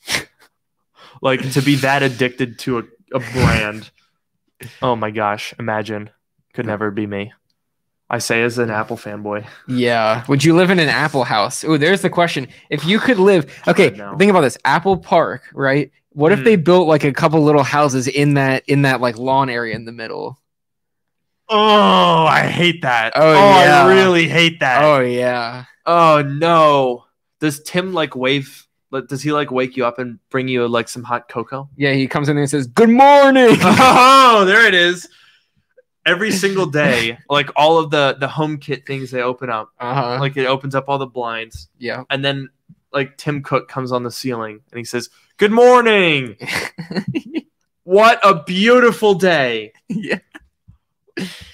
like 1.22 1.52
to 1.52 1.62
be 1.62 1.76
that 1.76 2.02
addicted 2.02 2.58
to 2.60 2.78
a, 2.78 2.82
a 3.12 3.20
brand. 3.20 3.90
Oh 4.82 4.96
my 4.96 5.10
gosh, 5.10 5.54
imagine. 5.58 6.10
Could 6.54 6.66
never 6.66 6.90
be 6.90 7.06
me. 7.06 7.32
I 8.10 8.18
say 8.18 8.42
as 8.42 8.56
an 8.58 8.70
Apple 8.70 8.96
fanboy. 8.96 9.46
Yeah. 9.68 10.24
Would 10.28 10.42
you 10.42 10.56
live 10.56 10.70
in 10.70 10.78
an 10.78 10.88
Apple 10.88 11.24
house? 11.24 11.62
Oh, 11.64 11.76
there's 11.76 12.00
the 12.02 12.08
question. 12.10 12.48
If 12.70 12.84
you 12.86 12.98
could 12.98 13.18
live, 13.18 13.44
okay, 13.68 13.90
think 13.90 14.30
about 14.30 14.40
this. 14.40 14.56
Apple 14.64 14.96
Park, 14.96 15.42
right? 15.52 15.90
What 16.10 16.32
if 16.32 16.38
Mm. 16.40 16.44
they 16.44 16.56
built 16.56 16.88
like 16.88 17.04
a 17.04 17.12
couple 17.12 17.42
little 17.42 17.62
houses 17.62 18.08
in 18.08 18.34
that 18.34 18.64
in 18.66 18.82
that 18.82 19.00
like 19.00 19.18
lawn 19.18 19.50
area 19.50 19.74
in 19.76 19.84
the 19.84 19.92
middle? 19.92 20.40
Oh, 21.50 22.26
I 22.26 22.42
hate 22.46 22.82
that. 22.82 23.12
Oh, 23.16 23.32
yeah. 23.32 23.84
I 23.84 23.88
really 23.88 24.28
hate 24.28 24.60
that. 24.60 24.82
Oh 24.82 25.00
yeah. 25.00 25.64
Oh 25.86 26.22
no. 26.22 27.04
Does 27.40 27.62
Tim 27.62 27.92
like 27.92 28.16
wave 28.16 28.66
does 29.06 29.22
he 29.22 29.32
like 29.32 29.50
wake 29.50 29.76
you 29.76 29.84
up 29.84 29.98
and 29.98 30.18
bring 30.30 30.48
you 30.48 30.66
like 30.66 30.88
some 30.88 31.04
hot 31.04 31.28
cocoa? 31.28 31.68
Yeah, 31.76 31.92
he 31.92 32.06
comes 32.08 32.28
in 32.30 32.36
there 32.36 32.42
and 32.42 32.50
says, 32.50 32.66
"Good 32.66 32.88
morning." 32.88 33.56
oh, 33.60 34.44
there 34.46 34.66
it 34.66 34.72
is. 34.74 35.06
Every 36.08 36.30
single 36.30 36.66
day, 36.66 37.18
like 37.28 37.50
all 37.54 37.78
of 37.78 37.90
the 37.90 38.16
the 38.18 38.26
HomeKit 38.26 38.86
things 38.86 39.10
they 39.10 39.22
open 39.22 39.50
up. 39.50 39.70
uh-huh. 39.78 40.18
Like 40.20 40.36
it 40.36 40.46
opens 40.46 40.74
up 40.74 40.88
all 40.88 40.98
the 40.98 41.06
blinds 41.06 41.68
yeah. 41.78 42.04
and 42.08 42.24
then 42.24 42.48
like 42.92 43.16
Tim 43.18 43.42
Cook 43.42 43.68
comes 43.68 43.92
on 43.92 44.02
the 44.02 44.10
ceiling 44.10 44.60
and 44.70 44.78
he 44.78 44.84
says, 44.84 45.10
"Good 45.36 45.52
morning. 45.52 46.36
What 47.88 48.20
a 48.22 48.42
beautiful 48.44 49.14
day." 49.14 49.72
yeah. 49.88 50.18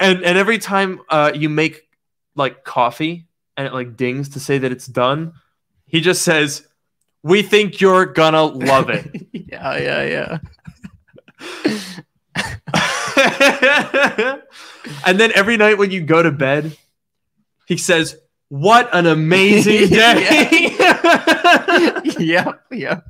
And 0.00 0.24
and 0.24 0.36
every 0.36 0.58
time 0.58 1.00
uh 1.08 1.30
you 1.32 1.48
make 1.48 1.88
like 2.34 2.64
coffee 2.64 3.28
and 3.56 3.68
it 3.68 3.72
like 3.72 3.96
dings 3.96 4.30
to 4.30 4.40
say 4.40 4.58
that 4.58 4.72
it's 4.72 4.88
done, 4.88 5.34
he 5.86 6.00
just 6.00 6.22
says, 6.22 6.66
"We 7.22 7.42
think 7.42 7.80
you're 7.80 8.06
gonna 8.06 8.42
love 8.42 8.90
it." 8.90 9.28
yeah, 9.32 9.78
yeah, 9.78 10.38
yeah. 11.62 12.90
and 15.06 15.18
then 15.18 15.32
every 15.34 15.56
night 15.56 15.78
when 15.78 15.90
you 15.90 16.02
go 16.02 16.22
to 16.22 16.30
bed, 16.30 16.76
he 17.66 17.76
says, 17.76 18.16
What 18.48 18.88
an 18.92 19.06
amazing 19.06 19.88
day. 19.90 20.76
yeah, 22.18 22.52
yeah. 22.70 23.00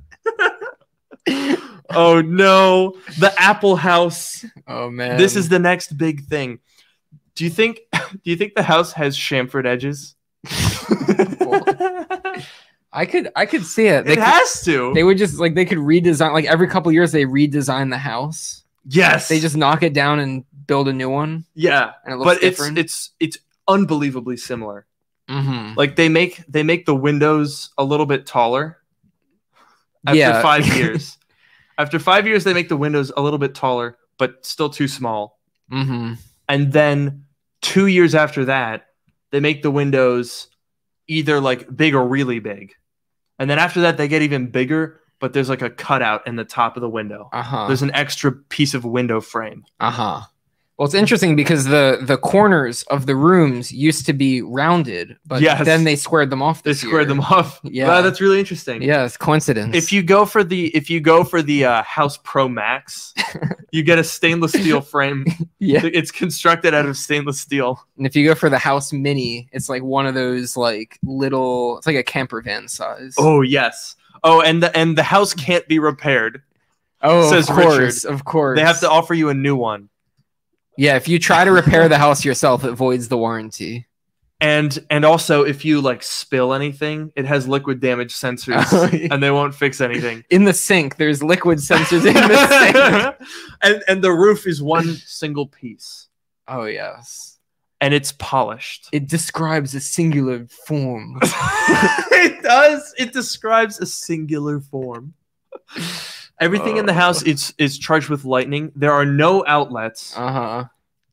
oh 1.91 2.21
no. 2.21 2.97
The 3.19 3.35
Apple 3.37 3.77
House. 3.77 4.45
Oh 4.67 4.91
man. 4.91 5.17
This 5.17 5.37
is 5.37 5.49
the 5.49 5.59
next 5.59 5.97
big 5.97 6.25
thing. 6.27 6.61
Do 7.35 7.45
you 7.45 7.51
think 7.51 7.81
do 7.93 8.31
you 8.31 8.37
think 8.37 8.55
the 8.55 8.63
house 8.63 8.93
has 8.93 9.17
chamfered 9.17 9.67
edges? 9.67 10.15
I 12.95 13.07
could 13.07 13.31
I 13.35 13.47
could 13.47 13.67
see 13.67 13.89
it. 13.89 14.05
They 14.05 14.13
it 14.13 14.17
could, 14.17 14.25
has 14.25 14.63
to. 14.65 14.95
they 14.95 15.03
would 15.03 15.19
just 15.19 15.41
like 15.41 15.55
they 15.55 15.65
could 15.65 15.79
redesign 15.79 16.33
like 16.33 16.45
every 16.45 16.69
couple 16.69 16.93
years 16.93 17.11
they 17.11 17.25
redesign 17.25 17.91
the 17.91 17.99
house. 17.99 18.64
Yes. 18.85 19.29
They 19.29 19.41
just 19.41 19.57
knock 19.57 19.83
it 19.83 19.93
down 19.93 20.19
and 20.21 20.45
build 20.67 20.89
a 20.89 20.93
new 20.93 21.11
one 21.11 21.45
yeah. 21.55 21.93
and 22.05 22.15
it 22.15 22.17
looks 22.17 22.37
But 22.41 22.43
it's 22.43 22.61
it's 22.79 23.11
it's 23.21 23.39
unbelievably 23.69 24.37
similar. 24.39 24.87
mm-hmm. 25.29 25.75
Like 25.77 25.97
they 25.97 26.09
make 26.09 26.43
they 26.49 26.63
make 26.63 26.87
the 26.87 26.95
windows 26.95 27.71
a 27.79 27.85
little 27.85 28.07
bit 28.07 28.27
taller. 28.27 28.79
after 30.07 30.19
Yeah. 30.19 30.43
five 30.43 30.67
years. 30.77 31.19
after 31.79 31.99
five 31.99 32.27
years, 32.27 32.45
they 32.45 32.55
make 32.55 32.69
the 32.69 32.77
windows 32.77 33.11
a 33.17 33.21
little 33.23 33.39
bit 33.39 33.55
taller, 33.55 33.97
but 34.19 34.45
still 34.47 34.71
too 34.71 34.89
small. 34.89 35.39
Mm-hmm. 35.73 36.15
And 36.49 36.73
then 36.73 37.25
two 37.63 37.87
years 37.87 38.15
after 38.15 38.45
that, 38.47 38.87
they 39.33 39.41
make 39.41 39.63
the 39.63 39.71
windows 39.71 40.49
either 41.09 41.41
like 41.41 41.75
big 41.75 41.95
or 41.95 42.07
really 42.07 42.39
big. 42.39 42.75
And 43.39 43.51
then 43.51 43.59
after 43.59 43.81
that, 43.83 43.97
they 43.97 44.07
get 44.09 44.23
even 44.23 44.47
bigger, 44.47 45.01
but 45.25 45.33
there's 45.33 45.49
like 45.49 45.63
a 45.63 45.71
cutout 45.71 46.27
in 46.27 46.37
the 46.37 46.45
top 46.45 46.77
of 46.77 46.83
the 46.83 46.89
window. 46.91 47.31
Uh 47.33 47.41
huh. 47.41 47.67
There's 47.67 47.81
an 47.81 47.95
extra 47.95 48.31
piece 48.31 48.75
of 48.75 48.85
window 48.85 49.23
frame. 49.23 49.65
Uh 49.81 49.91
huh. 49.91 50.21
Well, 50.77 50.85
it's 50.85 50.95
interesting 50.95 51.35
because 51.35 51.65
the 51.65 52.01
the 52.03 52.19
corners 52.19 52.83
of 52.91 53.07
the 53.07 53.17
rooms 53.17 53.73
used 53.73 54.05
to 54.05 54.13
be 54.13 54.43
rounded, 54.43 55.17
but 55.25 55.41
Yes. 55.41 55.65
then 55.65 55.85
they 55.85 55.97
squared 55.97 56.29
them 56.29 56.43
off. 56.43 56.63
They 56.63 56.75
squared 56.75 57.07
year. 57.07 57.15
them 57.15 57.21
off. 57.21 57.59
Yeah. 57.65 57.87
Wow, 57.89 58.03
that's 58.03 58.21
really 58.21 58.39
interesting. 58.39 58.83
Yeah, 58.83 59.05
it's 59.07 59.17
coincidence. 59.17 59.75
If 59.75 59.93
you 59.95 60.03
go 60.03 60.27
for 60.27 60.45
the 60.45 60.67
if 60.77 60.91
you 60.91 61.01
go 61.01 61.25
for 61.25 61.41
the 61.41 61.65
uh, 61.65 61.83
House 61.85 62.19
Pro 62.23 62.49
Max, 62.49 63.15
you 63.73 63.83
get 63.83 63.99
a 63.99 64.05
stainless 64.05 64.51
steel 64.53 64.83
frame. 64.83 65.25
yeah, 65.59 65.81
It's 65.85 66.11
constructed 66.11 66.75
out 66.75 66.85
of 66.87 66.97
stainless 66.99 67.41
steel. 67.41 67.81
and 67.97 68.05
if 68.07 68.15
you 68.15 68.27
go 68.29 68.35
for 68.35 68.51
the 68.51 68.59
House 68.59 68.93
Mini, 68.93 69.49
it's 69.53 69.69
like 69.71 69.83
one 69.83 70.07
of 70.07 70.15
those 70.15 70.55
like 70.57 70.99
little. 71.05 71.79
It's 71.79 71.87
like 71.87 71.97
a 71.97 72.03
camper 72.03 72.43
van 72.43 72.67
size. 72.69 73.15
Oh 73.17 73.41
yes. 73.43 73.95
Oh, 74.25 74.41
and 74.41 74.63
the 74.63 74.77
and 74.77 74.97
the 74.99 75.03
house 75.05 75.35
can't 75.35 75.67
be 75.69 75.79
repaired. 75.79 76.43
oh 77.03 77.31
says 77.31 77.49
of 77.49 77.55
course, 77.55 78.05
of 78.05 78.25
course. 78.25 78.59
They 78.59 78.65
have 78.65 78.81
to 78.81 78.91
offer 78.91 79.15
you 79.15 79.29
a 79.29 79.35
new 79.35 79.55
one. 79.55 79.91
Yeah, 80.77 80.97
if 80.97 81.07
you 81.07 81.19
try 81.21 81.45
to 81.45 81.53
repair 81.53 81.89
the 81.89 81.99
house 81.99 82.25
yourself, 82.25 82.65
it 82.65 82.73
voids 82.73 83.09
the 83.09 83.19
warranty. 83.19 83.87
And 84.41 84.77
and 84.91 85.05
also 85.05 85.43
if 85.45 85.65
you 85.65 85.81
like 85.81 86.03
spill 86.03 86.53
anything, 86.53 87.13
it 87.15 87.25
has 87.27 87.47
liquid 87.47 87.81
damage 87.81 88.13
sensors 88.13 88.65
Oh, 88.73 88.89
yeah. 88.95 89.09
and 89.13 89.23
they 89.23 89.31
won't 89.31 89.55
fix 89.55 89.81
anything. 89.81 90.25
In 90.31 90.45
the 90.45 90.53
sink, 90.53 90.97
there's 90.97 91.23
liquid 91.23 91.59
sensors 91.59 92.05
in 92.05 92.15
the 92.15 93.17
sink. 93.19 93.29
and 93.63 93.83
and 93.87 94.03
the 94.03 94.11
roof 94.11 94.47
is 94.47 94.61
one 94.63 94.95
single 94.97 95.47
piece. 95.47 96.09
Oh 96.49 96.65
yes, 96.65 97.34
And 97.85 97.93
it's 97.93 98.13
polished. 98.13 98.89
it 98.93 99.09
describes 99.09 99.75
a 99.75 99.81
singular 99.81 100.47
form. 100.67 101.19
it 101.23 102.43
does. 102.43 102.95
It 102.97 103.13
describes 103.13 103.79
a 103.79 103.85
singular 103.85 104.61
form. 104.61 105.13
Everything 106.41 106.79
in 106.79 106.87
the 106.87 106.95
house 106.95 107.23
Oh. 107.23 107.29
is 107.31 107.53
is 107.59 107.77
charged 107.79 108.09
with 108.09 108.25
lightning. 108.25 108.73
There 108.75 108.93
are 108.93 109.05
no 109.05 109.45
outlets. 109.47 110.17
Uh 110.17 110.33
huh. 110.33 110.65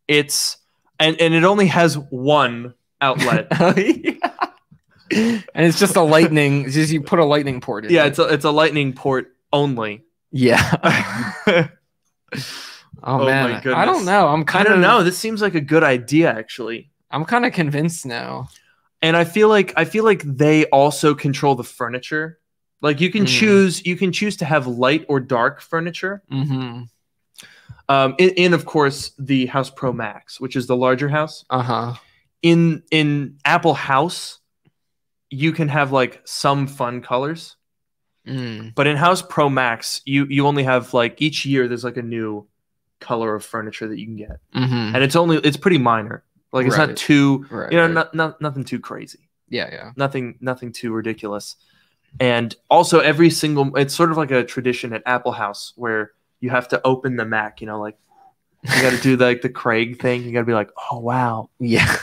It's 0.08 0.58
and 0.98 1.20
and 1.20 1.34
it 1.34 1.44
only 1.44 1.68
has 1.68 1.98
one 2.10 2.74
outlet. 3.02 3.48
Oh, 3.60 3.74
yeah. 3.78 5.42
And 5.54 5.66
it's 5.68 5.78
just 5.78 5.98
a 5.98 6.02
lightning. 6.02 6.70
Just 6.72 6.94
you 6.94 7.02
put 7.02 7.20
a 7.20 7.26
lightning 7.26 7.60
port 7.60 7.84
in. 7.84 7.92
yeah, 7.92 8.06
it. 8.06 8.10
it's 8.12 8.20
a 8.20 8.24
it's 8.30 8.46
a 8.46 8.52
lightning 8.52 8.94
port 8.94 9.36
only. 9.52 10.06
yeah. 10.32 11.28
I 13.04 13.12
Oh, 13.14 13.18
my 13.20 13.26
man, 13.26 13.68
I 13.74 13.86
don't 13.86 14.06
know. 14.06 14.28
I'm 14.28 14.46
kind 14.46 14.68
of 14.68 14.74
don't 14.74 14.84
of 14.84 14.90
know. 14.90 15.04
This 15.04 15.18
seems 15.18 15.42
like 15.42 15.56
a 15.56 15.62
good 15.62 15.84
idea 15.84 16.32
actually. 16.32 16.92
I'm 17.10 17.26
kind 17.26 17.46
of 17.46 17.54
convinced 17.54 18.06
now. 18.06 18.48
And 19.02 19.18
I 19.18 19.24
feel 19.24 19.50
like 19.50 19.74
I 19.76 19.86
feel 19.86 20.04
like 20.04 20.22
they 20.24 20.66
also 20.66 21.16
control 21.16 21.56
the 21.56 21.64
furniture. 21.64 22.40
Like 22.82 23.02
you 23.02 23.10
can 23.12 23.24
Mm. 23.26 23.40
choose 23.40 23.86
you 23.86 23.96
can 23.96 24.12
choose 24.12 24.38
to 24.38 24.46
have 24.46 24.68
light 24.68 25.06
or 25.10 25.20
dark 25.20 25.62
furniture. 25.62 26.22
Mm-hmm. 26.32 26.84
Um, 27.90 28.16
in, 28.20 28.30
in 28.32 28.54
of 28.54 28.66
course 28.66 29.12
the 29.20 29.48
House 29.48 29.70
Pro 29.70 29.92
Max, 29.92 30.40
which 30.40 30.56
is 30.56 30.68
the 30.68 30.76
larger 30.76 31.10
house. 31.10 31.44
Uh 31.50 31.62
huh. 31.62 31.94
In 32.42 32.84
in 32.92 33.38
Apple 33.44 33.74
House, 33.74 34.40
you 35.30 35.52
can 35.52 35.68
have 35.68 35.92
like 35.92 36.22
some 36.26 36.68
fun 36.68 37.02
colors, 37.02 37.56
Mm. 38.28 38.76
but 38.76 38.86
in 38.86 38.98
House 38.98 39.22
Pro 39.24 39.50
Max, 39.50 40.02
you 40.06 40.26
you 40.30 40.46
only 40.48 40.64
have 40.64 40.94
like 40.94 41.22
each 41.22 41.44
year 41.46 41.68
there's 41.68 41.84
like 41.84 41.98
a 41.98 42.04
new 42.04 42.48
color 43.02 43.36
of 43.36 43.44
furniture 43.44 43.88
that 43.90 44.00
you 44.00 44.06
can 44.06 44.16
get, 44.16 44.40
Mm-hmm. 44.56 44.96
and 44.96 45.04
it's 45.04 45.16
only 45.18 45.38
it's 45.38 45.58
pretty 45.58 45.78
minor. 45.78 46.24
Like 46.54 46.66
it's 46.68 46.78
Right. 46.78 46.88
not 46.90 46.98
too 46.98 47.46
Right. 47.50 47.72
you 47.72 47.78
know 47.78 47.86
right. 47.86 47.94
not, 47.94 48.16
not 48.16 48.42
nothing 48.42 48.64
too 48.64 48.80
crazy. 48.80 49.28
yeah. 49.50 49.68
Yeah. 49.72 49.92
nothing 49.98 50.38
nothing 50.42 50.72
too 50.72 50.94
ridiculous 50.94 51.56
and 52.20 52.56
also 52.70 53.00
every 53.00 53.30
single 53.30 53.76
it's 53.78 53.94
sort 53.96 54.12
of 54.12 54.18
like 54.18 54.32
a 54.32 54.44
tradition 54.44 54.92
at 54.94 55.02
apple 55.06 55.32
house 55.32 55.72
where 55.78 56.12
you 56.42 56.50
have 56.50 56.68
to 56.68 56.82
open 56.86 57.16
the 57.16 57.24
mac 57.26 57.62
you 57.62 57.68
know 57.68 57.80
like 57.80 57.98
you 58.64 58.82
got 58.82 58.92
to 58.92 59.02
do 59.02 59.16
like 59.16 59.42
the 59.42 59.50
craig 59.50 60.02
thing 60.02 60.24
you 60.24 60.32
got 60.34 60.40
to 60.40 60.46
be 60.46 60.54
like 60.54 60.70
oh 60.92 61.00
wow 61.00 61.50
Yeah. 61.60 61.96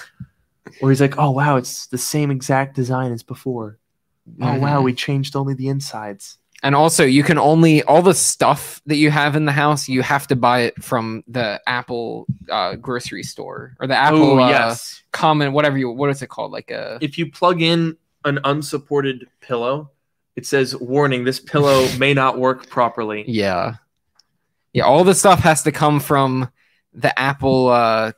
or 0.80 0.88
he's 0.90 1.00
like 1.02 1.18
oh 1.18 1.30
wow 1.30 1.56
it's 1.56 1.86
the 1.88 1.98
same 1.98 2.30
exact 2.30 2.74
design 2.74 3.12
as 3.12 3.22
before 3.22 3.78
oh 4.40 4.58
wow 4.58 4.80
Mhm. 4.80 4.84
we 4.84 4.94
changed 4.94 5.36
only 5.36 5.52
the 5.52 5.68
insides 5.68 6.37
And 6.62 6.74
also, 6.74 7.04
you 7.04 7.22
can 7.22 7.38
only 7.38 7.82
all 7.84 8.02
the 8.02 8.14
stuff 8.14 8.82
that 8.86 8.96
you 8.96 9.10
have 9.10 9.36
in 9.36 9.44
the 9.44 9.52
house. 9.52 9.88
You 9.88 10.02
have 10.02 10.26
to 10.26 10.36
buy 10.36 10.60
it 10.62 10.82
from 10.82 11.22
the 11.28 11.60
Apple 11.66 12.26
uh, 12.50 12.74
grocery 12.74 13.22
store 13.22 13.76
or 13.80 13.86
the 13.86 13.94
Apple 13.96 14.32
oh 14.32 14.40
uh, 14.40 14.48
yes 14.48 15.02
common 15.12 15.52
whatever 15.52 15.78
you 15.78 15.90
what 15.90 16.10
is 16.10 16.20
it 16.22 16.28
called 16.28 16.52
like 16.52 16.70
a 16.70 16.98
if 17.00 17.16
you 17.18 17.30
plug 17.30 17.62
in 17.62 17.96
an 18.24 18.38
unsupported 18.44 19.26
pillow 19.40 19.90
it 20.36 20.46
says 20.46 20.76
warning 20.76 21.24
this 21.24 21.40
pillow 21.40 21.88
may 21.98 22.12
not 22.12 22.38
work 22.38 22.68
properly 22.68 23.24
yeah 23.26 23.74
yeah 24.72 24.84
all 24.84 25.04
the 25.04 25.14
stuff 25.14 25.40
has 25.40 25.62
to 25.62 25.72
come 25.72 25.98
from 26.00 26.48
the 26.92 27.16
Apple 27.18 27.68
uh, 27.68 28.12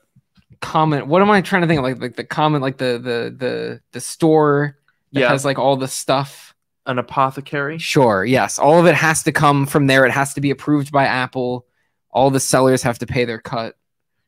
common. 0.60 1.08
What 1.08 1.22
am 1.22 1.30
I 1.30 1.40
trying 1.42 1.62
to 1.62 1.68
think 1.68 1.78
of? 1.78 1.84
Like 1.84 2.00
like 2.00 2.16
the 2.16 2.24
common 2.24 2.62
like 2.62 2.78
the 2.78 2.92
the 2.98 3.34
the 3.36 3.80
the 3.92 4.00
store 4.00 4.76
that 5.12 5.20
Yeah. 5.20 5.28
has 5.28 5.44
like 5.44 5.58
all 5.58 5.76
the 5.76 5.88
stuff. 5.88 6.49
An 6.90 6.98
apothecary 6.98 7.78
Sure, 7.78 8.24
yes, 8.24 8.58
all 8.58 8.78
of 8.80 8.86
it 8.86 8.94
has 8.94 9.22
to 9.22 9.32
come 9.32 9.64
from 9.66 9.86
there. 9.86 10.04
It 10.04 10.10
has 10.12 10.34
to 10.34 10.40
be 10.40 10.50
approved 10.50 10.90
by 10.92 11.04
Apple. 11.06 11.66
All 12.10 12.30
the 12.30 12.40
sellers 12.40 12.82
have 12.82 12.98
to 12.98 13.06
pay 13.06 13.24
their 13.24 13.38
cut. 13.38 13.76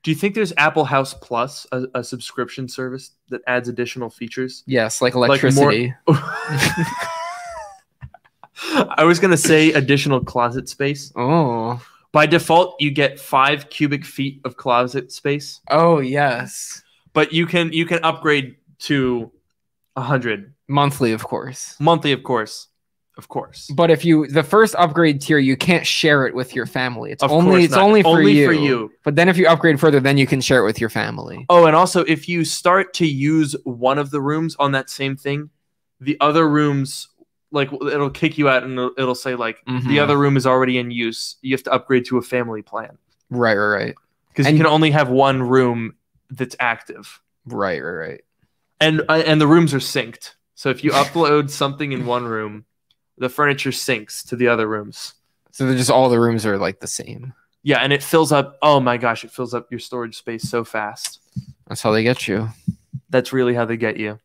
Do 0.03 0.11
you 0.11 0.17
think 0.17 0.35
there's 0.35 0.53
Apple 0.57 0.85
House 0.85 1.15
Plus, 1.15 1.67
a, 1.73 1.85
a 1.95 2.03
subscription 2.05 2.69
service 2.69 3.13
that 3.29 3.41
adds 3.47 3.69
additional 3.69 4.11
features? 4.11 4.63
Yes, 4.67 5.01
like 5.03 5.15
more- 5.15 5.27
electricity. 5.27 5.95
I 8.97 9.05
was 9.05 9.19
gonna 9.19 9.37
say 9.37 9.73
additional 9.73 10.21
closet 10.21 10.69
space. 10.69 11.13
oh, 11.17 11.83
By 12.13 12.27
default, 12.27 12.81
you 12.81 12.91
get 12.91 13.19
five 13.19 13.71
cubic 13.71 14.05
feet 14.05 14.41
of 14.45 14.57
closet 14.57 15.11
space, 15.13 15.61
oh 15.71 15.99
yes, 16.01 16.83
but 17.13 17.33
you 17.33 17.47
can 17.47 17.73
you 17.73 17.87
can 17.87 18.05
upgrade 18.05 18.57
to 18.81 19.33
a 19.97 20.01
hundred 20.03 20.53
monthly, 20.73 21.13
of 21.13 21.23
course. 21.25 21.77
monthly, 21.79 22.13
of 22.13 22.23
course, 22.23 22.69
of 23.19 23.29
course. 23.29 23.71
But 23.77 23.91
if 23.91 24.05
you 24.05 24.27
the 24.27 24.43
first 24.43 24.75
upgrade 24.77 25.21
tier, 25.21 25.39
you 25.39 25.57
can't 25.57 25.87
share 25.87 26.27
it 26.27 26.35
with 26.35 26.55
your 26.55 26.67
family. 26.67 27.13
It's 27.13 27.23
Of 27.23 27.31
only 27.31 27.65
it's 27.65 27.75
not. 27.75 27.83
only 27.83 28.03
for 28.03 28.09
Only 28.19 28.33
you. 28.39 28.47
for 28.47 28.53
you. 28.53 28.91
But 29.05 29.17
then 29.17 29.29
if 29.29 29.37
you 29.37 29.47
upgrade 29.47 29.79
further, 29.79 30.01
then 30.01 30.17
you 30.19 30.27
can 30.27 30.41
share 30.41 30.61
it 30.63 30.65
with 30.67 30.81
your 30.81 30.91
family. 30.91 31.45
Oh, 31.49 31.67
and 31.67 31.77
also 31.77 32.01
if 32.05 32.29
you 32.29 32.45
start 32.45 32.95
to 32.95 33.07
use 33.07 33.55
one 33.65 33.99
of 33.99 34.11
the 34.11 34.21
rooms 34.21 34.57
on 34.59 34.73
that 34.73 34.89
same 34.91 35.15
thing, 35.17 35.51
the 36.01 36.17
other 36.21 36.49
rooms 36.49 37.09
like 37.51 37.71
it'll 37.71 38.09
kick 38.09 38.39
you 38.39 38.49
out 38.49 38.63
and 38.63 38.73
it'll, 38.79 38.93
it'll 38.97 39.15
say 39.15 39.35
like 39.35 39.59
the 39.67 39.73
Mhm. 39.73 39.99
other 40.03 40.17
room 40.17 40.39
is 40.39 40.47
already 40.47 40.79
in 40.79 40.91
use. 40.91 41.37
You 41.43 41.53
have 41.55 41.63
to 41.65 41.73
upgrade 41.73 42.07
to 42.07 42.17
a 42.17 42.23
family 42.23 42.63
plan 42.63 42.97
Right, 43.29 43.55
right, 43.57 43.77
right, 43.85 43.95
because 44.31 44.47
you 44.47 44.51
And- 44.53 44.59
can 44.59 44.67
only 44.67 44.91
have 44.91 45.11
one 45.11 45.43
room 45.43 45.95
that's 46.31 46.57
active. 46.59 47.21
right, 47.45 47.81
right, 47.83 47.93
right. 48.09 48.21
and 48.81 49.03
uh, 49.09 49.23
and 49.27 49.39
the 49.39 49.47
rooms 49.47 49.75
are 49.75 49.79
synced. 49.81 50.33
So 50.63 50.71
if 50.71 50.85
you 50.85 50.93
upload 50.93 51.51
something 51.51 51.91
in 51.91 52.07
one 52.07 52.25
room, 52.25 52.67
the 53.19 53.29
furniture 53.29 53.73
syncs 53.73 54.25
to 54.29 54.37
the 54.37 54.47
other 54.47 54.69
rooms. 54.69 55.15
So 55.51 55.67
they're 55.67 55.77
just 55.77 55.91
all 55.91 56.09
the 56.09 56.21
rooms 56.21 56.47
are 56.47 56.57
like 56.57 56.79
the 56.79 56.87
same. 56.87 57.33
Yeah, 57.65 57.79
and 57.79 57.93
it 57.93 58.01
fills 58.01 58.31
up. 58.31 58.59
Oh 58.63 58.79
my 58.79 58.97
gosh, 58.97 59.25
it 59.25 59.33
fills 59.33 59.55
up 59.55 59.73
your 59.73 59.81
storage 59.81 60.17
space 60.17 60.49
so 60.49 60.63
fast. 60.63 61.19
That's 61.67 61.83
how 61.83 61.91
they 61.91 62.05
get 62.05 62.29
you. 62.29 62.49
That's 63.11 63.33
really 63.33 63.55
how 63.55 63.65
they 63.65 63.77
get 63.77 63.97
you. 63.97 64.21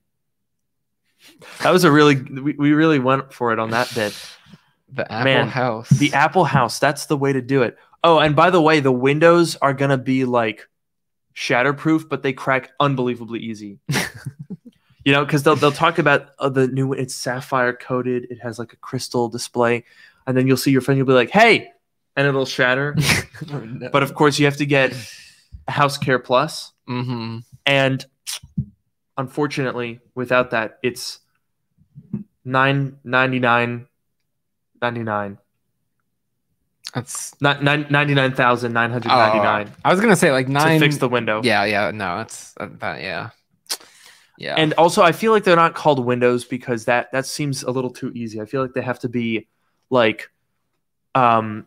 That 1.63 1.71
was 1.71 1.85
a 1.85 1.91
really 1.91 2.17
we, 2.17 2.53
we 2.53 2.73
really 2.73 2.99
went 2.99 3.33
for 3.33 3.51
it 3.51 3.57
on 3.57 3.71
that 3.71 3.91
bit. 3.95 4.13
The 4.89 5.11
Apple 5.11 5.23
Man, 5.25 5.47
House. 5.49 5.89
The 5.89 6.13
Apple 6.13 6.45
House, 6.45 6.79
that's 6.79 7.07
the 7.07 7.17
way 7.17 7.33
to 7.33 7.41
do 7.41 7.63
it. 7.63 7.77
Oh, 8.05 8.19
and 8.19 8.35
by 8.37 8.51
the 8.51 8.61
way, 8.61 8.79
the 8.79 8.91
windows 8.91 9.57
are 9.57 9.73
gonna 9.73 9.97
be 9.97 10.23
like 10.23 10.69
shatterproof, 11.35 12.07
but 12.07 12.21
they 12.21 12.31
crack 12.31 12.69
unbelievably 12.79 13.39
easy. 13.39 13.79
you 15.07 15.13
know, 15.13 15.23
because 15.23 15.43
they'll 15.43 15.55
they'll 15.55 15.71
talk 15.71 15.99
about 15.99 16.31
uh, 16.37 16.49
the 16.49 16.67
new 16.67 16.91
it's 16.91 17.15
sapphire 17.15 17.71
coated, 17.71 18.27
it 18.29 18.41
has 18.41 18.59
like 18.59 18.73
a 18.73 18.75
crystal 18.75 19.29
display, 19.29 19.85
and 20.25 20.35
then 20.35 20.47
you'll 20.47 20.57
see 20.57 20.69
your 20.69 20.81
friend, 20.81 20.97
you'll 20.97 21.07
be 21.07 21.13
like, 21.13 21.29
"Hey," 21.29 21.69
and 22.17 22.27
it'll 22.27 22.45
shatter. 22.45 22.93
oh, 23.53 23.59
no. 23.59 23.87
but 23.89 24.03
of 24.03 24.15
course, 24.15 24.37
you 24.37 24.43
have 24.43 24.57
to 24.57 24.65
get 24.65 24.93
House 25.69 25.97
Care 25.97 26.19
Plus, 26.19 26.73
hmm 26.87 27.37
and 27.65 28.05
unfortunately, 29.17 30.01
without 30.13 30.51
that, 30.51 30.77
it's 30.83 31.19
nine 32.43 32.97
ninety 33.05 33.39
nine 33.39 33.87
ninety 34.81 35.03
nine. 35.03 35.37
that's 36.93 37.33
Not 37.39 37.63
nine 37.63 37.87
ninety 37.89 38.13
nine 38.13 38.33
thousand 38.33 38.73
nine 38.73 38.91
hundred 38.91 39.07
ninety 39.07 39.39
nine 39.39 39.71
I 39.85 39.89
was 39.89 40.01
gonna 40.01 40.17
say 40.17 40.33
like 40.33 40.49
nine 40.49 40.81
to 40.81 40.85
fix 40.85 40.97
the 40.97 41.07
window. 41.07 41.39
Yeah, 41.45 41.63
yeah, 41.63 41.91
no, 41.91 42.17
that's 42.17 42.51
that, 42.55 42.81
that 42.81 42.99
yeah, 42.99 43.29
yeah. 44.37 44.55
And 44.57 44.73
also, 44.73 45.01
I 45.01 45.11
feel 45.11 45.31
like 45.31 45.43
they're 45.43 45.55
not 45.55 45.73
called 45.75 46.03
windows 46.05 46.45
because 46.45 46.85
that 46.85 47.11
that 47.11 47.25
seems 47.25 47.63
a 47.63 47.71
little 47.71 47.89
too 47.91 48.11
easy. 48.13 48.39
I 48.41 48.45
feel 48.45 48.61
like 48.61 48.73
they 48.73 48.81
have 48.81 48.99
to 48.99 49.09
be 49.09 49.47
like 49.89 50.29
um 51.15 51.65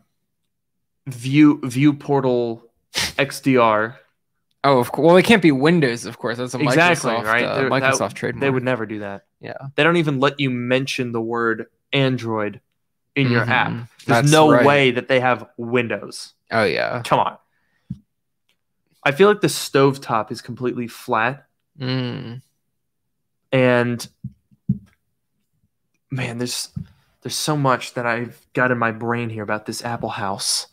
view 1.07 1.59
view 1.63 1.93
portal 1.93 2.63
XDR. 2.93 3.95
Oh, 4.63 4.77
of 4.79 4.91
course. 4.91 5.05
Well, 5.07 5.17
it 5.17 5.23
can't 5.25 5.41
be 5.41 5.51
Windows, 5.51 6.05
of 6.05 6.19
course. 6.19 6.37
That's 6.37 6.53
a 6.53 6.59
Exactly, 6.59 7.11
Microsoft, 7.11 7.23
right? 7.23 7.43
uh, 7.43 7.55
They're- 7.55 7.69
that- 7.69 7.81
Microsoft 7.81 8.13
trademark. 8.13 8.41
They 8.41 8.49
would 8.51 8.63
never 8.63 8.85
do 8.85 8.99
that. 8.99 9.25
Yeah. 9.39 9.53
They 9.75 9.83
don't 9.83 9.97
even 9.97 10.19
let 10.19 10.39
you 10.39 10.51
mention 10.51 11.13
the 11.13 11.21
word 11.21 11.65
Android 11.91 12.61
in 13.15 13.31
your 13.31 13.43
Mhm. 13.45 13.49
app. 13.49 13.71
There's 13.71 14.21
That's 14.21 14.31
no 14.31 14.51
right. 14.51 14.63
way 14.63 14.91
that 14.91 15.07
they 15.07 15.19
have 15.19 15.47
Windows. 15.57 16.33
Oh 16.51 16.63
yeah. 16.63 17.01
Come 17.03 17.19
on. 17.19 17.37
I 19.03 19.11
feel 19.11 19.27
like 19.29 19.41
the 19.41 19.47
stovetop 19.47 20.31
is 20.31 20.41
completely 20.41 20.87
flat 20.87 21.47
Mm. 21.79 22.41
And 23.51 24.07
man, 26.09 26.37
there's 26.37 26.69
there's 27.21 27.35
so 27.35 27.55
much 27.55 27.93
that 27.93 28.05
I've 28.05 28.45
got 28.53 28.71
in 28.71 28.77
my 28.77 28.91
brain 28.91 29.29
here 29.29 29.43
about 29.43 29.65
this 29.65 29.83
Apple 29.83 30.09
House. 30.09 30.67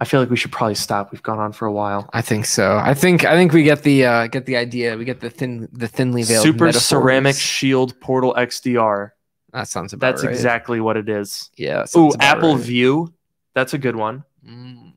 I 0.00 0.04
feel 0.04 0.20
like 0.20 0.30
we 0.30 0.36
should 0.36 0.52
probably 0.52 0.76
stop. 0.76 1.10
We've 1.10 1.22
gone 1.22 1.40
on 1.40 1.52
for 1.52 1.66
a 1.66 1.72
while. 1.72 2.08
I 2.12 2.22
think 2.22 2.46
so. 2.46 2.76
I 2.76 2.94
think 2.94 3.24
I 3.24 3.34
think 3.34 3.52
we 3.52 3.64
get 3.64 3.82
the 3.82 4.06
uh, 4.06 4.26
get 4.28 4.46
the 4.46 4.56
idea. 4.56 4.96
We 4.96 5.04
get 5.04 5.20
the 5.20 5.30
thin 5.30 5.68
the 5.72 5.88
thinly 5.88 6.22
veiled 6.22 6.44
Super 6.44 6.66
metaphors. 6.66 6.84
Ceramic 6.84 7.36
Shield 7.36 7.98
Portal 8.00 8.34
XDR. 8.38 9.10
That 9.52 9.66
sounds 9.66 9.92
about 9.92 10.12
That's 10.12 10.24
right. 10.24 10.32
exactly 10.32 10.80
what 10.80 10.96
it 10.96 11.08
is. 11.08 11.50
Yeah. 11.56 11.78
that 11.78 11.82
Ooh, 11.84 11.86
sounds 11.86 12.14
about 12.14 12.36
Apple 12.36 12.56
right. 12.56 12.64
View. 12.64 13.12
That's 13.54 13.74
a 13.74 13.78
good 13.78 13.96
one. 13.96 14.24
Mm. 14.46 14.92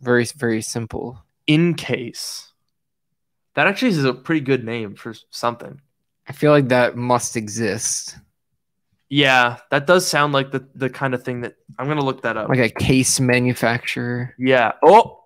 Very 0.00 0.24
very 0.24 0.62
simple. 0.62 1.24
In 1.46 1.74
case. 1.74 2.52
That 3.54 3.68
actually 3.68 3.90
is 3.90 4.04
a 4.04 4.12
pretty 4.12 4.40
good 4.40 4.64
name 4.64 4.96
for 4.96 5.14
something. 5.30 5.80
I 6.26 6.32
feel 6.32 6.50
like 6.52 6.68
that 6.68 6.96
must 6.96 7.36
exist. 7.36 8.16
Yeah, 9.10 9.58
that 9.70 9.86
does 9.86 10.06
sound 10.06 10.32
like 10.32 10.50
the, 10.50 10.66
the 10.74 10.88
kind 10.90 11.14
of 11.14 11.22
thing 11.22 11.42
that 11.42 11.54
I'm 11.78 11.86
gonna 11.86 12.04
look 12.04 12.22
that 12.22 12.36
up. 12.36 12.48
Like 12.48 12.58
a 12.58 12.70
case 12.70 13.20
manufacturer. 13.20 14.34
Yeah. 14.38 14.72
Oh, 14.82 15.20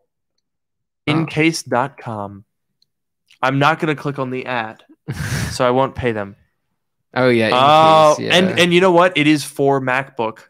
Oh. 1.07 1.13
incase.com. 1.13 2.45
I'm 3.41 3.59
not 3.59 3.79
going 3.79 3.95
to 3.95 4.01
click 4.01 4.19
on 4.19 4.29
the 4.31 4.45
ad, 4.45 4.83
so 5.51 5.67
I 5.67 5.71
won't 5.71 5.95
pay 5.95 6.13
them. 6.13 6.37
oh 7.15 7.29
yeah. 7.31 7.51
Oh, 7.53 8.15
case, 8.17 8.27
yeah. 8.27 8.35
and 8.35 8.59
and 8.59 8.75
you 8.75 8.81
know 8.83 8.91
what? 8.93 9.17
It 9.17 9.27
is 9.27 9.43
for 9.45 9.81
MacBook. 9.81 10.41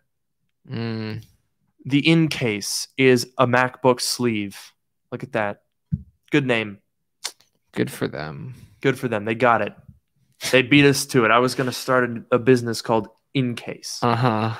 Mm. 0.69 1.23
The 1.85 2.09
in 2.11 2.27
case 2.29 2.89
is 2.97 3.29
a 3.39 3.47
MacBook 3.47 4.01
sleeve. 4.01 4.59
Look 5.13 5.23
at 5.23 5.33
that. 5.33 5.63
Good 6.33 6.47
name. 6.47 6.79
good 7.73 7.91
for 7.91 8.09
them. 8.09 8.55
Good 8.81 8.99
for 8.99 9.07
them. 9.07 9.25
They 9.27 9.35
got 9.37 9.63
it. 9.63 9.75
They 10.53 10.63
beat 10.63 10.85
us 10.85 11.05
to 11.07 11.25
it. 11.25 11.31
I 11.31 11.39
was 11.39 11.55
going 11.55 11.67
to 11.67 11.73
start 11.73 12.09
a, 12.11 12.25
a 12.37 12.39
business 12.39 12.81
called 12.83 13.09
In 13.35 13.55
Case, 13.57 13.99
Uh 14.03 14.15
huh. 14.17 14.55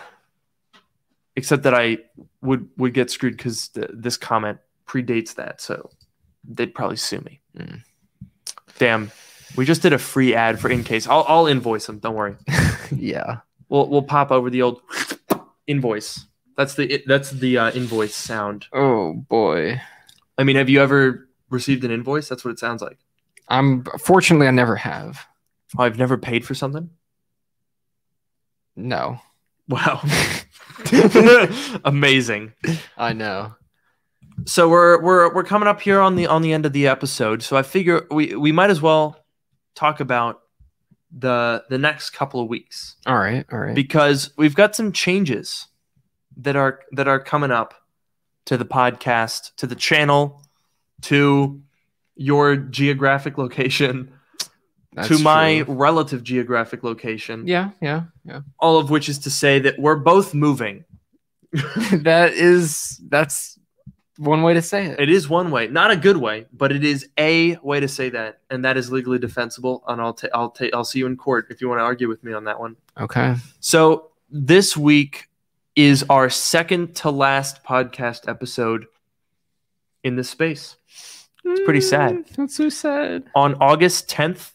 except 1.37 1.63
that 1.63 1.75
I 1.75 1.99
would 2.43 2.69
would 2.77 2.95
get 2.95 3.11
screwed 3.11 3.37
because 3.37 3.71
this 3.75 4.17
comment 4.17 4.59
predates 4.87 5.35
that, 5.37 5.61
so 5.61 5.91
they'd 6.45 6.75
probably 6.75 6.97
sue 6.97 7.21
me. 7.21 7.41
Mm. 7.57 7.83
Damn. 8.79 9.11
We 9.57 9.65
just 9.65 9.83
did 9.83 9.93
a 9.93 9.99
free 9.99 10.35
ad 10.35 10.61
for 10.61 10.69
In 10.71 10.85
Case. 10.85 11.07
I'll 11.07 11.25
I'll 11.29 11.47
invoice 11.47 11.87
them. 11.87 11.99
Don't 12.01 12.15
worry. 12.15 12.37
yeah. 12.95 13.39
We'll 13.69 13.89
we'll 13.89 14.03
pop 14.03 14.31
over 14.31 14.51
the 14.51 14.63
old 14.63 14.83
invoice. 15.67 16.27
That's 16.57 16.75
the 16.75 17.03
that's 17.07 17.31
the 17.31 17.57
uh, 17.59 17.71
invoice 17.73 18.15
sound. 18.15 18.67
Oh 18.73 19.15
boy. 19.29 19.81
I 20.37 20.45
mean, 20.45 20.57
have 20.57 20.69
you 20.69 20.81
ever 20.83 21.29
received 21.51 21.85
an 21.85 21.91
invoice? 21.91 22.29
That's 22.29 22.45
what 22.45 22.51
it 22.51 22.59
sounds 22.59 22.83
like. 22.83 22.99
I'm 23.49 23.85
fortunately 24.01 24.47
I 24.49 24.51
never 24.51 24.77
have. 24.77 25.25
Oh, 25.77 25.83
I've 25.83 25.99
never 25.99 26.17
paid 26.17 26.45
for 26.47 26.55
something. 26.55 26.91
No. 28.77 29.21
Wow, 29.69 30.01
amazing. 31.85 32.53
I 32.97 33.13
know. 33.13 33.55
So 34.47 34.69
we're 34.69 35.03
we're 35.03 35.35
we're 35.35 35.45
coming 35.45 35.69
up 35.69 35.81
here 35.81 36.01
on 36.01 36.17
the 36.17 36.27
on 36.27 36.41
the 36.43 36.53
end 36.55 36.65
of 36.65 36.73
the 36.73 36.87
episode. 36.87 37.43
So 37.43 37.57
I 37.57 37.63
figure 37.63 38.07
we 38.11 38.35
we 38.35 38.51
might 38.53 38.71
as 38.71 38.81
well 38.81 39.25
talk 39.75 40.01
about 40.01 40.41
the 41.11 41.65
the 41.69 41.77
next 41.79 42.11
couple 42.11 42.41
of 42.41 42.49
weeks 42.49 42.97
All 43.07 43.19
right. 43.19 43.45
All 43.53 43.59
right. 43.59 43.75
because 43.75 44.31
we've 44.37 44.55
got 44.55 44.75
some 44.75 44.93
changes 44.93 45.67
that 46.39 46.57
are 46.57 46.81
that 46.93 47.09
are 47.09 47.21
coming 47.21 47.51
up 47.51 47.75
to 48.47 48.57
the 48.57 48.65
podcast, 48.65 49.55
to 49.57 49.67
the 49.67 49.75
channel, 49.75 50.41
to 51.03 51.61
your 52.17 52.57
geographic 52.57 53.37
location, 53.37 54.13
That's 54.99 55.09
to 55.09 55.23
my 55.23 55.63
true. 55.63 55.75
relative 55.75 56.23
geographic 56.23 56.83
location. 56.83 57.47
Yeah. 57.47 57.71
Yeah. 57.81 58.05
Yeah. 58.25 58.41
All 58.59 58.79
of 58.79 58.91
which 58.91 59.09
is 59.09 59.19
to 59.21 59.31
say 59.31 59.59
that 59.61 59.79
we're 59.79 59.97
both 59.97 60.35
moving. 60.35 60.85
that 61.53 62.33
is 62.35 63.01
that's 63.09 63.59
one 64.19 64.43
way 64.43 64.55
to 64.55 64.63
say 64.63 64.87
it. 64.87 64.99
It 65.01 65.09
is 65.09 65.29
one 65.29 65.51
way, 65.51 65.69
not 65.69 65.91
a 65.91 65.97
good 65.97 66.17
way, 66.17 66.47
but 66.53 66.73
it 66.73 66.85
is 66.85 67.09
a 67.19 67.57
way 67.63 67.81
to 67.81 67.87
say 67.89 68.11
that, 68.11 68.41
and 68.51 68.65
that 68.65 68.77
is 68.77 68.91
legally 68.91 69.19
defensible. 69.19 69.85
And 69.87 70.01
I'll 70.01 70.15
ta- 70.15 70.29
I'll 70.35 70.51
ta- 70.51 70.67
I'll 70.75 70.85
see 70.85 70.99
you 70.99 71.07
in 71.07 71.17
court 71.17 71.47
if 71.51 71.61
you 71.61 71.69
want 71.69 71.79
to 71.79 71.85
argue 71.85 72.09
with 72.09 72.23
me 72.25 72.33
on 72.33 72.45
that 72.45 72.59
one. 72.59 72.77
Okay. 73.01 73.37
So 73.61 74.11
this 74.29 74.77
week 74.77 75.29
is 75.77 76.05
our 76.11 76.29
second 76.29 76.97
to 76.97 77.11
last 77.11 77.63
podcast 77.63 78.29
episode 78.29 78.87
in 80.03 80.17
this 80.17 80.29
space. 80.29 80.77
It's 81.45 81.61
pretty 81.65 81.81
sad. 81.81 82.13
Mm, 82.17 82.37
That's 82.37 82.57
so 82.57 82.69
sad. 82.69 83.25
On 83.35 83.55
August 83.61 84.11
10th, 84.11 84.51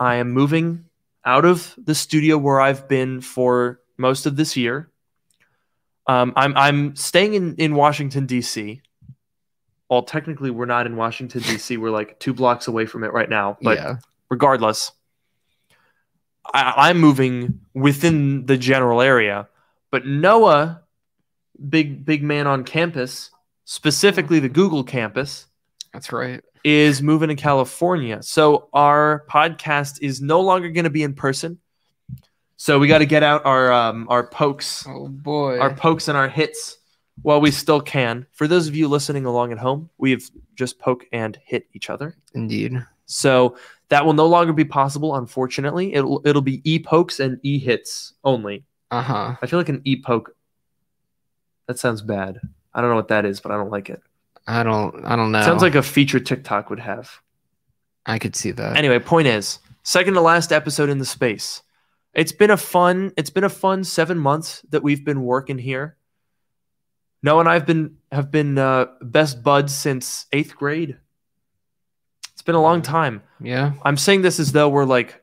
I 0.00 0.16
am 0.16 0.30
moving 0.30 0.84
out 1.24 1.44
of 1.44 1.74
the 1.76 1.94
studio 1.94 2.38
where 2.38 2.60
I've 2.60 2.88
been 2.88 3.20
for 3.20 3.80
most 3.96 4.26
of 4.26 4.36
this 4.36 4.56
year. 4.56 4.90
Um, 6.06 6.32
I'm 6.36 6.56
I'm 6.56 6.96
staying 6.96 7.34
in, 7.34 7.54
in 7.56 7.74
Washington 7.74 8.26
D.C. 8.26 8.80
Well, 9.90 10.02
technically, 10.02 10.50
we're 10.50 10.66
not 10.66 10.86
in 10.86 10.96
Washington 10.96 11.42
D.C. 11.42 11.76
We're 11.78 11.90
like 11.90 12.18
two 12.18 12.34
blocks 12.34 12.68
away 12.68 12.86
from 12.86 13.04
it 13.04 13.12
right 13.12 13.28
now. 13.28 13.56
But 13.60 13.78
yeah. 13.78 13.96
regardless, 14.30 14.92
I, 16.52 16.74
I'm 16.88 16.98
moving 16.98 17.60
within 17.74 18.46
the 18.46 18.56
general 18.56 19.00
area. 19.00 19.48
But 19.90 20.06
Noah, 20.06 20.82
big 21.68 22.04
big 22.04 22.22
man 22.22 22.46
on 22.46 22.64
campus, 22.64 23.30
specifically 23.64 24.40
the 24.40 24.48
Google 24.48 24.84
campus, 24.84 25.46
That's 25.92 26.12
right. 26.12 26.42
Is 26.68 27.00
moving 27.02 27.28
to 27.30 27.34
California. 27.34 28.22
So 28.22 28.68
our 28.74 29.24
podcast 29.30 30.02
is 30.02 30.20
no 30.20 30.40
longer 30.42 30.68
going 30.68 30.84
to 30.84 30.90
be 30.90 31.02
in 31.02 31.14
person. 31.14 31.58
So 32.56 32.78
we 32.78 32.88
got 32.88 32.98
to 32.98 33.06
get 33.06 33.22
out 33.22 33.46
our 33.46 33.72
um, 33.72 34.06
our 34.10 34.26
pokes, 34.26 34.84
Oh 34.86 35.08
boy. 35.08 35.58
our 35.60 35.72
pokes 35.74 36.08
and 36.08 36.18
our 36.18 36.28
hits 36.28 36.76
while 37.22 37.40
we 37.40 37.50
still 37.50 37.80
can. 37.80 38.26
For 38.32 38.46
those 38.46 38.68
of 38.68 38.76
you 38.76 38.86
listening 38.88 39.24
along 39.24 39.52
at 39.52 39.58
home, 39.58 39.88
we 39.96 40.10
have 40.10 40.22
just 40.56 40.78
poke 40.78 41.06
and 41.12 41.38
hit 41.44 41.66
each 41.72 41.88
other. 41.88 42.16
Indeed. 42.34 42.84
So 43.06 43.56
that 43.88 44.04
will 44.04 44.12
no 44.12 44.26
longer 44.26 44.52
be 44.52 44.64
possible, 44.66 45.14
unfortunately. 45.16 45.94
It'll 45.94 46.20
it'll 46.24 46.42
be 46.42 46.60
e 46.70 46.78
pokes 46.78 47.20
and 47.20 47.38
e 47.42 47.58
hits 47.58 48.12
only. 48.24 48.64
Uh 48.90 49.02
huh. 49.02 49.36
I 49.40 49.46
feel 49.46 49.58
like 49.58 49.68
an 49.70 49.80
e 49.84 50.02
poke. 50.02 50.34
That 51.66 51.78
sounds 51.78 52.02
bad. 52.02 52.40
I 52.74 52.80
don't 52.80 52.90
know 52.90 52.96
what 52.96 53.08
that 53.08 53.24
is, 53.24 53.40
but 53.40 53.52
I 53.52 53.56
don't 53.56 53.70
like 53.70 53.88
it. 53.88 54.02
I 54.48 54.62
don't. 54.62 55.04
I 55.04 55.14
don't 55.14 55.30
know. 55.30 55.42
Sounds 55.42 55.62
like 55.62 55.74
a 55.74 55.82
feature 55.82 56.18
TikTok 56.18 56.70
would 56.70 56.80
have. 56.80 57.10
I 58.06 58.18
could 58.18 58.34
see 58.34 58.50
that. 58.52 58.76
Anyway, 58.76 58.98
point 58.98 59.28
is, 59.28 59.58
second 59.82 60.14
to 60.14 60.22
last 60.22 60.52
episode 60.52 60.88
in 60.88 60.98
the 60.98 61.04
space. 61.04 61.62
It's 62.14 62.32
been 62.32 62.50
a 62.50 62.56
fun. 62.56 63.12
It's 63.18 63.28
been 63.28 63.44
a 63.44 63.50
fun 63.50 63.84
seven 63.84 64.18
months 64.18 64.62
that 64.70 64.82
we've 64.82 65.04
been 65.04 65.22
working 65.22 65.58
here. 65.58 65.96
Noah 67.22 67.40
and 67.40 67.48
I've 67.48 67.66
been 67.66 67.96
have 68.10 68.30
been 68.30 68.56
uh, 68.56 68.86
best 69.02 69.42
buds 69.42 69.74
since 69.74 70.26
eighth 70.32 70.56
grade. 70.56 70.96
It's 72.32 72.42
been 72.42 72.54
a 72.54 72.62
long 72.62 72.80
time. 72.80 73.22
Yeah. 73.40 73.72
I'm 73.82 73.98
saying 73.98 74.22
this 74.22 74.40
as 74.40 74.52
though 74.52 74.70
we're 74.70 74.84
like 74.86 75.22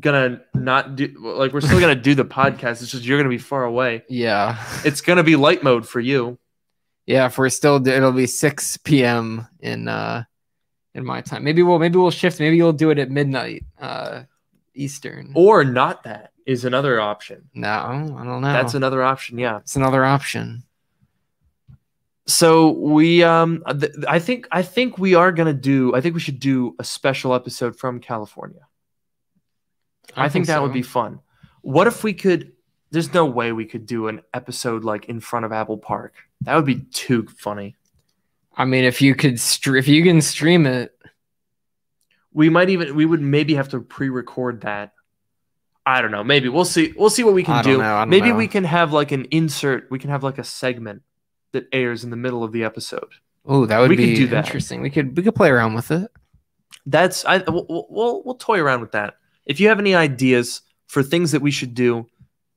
gonna 0.00 0.40
not 0.54 0.96
do 0.96 1.14
like 1.20 1.52
we're 1.52 1.60
still 1.60 1.80
gonna 1.80 1.94
do 1.94 2.14
the 2.14 2.24
podcast. 2.24 2.80
It's 2.82 2.90
just 2.90 3.04
you're 3.04 3.18
gonna 3.18 3.28
be 3.28 3.36
far 3.36 3.64
away. 3.64 4.04
Yeah. 4.08 4.64
It's 4.84 5.02
gonna 5.02 5.24
be 5.24 5.36
light 5.36 5.62
mode 5.62 5.86
for 5.86 6.00
you. 6.00 6.38
Yeah. 7.08 7.26
If 7.26 7.38
we're 7.38 7.48
still, 7.48 7.86
it'll 7.86 8.12
be 8.12 8.26
6 8.26 8.76
p.m. 8.78 9.46
in 9.60 9.88
uh 9.88 10.24
in 10.94 11.04
my 11.04 11.20
time. 11.20 11.44
Maybe 11.44 11.62
we'll 11.62 11.78
maybe 11.78 11.96
we'll 11.96 12.10
shift. 12.10 12.38
Maybe 12.38 12.56
you'll 12.56 12.72
do 12.72 12.90
it 12.90 12.98
at 12.98 13.10
midnight 13.10 13.64
uh 13.80 14.22
Eastern. 14.74 15.32
Or 15.34 15.64
not 15.64 16.04
that 16.04 16.32
is 16.46 16.64
another 16.64 17.00
option. 17.00 17.48
no, 17.54 17.68
I 17.68 18.24
don't 18.24 18.40
know. 18.40 18.52
That's 18.52 18.74
another 18.74 19.02
option, 19.02 19.38
yeah. 19.38 19.58
It's 19.58 19.76
another 19.76 20.04
option. 20.04 20.64
So 22.26 22.70
we 22.70 23.22
um 23.22 23.64
th- 23.80 23.92
I 24.06 24.18
think 24.18 24.46
I 24.52 24.62
think 24.62 24.98
we 24.98 25.14
are 25.14 25.32
going 25.32 25.46
to 25.46 25.58
do 25.58 25.94
I 25.94 26.02
think 26.02 26.14
we 26.14 26.20
should 26.20 26.38
do 26.38 26.76
a 26.78 26.84
special 26.84 27.34
episode 27.34 27.76
from 27.76 28.00
California. 28.00 28.66
I, 30.16 30.28
think, 30.28 30.46
that 30.46 30.62
would 30.62 30.72
be 30.72 30.82
fun. 30.82 31.20
What 31.60 31.86
if 31.86 32.02
we 32.02 32.14
could 32.14 32.52
there's 32.90 33.12
no 33.12 33.24
way 33.24 33.52
we 33.52 33.66
could 33.66 33.86
do 33.86 34.08
an 34.08 34.22
episode 34.32 34.84
like 34.84 35.06
in 35.06 35.20
front 35.20 35.44
of 35.44 35.52
Apple 35.52 35.78
Park. 35.78 36.14
That 36.42 36.54
would 36.56 36.64
be 36.66 36.80
too 36.92 37.26
funny. 37.38 37.76
I 38.56 38.64
mean, 38.64 38.84
if 38.84 39.00
you 39.02 39.14
could, 39.14 39.38
str- 39.40 39.76
if 39.76 39.86
you 39.88 40.02
can 40.02 40.20
stream 40.20 40.66
it, 40.66 40.92
We 42.32 42.48
might 42.50 42.68
even 42.70 42.94
we 42.94 43.04
would 43.06 43.20
maybe 43.20 43.54
have 43.54 43.68
to 43.70 43.80
pre-record 43.80 44.60
that. 44.62 44.92
I 45.86 46.02
don't 46.02 46.10
know. 46.10 46.22
Maybe 46.22 46.48
we'll 46.48 46.64
see. 46.66 46.92
We'll 46.96 47.10
see 47.10 47.24
what 47.24 47.34
we 47.34 47.42
can 47.42 47.64
do. 47.64 47.78
know, 47.78 48.04
Maybe 48.06 48.28
know. 48.28 48.36
we 48.36 48.46
can 48.46 48.64
have 48.64 48.92
like 48.92 49.10
an 49.12 49.24
insert. 49.30 49.90
We 49.90 49.98
can 49.98 50.10
have 50.10 50.22
like 50.22 50.38
a 50.38 50.44
segment 50.44 51.02
that 51.52 51.66
airs 51.72 52.04
in 52.04 52.10
the 52.10 52.16
middle 52.16 52.44
of 52.44 52.52
the 52.52 52.64
episode. 52.64 53.08
Oh, 53.46 53.64
that 53.66 53.78
would 53.78 53.88
We 53.90 53.96
could 53.96 54.02
be 54.02 54.14
do 54.14 54.26
that. 54.28 54.44
interesting. 54.46 54.82
We 54.82 54.90
could 54.90 55.16
we 55.16 55.22
could 55.22 55.34
play 55.34 55.48
around 55.48 55.74
with 55.74 55.90
it. 55.90 56.10
That's 56.84 57.24
I 57.24 57.38
we'll, 57.38 57.66
we'll 57.90 58.22
we'll 58.24 58.34
toy 58.34 58.58
around 58.60 58.82
with 58.82 58.92
that. 58.92 59.14
If 59.46 59.58
you 59.60 59.68
have 59.68 59.78
any 59.78 59.94
ideas 59.94 60.60
for 60.86 61.02
things 61.02 61.32
that 61.32 61.40
we 61.42 61.50
should 61.50 61.74
do 61.74 62.06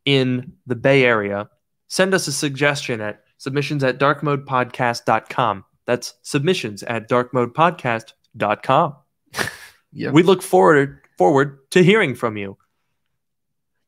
in 0.06 0.54
the 0.68 0.76
Bay 0.76 1.06
Area, 1.06 1.50
send 1.88 2.14
us 2.14 2.28
a 2.28 2.32
suggestion 2.34 3.00
at 3.02 3.24
submissions 3.42 3.84
at 3.84 3.98
darkmodepodcast.com. 4.00 5.66
That's 5.88 6.14
submissions 6.22 6.84
at 6.84 7.10
darkmodepodcast.com. 7.10 8.96
Yep. 9.94 10.14
We 10.14 10.24
look 10.24 10.42
forward 10.42 11.02
forward 11.18 11.70
to 11.72 11.84
hearing 11.84 12.16
from 12.16 12.38
you. 12.38 12.56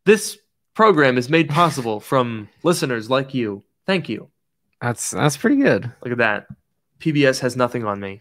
This 0.03 0.37
program 0.73 1.17
is 1.17 1.29
made 1.29 1.47
possible 1.47 2.01
from 2.01 2.49
listeners 2.61 3.09
like 3.09 3.33
you. 3.33 3.63
Thank 3.85 4.09
you. 4.09 4.27
That's 4.81 5.11
that's 5.11 5.37
pretty 5.37 5.55
good. 5.55 5.89
Look 6.03 6.11
at 6.11 6.17
that. 6.17 6.47
PBS 6.99 7.39
has 7.39 7.55
nothing 7.55 7.85
on 7.85 8.01
me, 8.01 8.19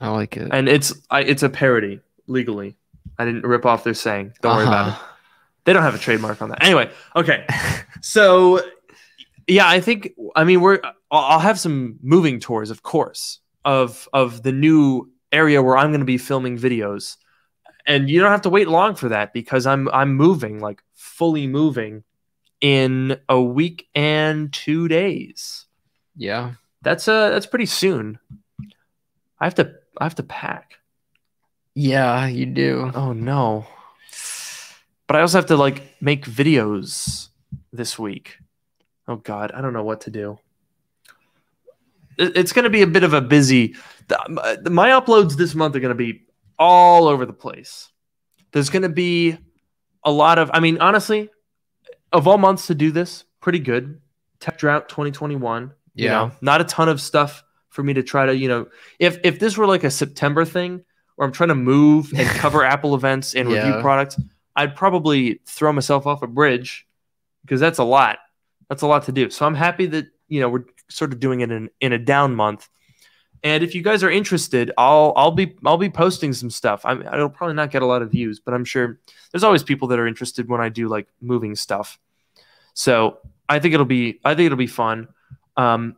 I 0.00 0.08
like 0.08 0.38
it. 0.38 0.48
and 0.50 0.70
it's 0.70 0.94
I, 1.10 1.20
it's 1.20 1.42
a 1.42 1.50
parody 1.50 2.00
legally. 2.28 2.78
I 3.18 3.26
didn't 3.26 3.42
rip 3.42 3.66
off 3.66 3.84
their 3.84 3.92
saying. 3.92 4.32
Don't 4.40 4.56
worry 4.56 4.66
about 4.66 4.88
it. 4.88 4.90
Uh-huh. 4.92 5.12
They 5.64 5.74
don't 5.74 5.82
have 5.82 5.94
a 5.94 5.98
trademark 5.98 6.40
on 6.40 6.48
that. 6.48 6.62
Anyway, 6.64 6.90
okay. 7.14 7.44
So, 8.00 8.60
yeah, 9.46 9.68
I 9.68 9.80
think 9.80 10.12
I 10.34 10.44
mean 10.44 10.60
we're 10.60 10.80
I'll 11.10 11.40
have 11.40 11.58
some 11.58 11.98
moving 12.02 12.40
tours, 12.40 12.70
of 12.70 12.82
course, 12.82 13.40
of 13.64 14.08
of 14.12 14.42
the 14.42 14.52
new 14.52 15.10
area 15.32 15.62
where 15.62 15.76
I'm 15.76 15.90
going 15.90 16.00
to 16.00 16.06
be 16.06 16.18
filming 16.18 16.58
videos, 16.58 17.16
and 17.86 18.10
you 18.10 18.20
don't 18.20 18.30
have 18.30 18.42
to 18.42 18.50
wait 18.50 18.68
long 18.68 18.94
for 18.94 19.08
that 19.10 19.32
because 19.32 19.66
I'm 19.66 19.88
I'm 19.90 20.14
moving 20.14 20.60
like 20.60 20.82
fully 20.94 21.46
moving 21.46 22.04
in 22.60 23.18
a 23.28 23.40
week 23.40 23.88
and 23.94 24.52
two 24.52 24.88
days. 24.88 25.66
Yeah. 26.16 26.54
That's 26.82 27.08
uh 27.08 27.30
that's 27.30 27.46
pretty 27.46 27.66
soon. 27.66 28.18
I 29.40 29.44
have 29.44 29.54
to 29.56 29.74
I 29.98 30.04
have 30.04 30.14
to 30.16 30.22
pack. 30.22 30.78
Yeah, 31.74 32.26
you 32.26 32.46
do. 32.46 32.90
Oh 32.94 33.12
no. 33.12 33.66
But 35.06 35.16
I 35.16 35.20
also 35.20 35.38
have 35.38 35.46
to 35.46 35.56
like 35.56 35.82
make 36.00 36.24
videos 36.24 37.28
this 37.72 37.98
week. 37.98 38.38
Oh 39.08 39.16
god, 39.16 39.52
I 39.52 39.60
don't 39.60 39.72
know 39.72 39.84
what 39.84 40.02
to 40.02 40.10
do. 40.10 40.38
It's 42.18 42.52
going 42.52 42.64
to 42.64 42.70
be 42.70 42.82
a 42.82 42.86
bit 42.86 43.04
of 43.04 43.12
a 43.12 43.20
busy 43.20 43.76
uh, 44.10 44.56
my 44.70 44.90
uploads 44.90 45.36
this 45.36 45.54
month 45.54 45.74
are 45.76 45.80
going 45.80 45.90
to 45.90 45.94
be 45.94 46.22
all 46.58 47.08
over 47.08 47.26
the 47.26 47.32
place. 47.32 47.90
There's 48.52 48.70
going 48.70 48.82
to 48.82 48.88
be 48.88 49.36
a 50.04 50.10
lot 50.10 50.38
of 50.38 50.50
I 50.54 50.60
mean 50.60 50.78
honestly, 50.78 51.28
of 52.12 52.26
all 52.28 52.38
months 52.38 52.68
to 52.68 52.74
do 52.74 52.90
this, 52.90 53.24
pretty 53.40 53.58
good. 53.58 54.00
Tech 54.40 54.58
drought 54.58 54.88
2021. 54.88 55.72
You 55.94 56.04
Yeah. 56.04 56.10
know, 56.10 56.32
not 56.40 56.60
a 56.60 56.64
ton 56.64 56.88
of 56.88 57.00
stuff 57.00 57.42
for 57.70 57.82
me 57.82 57.94
to 57.94 58.02
try 58.02 58.26
to, 58.26 58.36
you 58.36 58.48
know, 58.48 58.66
if 58.98 59.18
if 59.24 59.38
this 59.38 59.56
were 59.56 59.66
like 59.66 59.84
a 59.84 59.90
September 59.90 60.44
thing 60.44 60.84
where 61.16 61.26
I'm 61.26 61.32
trying 61.32 61.48
to 61.48 61.54
move 61.54 62.12
and 62.16 62.28
cover 62.38 62.64
Apple 62.64 62.94
events 62.94 63.34
and 63.34 63.48
review 63.48 63.72
products, 63.80 64.18
I'd 64.54 64.76
probably 64.76 65.40
throw 65.46 65.72
myself 65.72 66.06
off 66.06 66.22
a 66.22 66.26
bridge 66.26 66.86
because 67.42 67.60
that's 67.60 67.78
a 67.78 67.84
lot. 67.84 68.18
That's 68.68 68.82
a 68.82 68.86
lot 68.86 69.04
to 69.04 69.12
do. 69.12 69.30
So 69.30 69.46
I'm 69.46 69.54
happy 69.54 69.86
that, 69.86 70.06
you 70.28 70.40
know, 70.40 70.48
we're 70.48 70.64
sort 70.88 71.12
of 71.12 71.20
doing 71.20 71.40
it 71.40 71.50
in 71.50 71.70
in 71.80 71.92
a 71.92 71.98
down 71.98 72.34
month. 72.34 72.68
And 73.42 73.62
if 73.62 73.74
you 73.74 73.82
guys 73.82 74.02
are 74.02 74.10
interested, 74.10 74.72
I'll 74.76 75.12
I'll 75.16 75.30
be 75.30 75.56
I'll 75.64 75.76
be 75.76 75.90
posting 75.90 76.32
some 76.32 76.50
stuff. 76.50 76.80
I'm 76.84 77.06
I'll 77.08 77.28
probably 77.28 77.54
not 77.54 77.70
get 77.70 77.82
a 77.82 77.86
lot 77.86 78.02
of 78.02 78.10
views, 78.10 78.40
but 78.40 78.54
I'm 78.54 78.64
sure 78.64 78.98
there's 79.30 79.44
always 79.44 79.62
people 79.62 79.88
that 79.88 79.98
are 79.98 80.06
interested 80.06 80.48
when 80.48 80.60
I 80.60 80.68
do 80.68 80.88
like 80.88 81.06
moving 81.20 81.54
stuff. 81.54 81.98
So 82.74 83.18
I 83.48 83.58
think 83.58 83.74
it'll 83.74 83.86
be 83.86 84.20
I 84.24 84.34
think 84.34 84.46
it'll 84.46 84.58
be 84.58 84.66
fun. 84.66 85.08
Um, 85.56 85.96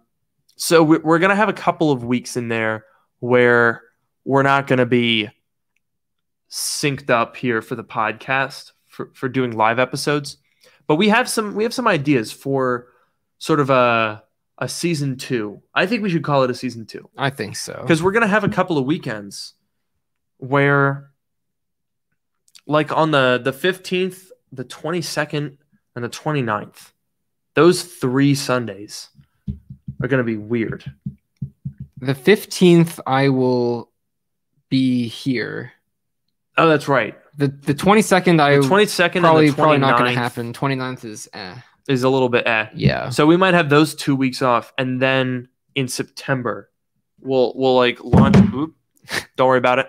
so 0.57 0.83
we're, 0.83 1.01
we're 1.01 1.19
gonna 1.19 1.37
have 1.37 1.49
a 1.49 1.55
couple 1.55 1.91
of 1.91 2.05
weeks 2.05 2.37
in 2.37 2.49
there 2.49 2.85
where 3.21 3.83
we're 4.25 4.43
not 4.43 4.67
gonna 4.67 4.87
be 4.87 5.31
synced 6.51 7.11
up 7.11 7.37
here 7.37 7.63
for 7.63 7.75
the 7.75 7.85
podcast 7.85 8.73
for, 8.87 9.11
for 9.15 9.29
doing 9.29 9.57
live 9.57 9.79
episodes, 9.79 10.39
but 10.89 10.97
we 10.97 11.09
have 11.11 11.29
some 11.29 11.55
we 11.55 11.63
have 11.63 11.73
some 11.75 11.87
ideas 11.87 12.33
for 12.33 12.89
sort 13.39 13.61
of 13.61 13.71
a 13.71 14.25
a 14.61 14.69
season 14.69 15.17
two. 15.17 15.63
I 15.73 15.87
think 15.87 16.03
we 16.03 16.11
should 16.11 16.25
call 16.25 16.43
it 16.43 16.51
a 16.51 16.55
season 16.55 16.85
two 16.87 17.09
I 17.17 17.31
think 17.31 17.55
so. 17.55 17.79
because 17.81 18.03
we're 18.03 18.11
gonna 18.13 18.27
have 18.27 18.43
a 18.43 18.49
couple 18.49 18.77
of 18.77 18.85
weekends 18.87 19.55
where 20.39 21.11
like 22.67 22.91
on 22.97 23.11
the 23.13 23.41
the 23.43 23.53
15th 23.53 24.31
the 24.53 24.65
22nd 24.65 25.57
and 25.95 26.05
the 26.05 26.09
29th 26.09 26.93
those 27.55 27.83
three 27.83 28.35
sundays 28.35 29.11
are 30.03 30.09
gonna 30.09 30.25
be 30.25 30.37
weird 30.37 30.85
The 32.01 32.15
15th 32.15 33.01
I 33.07 33.29
will 33.31 33.91
be 34.69 35.09
here. 35.09 35.73
oh 36.57 36.69
that's 36.69 36.89
right 36.89 37.17
The 37.39 37.49
the 37.49 37.75
22nd 37.75 38.41
I 38.41 38.57
22nd 38.59 39.21
probably 39.21 39.47
and 39.47 39.53
the 39.55 39.57
probably 39.57 39.79
not 39.79 39.99
going 39.99 40.13
to 40.15 40.19
happen. 40.21 40.53
29th 40.53 41.05
is 41.05 41.29
eh. 41.33 41.55
is 41.89 42.03
a 42.03 42.09
little 42.11 42.29
bit 42.29 42.47
eh 42.47 42.67
Yeah. 42.75 43.09
so 43.11 43.27
we 43.27 43.37
might 43.37 43.55
have 43.55 43.71
those 43.71 43.95
two 43.95 44.15
weeks 44.17 44.43
off 44.43 44.73
and 44.77 45.01
then 45.01 45.49
in 45.75 45.89
september 45.89 46.69
we'll 47.21 47.53
we'll 47.57 47.77
like 47.77 48.03
launch 48.05 48.37
oop, 48.53 48.75
don't 49.37 49.47
worry 49.49 49.59
about 49.59 49.79
it 49.79 49.89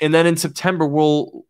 and 0.00 0.12
then 0.14 0.26
in 0.26 0.36
september 0.36 0.86
we'll 0.86 1.44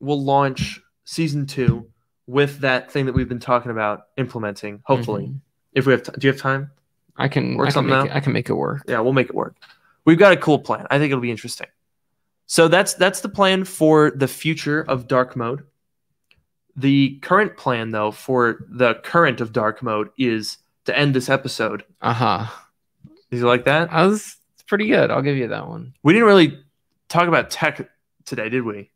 we'll 0.00 0.22
launch 0.24 0.80
season 1.04 1.46
two 1.46 1.86
with 2.26 2.60
that 2.60 2.90
thing 2.90 3.06
that 3.06 3.12
we've 3.14 3.28
been 3.28 3.38
talking 3.40 3.70
about 3.70 4.06
implementing 4.16 4.80
hopefully 4.86 5.24
Mhm. 5.26 5.40
if 5.74 5.86
we 5.86 5.92
have 5.92 6.02
t- 6.02 6.12
do 6.18 6.26
you 6.26 6.32
have 6.32 6.40
time 6.40 6.70
I 7.16 7.28
can 7.28 7.56
Work 7.56 7.66
I 7.66 7.70
can 7.70 7.74
something 7.74 7.94
out? 7.94 8.06
it, 8.06 8.12
I 8.16 8.20
can 8.20 8.32
make 8.32 8.48
it 8.48 8.54
work. 8.54 8.82
yeah 8.88 9.00
we'll 9.00 9.12
make 9.12 9.28
it 9.28 9.34
work 9.34 9.54
we've 10.06 10.18
got 10.18 10.32
a 10.32 10.36
cool 10.36 10.58
plan 10.58 10.86
i 10.90 10.98
think 10.98 11.10
it'll 11.12 11.20
be 11.20 11.30
interesting 11.30 11.68
so 12.46 12.68
that's 12.68 12.94
that's 12.94 13.20
the 13.20 13.28
plan 13.28 13.64
for 13.64 14.10
the 14.10 14.28
future 14.28 14.82
of 14.82 15.08
dark 15.08 15.36
mode 15.36 15.62
the 16.76 17.18
current 17.20 17.56
plan 17.56 17.90
though 17.90 18.10
for 18.10 18.64
the 18.70 18.94
current 19.02 19.40
of 19.40 19.52
dark 19.52 19.82
mode 19.82 20.08
is 20.18 20.58
to 20.84 20.96
end 20.98 21.14
this 21.14 21.28
episode 21.28 21.84
Uh-huh. 22.00 22.46
did 23.30 23.38
you 23.38 23.46
like 23.46 23.64
that 23.64 23.92
I 23.92 24.06
was 24.06 24.36
pretty 24.66 24.86
good. 24.88 25.10
I'll 25.10 25.20
give 25.20 25.36
you 25.36 25.48
that 25.48 25.68
one. 25.68 25.92
we 26.02 26.14
didn't 26.14 26.28
really 26.28 26.58
talk 27.10 27.28
about 27.28 27.50
tech 27.50 27.86
today 28.24 28.48
did 28.48 28.62
we 28.62 28.90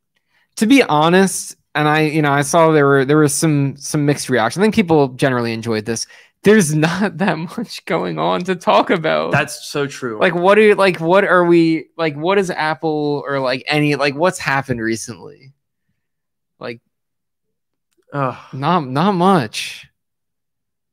To 0.57 0.66
be 0.66 0.82
honest, 0.82 1.55
and 1.74 1.86
I 1.86 2.01
you 2.03 2.22
know, 2.22 2.32
I 2.32 2.40
saw 2.40 2.70
there 2.72 2.86
were 2.86 3.05
there 3.05 3.18
was 3.18 3.34
some 3.34 3.76
some 3.76 4.07
mixed 4.07 4.30
reaction. 4.30 4.62
I 4.62 4.64
think 4.64 4.74
people 4.74 5.09
generally 5.09 5.53
enjoyed 5.53 5.84
this. 5.84 6.07
There's 6.47 6.74
not 6.74 7.18
that 7.24 7.36
much 7.36 7.84
going 7.84 8.18
on 8.18 8.42
to 8.44 8.55
talk 8.57 8.88
about. 8.90 9.32
that's 9.32 9.66
so 9.66 9.86
true 9.86 10.18
like 10.20 10.34
what 10.34 10.55
do 10.55 10.74
like 10.74 10.99
what 11.01 11.24
are 11.24 11.44
we 11.44 11.88
like 11.99 12.14
what 12.16 12.38
is 12.38 12.51
Apple 12.51 13.22
or 13.26 13.40
like 13.40 13.64
any 13.66 13.97
like 13.97 14.14
what's 14.14 14.38
happened 14.38 14.80
recently? 14.80 15.53
Like 16.59 16.80
Ugh. 18.12 18.37
not 18.53 18.87
not 18.88 19.12
much. 19.12 19.88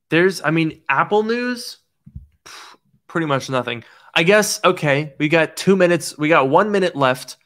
there's 0.09 0.41
i 0.43 0.49
mean 0.51 0.81
apple 0.89 1.23
news 1.23 1.77
pretty 3.07 3.27
much 3.27 3.49
nothing 3.49 3.83
i 4.15 4.23
guess 4.23 4.59
okay 4.65 5.13
we 5.19 5.29
got 5.29 5.55
two 5.55 5.75
minutes 5.75 6.17
we 6.17 6.27
got 6.27 6.49
one 6.49 6.71
minute 6.71 6.95
left 6.95 7.37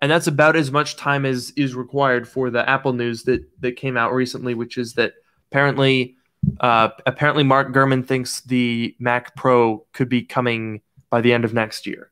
and 0.00 0.10
that's 0.10 0.28
about 0.28 0.54
as 0.56 0.70
much 0.70 0.96
time 0.96 1.26
as 1.26 1.50
is 1.56 1.74
required 1.74 2.26
for 2.28 2.50
the 2.50 2.68
apple 2.70 2.92
news 2.92 3.24
that 3.24 3.42
that 3.60 3.76
came 3.76 3.96
out 3.96 4.12
recently 4.12 4.54
which 4.54 4.78
is 4.78 4.94
that 4.94 5.12
apparently 5.50 6.16
uh 6.60 6.88
apparently 7.06 7.42
mark 7.44 7.72
gurman 7.72 8.06
thinks 8.06 8.40
the 8.42 8.94
mac 8.98 9.34
pro 9.36 9.84
could 9.92 10.08
be 10.08 10.22
coming 10.22 10.80
by 11.10 11.20
the 11.20 11.32
end 11.32 11.44
of 11.44 11.52
next 11.52 11.86
year 11.86 12.10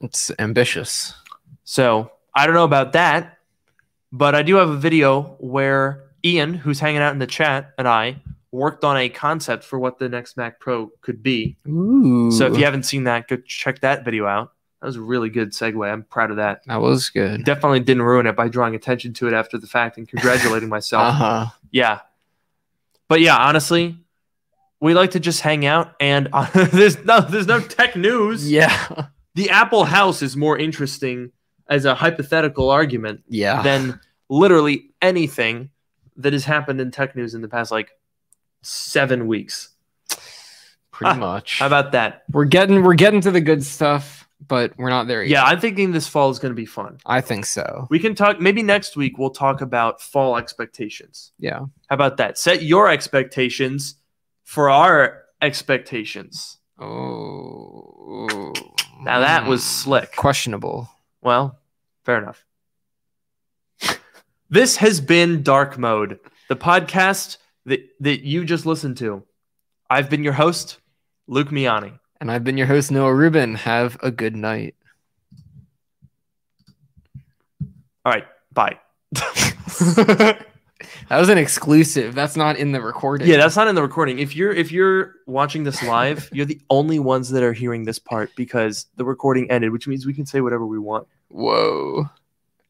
It's 0.00 0.30
ambitious. 0.38 1.14
so 1.64 2.10
i 2.34 2.46
don't 2.46 2.54
know 2.54 2.64
about 2.64 2.92
that 2.92 3.38
but 4.12 4.34
i 4.34 4.42
do 4.42 4.56
have 4.56 4.68
a 4.70 4.76
video 4.76 5.36
where 5.40 6.04
ian 6.24 6.54
who's 6.54 6.80
hanging 6.80 7.00
out 7.02 7.12
in 7.12 7.18
the 7.18 7.26
chat 7.26 7.72
and 7.78 7.86
i 7.86 8.16
worked 8.50 8.84
on 8.84 8.96
a 8.96 9.08
concept 9.08 9.64
for 9.64 9.78
what 9.78 9.98
the 9.98 10.08
next 10.08 10.36
mac 10.36 10.60
pro 10.60 10.88
could 11.00 11.22
be 11.22 11.56
Ooh. 11.68 12.30
So 12.30 12.46
if 12.46 12.56
you 12.56 12.64
haven't 12.64 12.84
seen 12.84 13.04
that, 13.04 13.26
go 13.26 13.36
check 13.44 13.80
that 13.80 14.04
video 14.04 14.26
out. 14.26 14.52
That 14.80 14.86
was 14.86 14.94
a 14.96 15.00
really 15.00 15.28
good 15.28 15.50
segue. 15.50 15.90
I'm 15.92 16.04
proud 16.04 16.30
of 16.30 16.36
that. 16.36 16.62
that 16.66 16.80
was 16.80 17.10
good. 17.10 17.44
Definitely 17.44 17.80
didn't 17.80 18.02
ruin 18.04 18.26
it 18.26 18.36
by 18.36 18.46
drawing 18.46 18.76
attention 18.76 19.12
to 19.14 19.26
it 19.26 19.32
after 19.34 19.58
the 19.58 19.66
fact 19.66 19.98
and 19.98 20.06
congratulating 20.08 20.68
myself. 20.78 21.02
Uh-huh. 21.14 21.46
Yeah. 21.72 22.00
But 23.14 23.20
yeah, 23.20 23.36
honestly, 23.36 23.96
we 24.80 24.92
like 24.92 25.12
to 25.12 25.20
just 25.20 25.40
hang 25.40 25.64
out 25.64 25.94
and 26.00 26.28
there's 26.52 26.98
no 27.04 27.20
there's 27.20 27.46
no 27.46 27.60
tech 27.60 27.94
news. 27.94 28.50
Yeah. 28.50 29.06
The 29.36 29.50
Apple 29.50 29.84
House 29.84 30.20
is 30.20 30.36
more 30.36 30.58
interesting 30.58 31.30
as 31.68 31.84
a 31.84 31.94
hypothetical 31.94 32.70
argument 32.70 33.22
Yeah. 33.28 33.62
than 33.62 34.00
literally 34.28 34.90
anything 35.00 35.70
that 36.16 36.32
has 36.32 36.44
happened 36.44 36.80
in 36.80 36.90
tech 36.90 37.14
news 37.14 37.34
in 37.36 37.40
the 37.40 37.46
past 37.48 37.70
like 37.70 37.92
7 38.62 39.28
weeks. 39.28 39.68
Pretty 40.90 41.12
Ah, 41.12 41.14
much. 41.14 41.60
How 41.60 41.68
about 41.68 41.92
that? 41.92 42.24
we're 42.32 42.44
getting 42.46 42.82
we're 42.82 42.94
getting 42.94 43.20
to 43.20 43.30
the 43.30 43.40
good 43.40 43.62
stuff. 43.62 44.23
But 44.48 44.72
we're 44.76 44.90
not 44.90 45.06
there 45.06 45.22
yet. 45.22 45.30
Yeah, 45.30 45.44
I'm 45.44 45.60
thinking 45.60 45.92
this 45.92 46.06
fall 46.08 46.30
is 46.30 46.38
going 46.38 46.50
to 46.52 46.56
be 46.56 46.66
fun. 46.66 46.98
I 47.06 47.20
think 47.20 47.46
so. 47.46 47.86
We 47.90 47.98
can 47.98 48.14
talk 48.14 48.40
maybe 48.40 48.62
next 48.62 48.96
week 48.96 49.18
we'll 49.18 49.30
talk 49.30 49.60
about 49.60 50.00
fall 50.00 50.36
expectations. 50.36 51.32
Yeah. 51.38 51.60
How 51.88 51.94
about 51.94 52.16
that? 52.18 52.38
Set 52.38 52.62
your 52.62 52.88
expectations 52.88 53.96
for 54.44 54.70
our 54.70 55.22
expectations. 55.42 56.58
Oh. 56.78 58.52
Now 59.02 59.20
that 59.20 59.46
was 59.46 59.62
Hmm. 59.62 59.68
slick. 59.68 60.16
questionable. 60.16 60.88
Well, 61.22 61.58
fair 62.04 62.18
enough. 62.18 62.44
this 64.50 64.76
has 64.76 65.00
been 65.00 65.42
Dark 65.42 65.78
Mode, 65.78 66.18
the 66.48 66.56
podcast 66.56 67.38
that, 67.66 67.80
that 68.00 68.24
you 68.24 68.44
just 68.44 68.66
listened 68.66 68.96
to. 68.98 69.22
I've 69.90 70.08
been 70.10 70.22
your 70.24 70.32
host, 70.34 70.78
Luke 71.26 71.48
Miani. 71.48 71.98
And 72.20 72.30
I've 72.30 72.44
been 72.44 72.56
your 72.56 72.66
host, 72.66 72.90
Noah 72.90 73.14
Rubin. 73.14 73.54
Have 73.54 73.98
a 74.02 74.10
good 74.10 74.36
night. 74.36 74.74
All 78.04 78.12
right, 78.12 78.26
bye. 78.52 78.78
that 79.12 80.46
was 81.10 81.28
an 81.28 81.38
exclusive. 81.38 82.14
That's 82.14 82.36
not 82.36 82.56
in 82.56 82.72
the 82.72 82.80
recording. 82.80 83.28
Yeah, 83.28 83.38
that's 83.38 83.56
not 83.56 83.68
in 83.68 83.74
the 83.74 83.82
recording. 83.82 84.18
If 84.18 84.36
you're 84.36 84.52
if 84.52 84.70
you're 84.72 85.14
watching 85.26 85.64
this 85.64 85.82
live, 85.82 86.28
you're 86.32 86.46
the 86.46 86.60
only 86.70 86.98
ones 86.98 87.30
that 87.30 87.42
are 87.42 87.52
hearing 87.52 87.84
this 87.84 87.98
part 87.98 88.30
because 88.36 88.86
the 88.96 89.04
recording 89.04 89.50
ended, 89.50 89.70
which 89.72 89.86
means 89.88 90.06
we 90.06 90.14
can 90.14 90.26
say 90.26 90.40
whatever 90.40 90.66
we 90.66 90.78
want. 90.78 91.06
Whoa. 91.28 92.10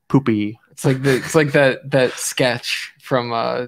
Poopy. 0.09 0.59
It's 0.71 0.85
like 0.85 1.03
the 1.03 1.17
it's 1.17 1.35
like 1.35 1.53
that 1.53 1.91
that 1.91 2.13
sketch 2.13 2.93
from 3.01 3.33
uh 3.33 3.67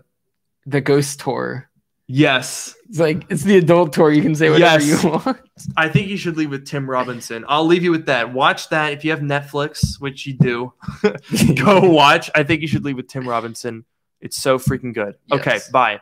the 0.66 0.80
ghost 0.80 1.20
tour. 1.20 1.68
Yes. 2.08 2.74
It's 2.88 3.00
like 3.00 3.24
it's 3.30 3.42
the 3.42 3.58
adult 3.58 3.92
tour. 3.92 4.12
You 4.12 4.22
can 4.22 4.34
say 4.34 4.48
whatever 4.48 4.82
Yes. 4.84 5.02
you 5.02 5.10
want. 5.10 5.38
I 5.76 5.88
think 5.88 6.08
you 6.08 6.16
should 6.16 6.36
leave 6.36 6.50
with 6.50 6.64
Tim 6.66 6.88
Robinson. 6.88 7.44
I'll 7.48 7.66
leave 7.66 7.82
you 7.82 7.90
with 7.90 8.06
that. 8.06 8.32
Watch 8.32 8.68
that 8.68 8.92
if 8.92 9.04
you 9.04 9.10
have 9.10 9.20
Netflix, 9.20 10.00
which 10.00 10.26
you 10.26 10.34
do. 10.34 10.72
Go 11.56 11.80
watch. 11.90 12.30
I 12.34 12.44
think 12.44 12.62
you 12.62 12.68
should 12.68 12.84
leave 12.84 12.96
with 12.96 13.08
Tim 13.08 13.28
Robinson. 13.28 13.84
It's 14.20 14.36
so 14.36 14.58
freaking 14.58 14.94
good. 14.94 15.16
Okay, 15.32 15.58
bye. 15.72 16.00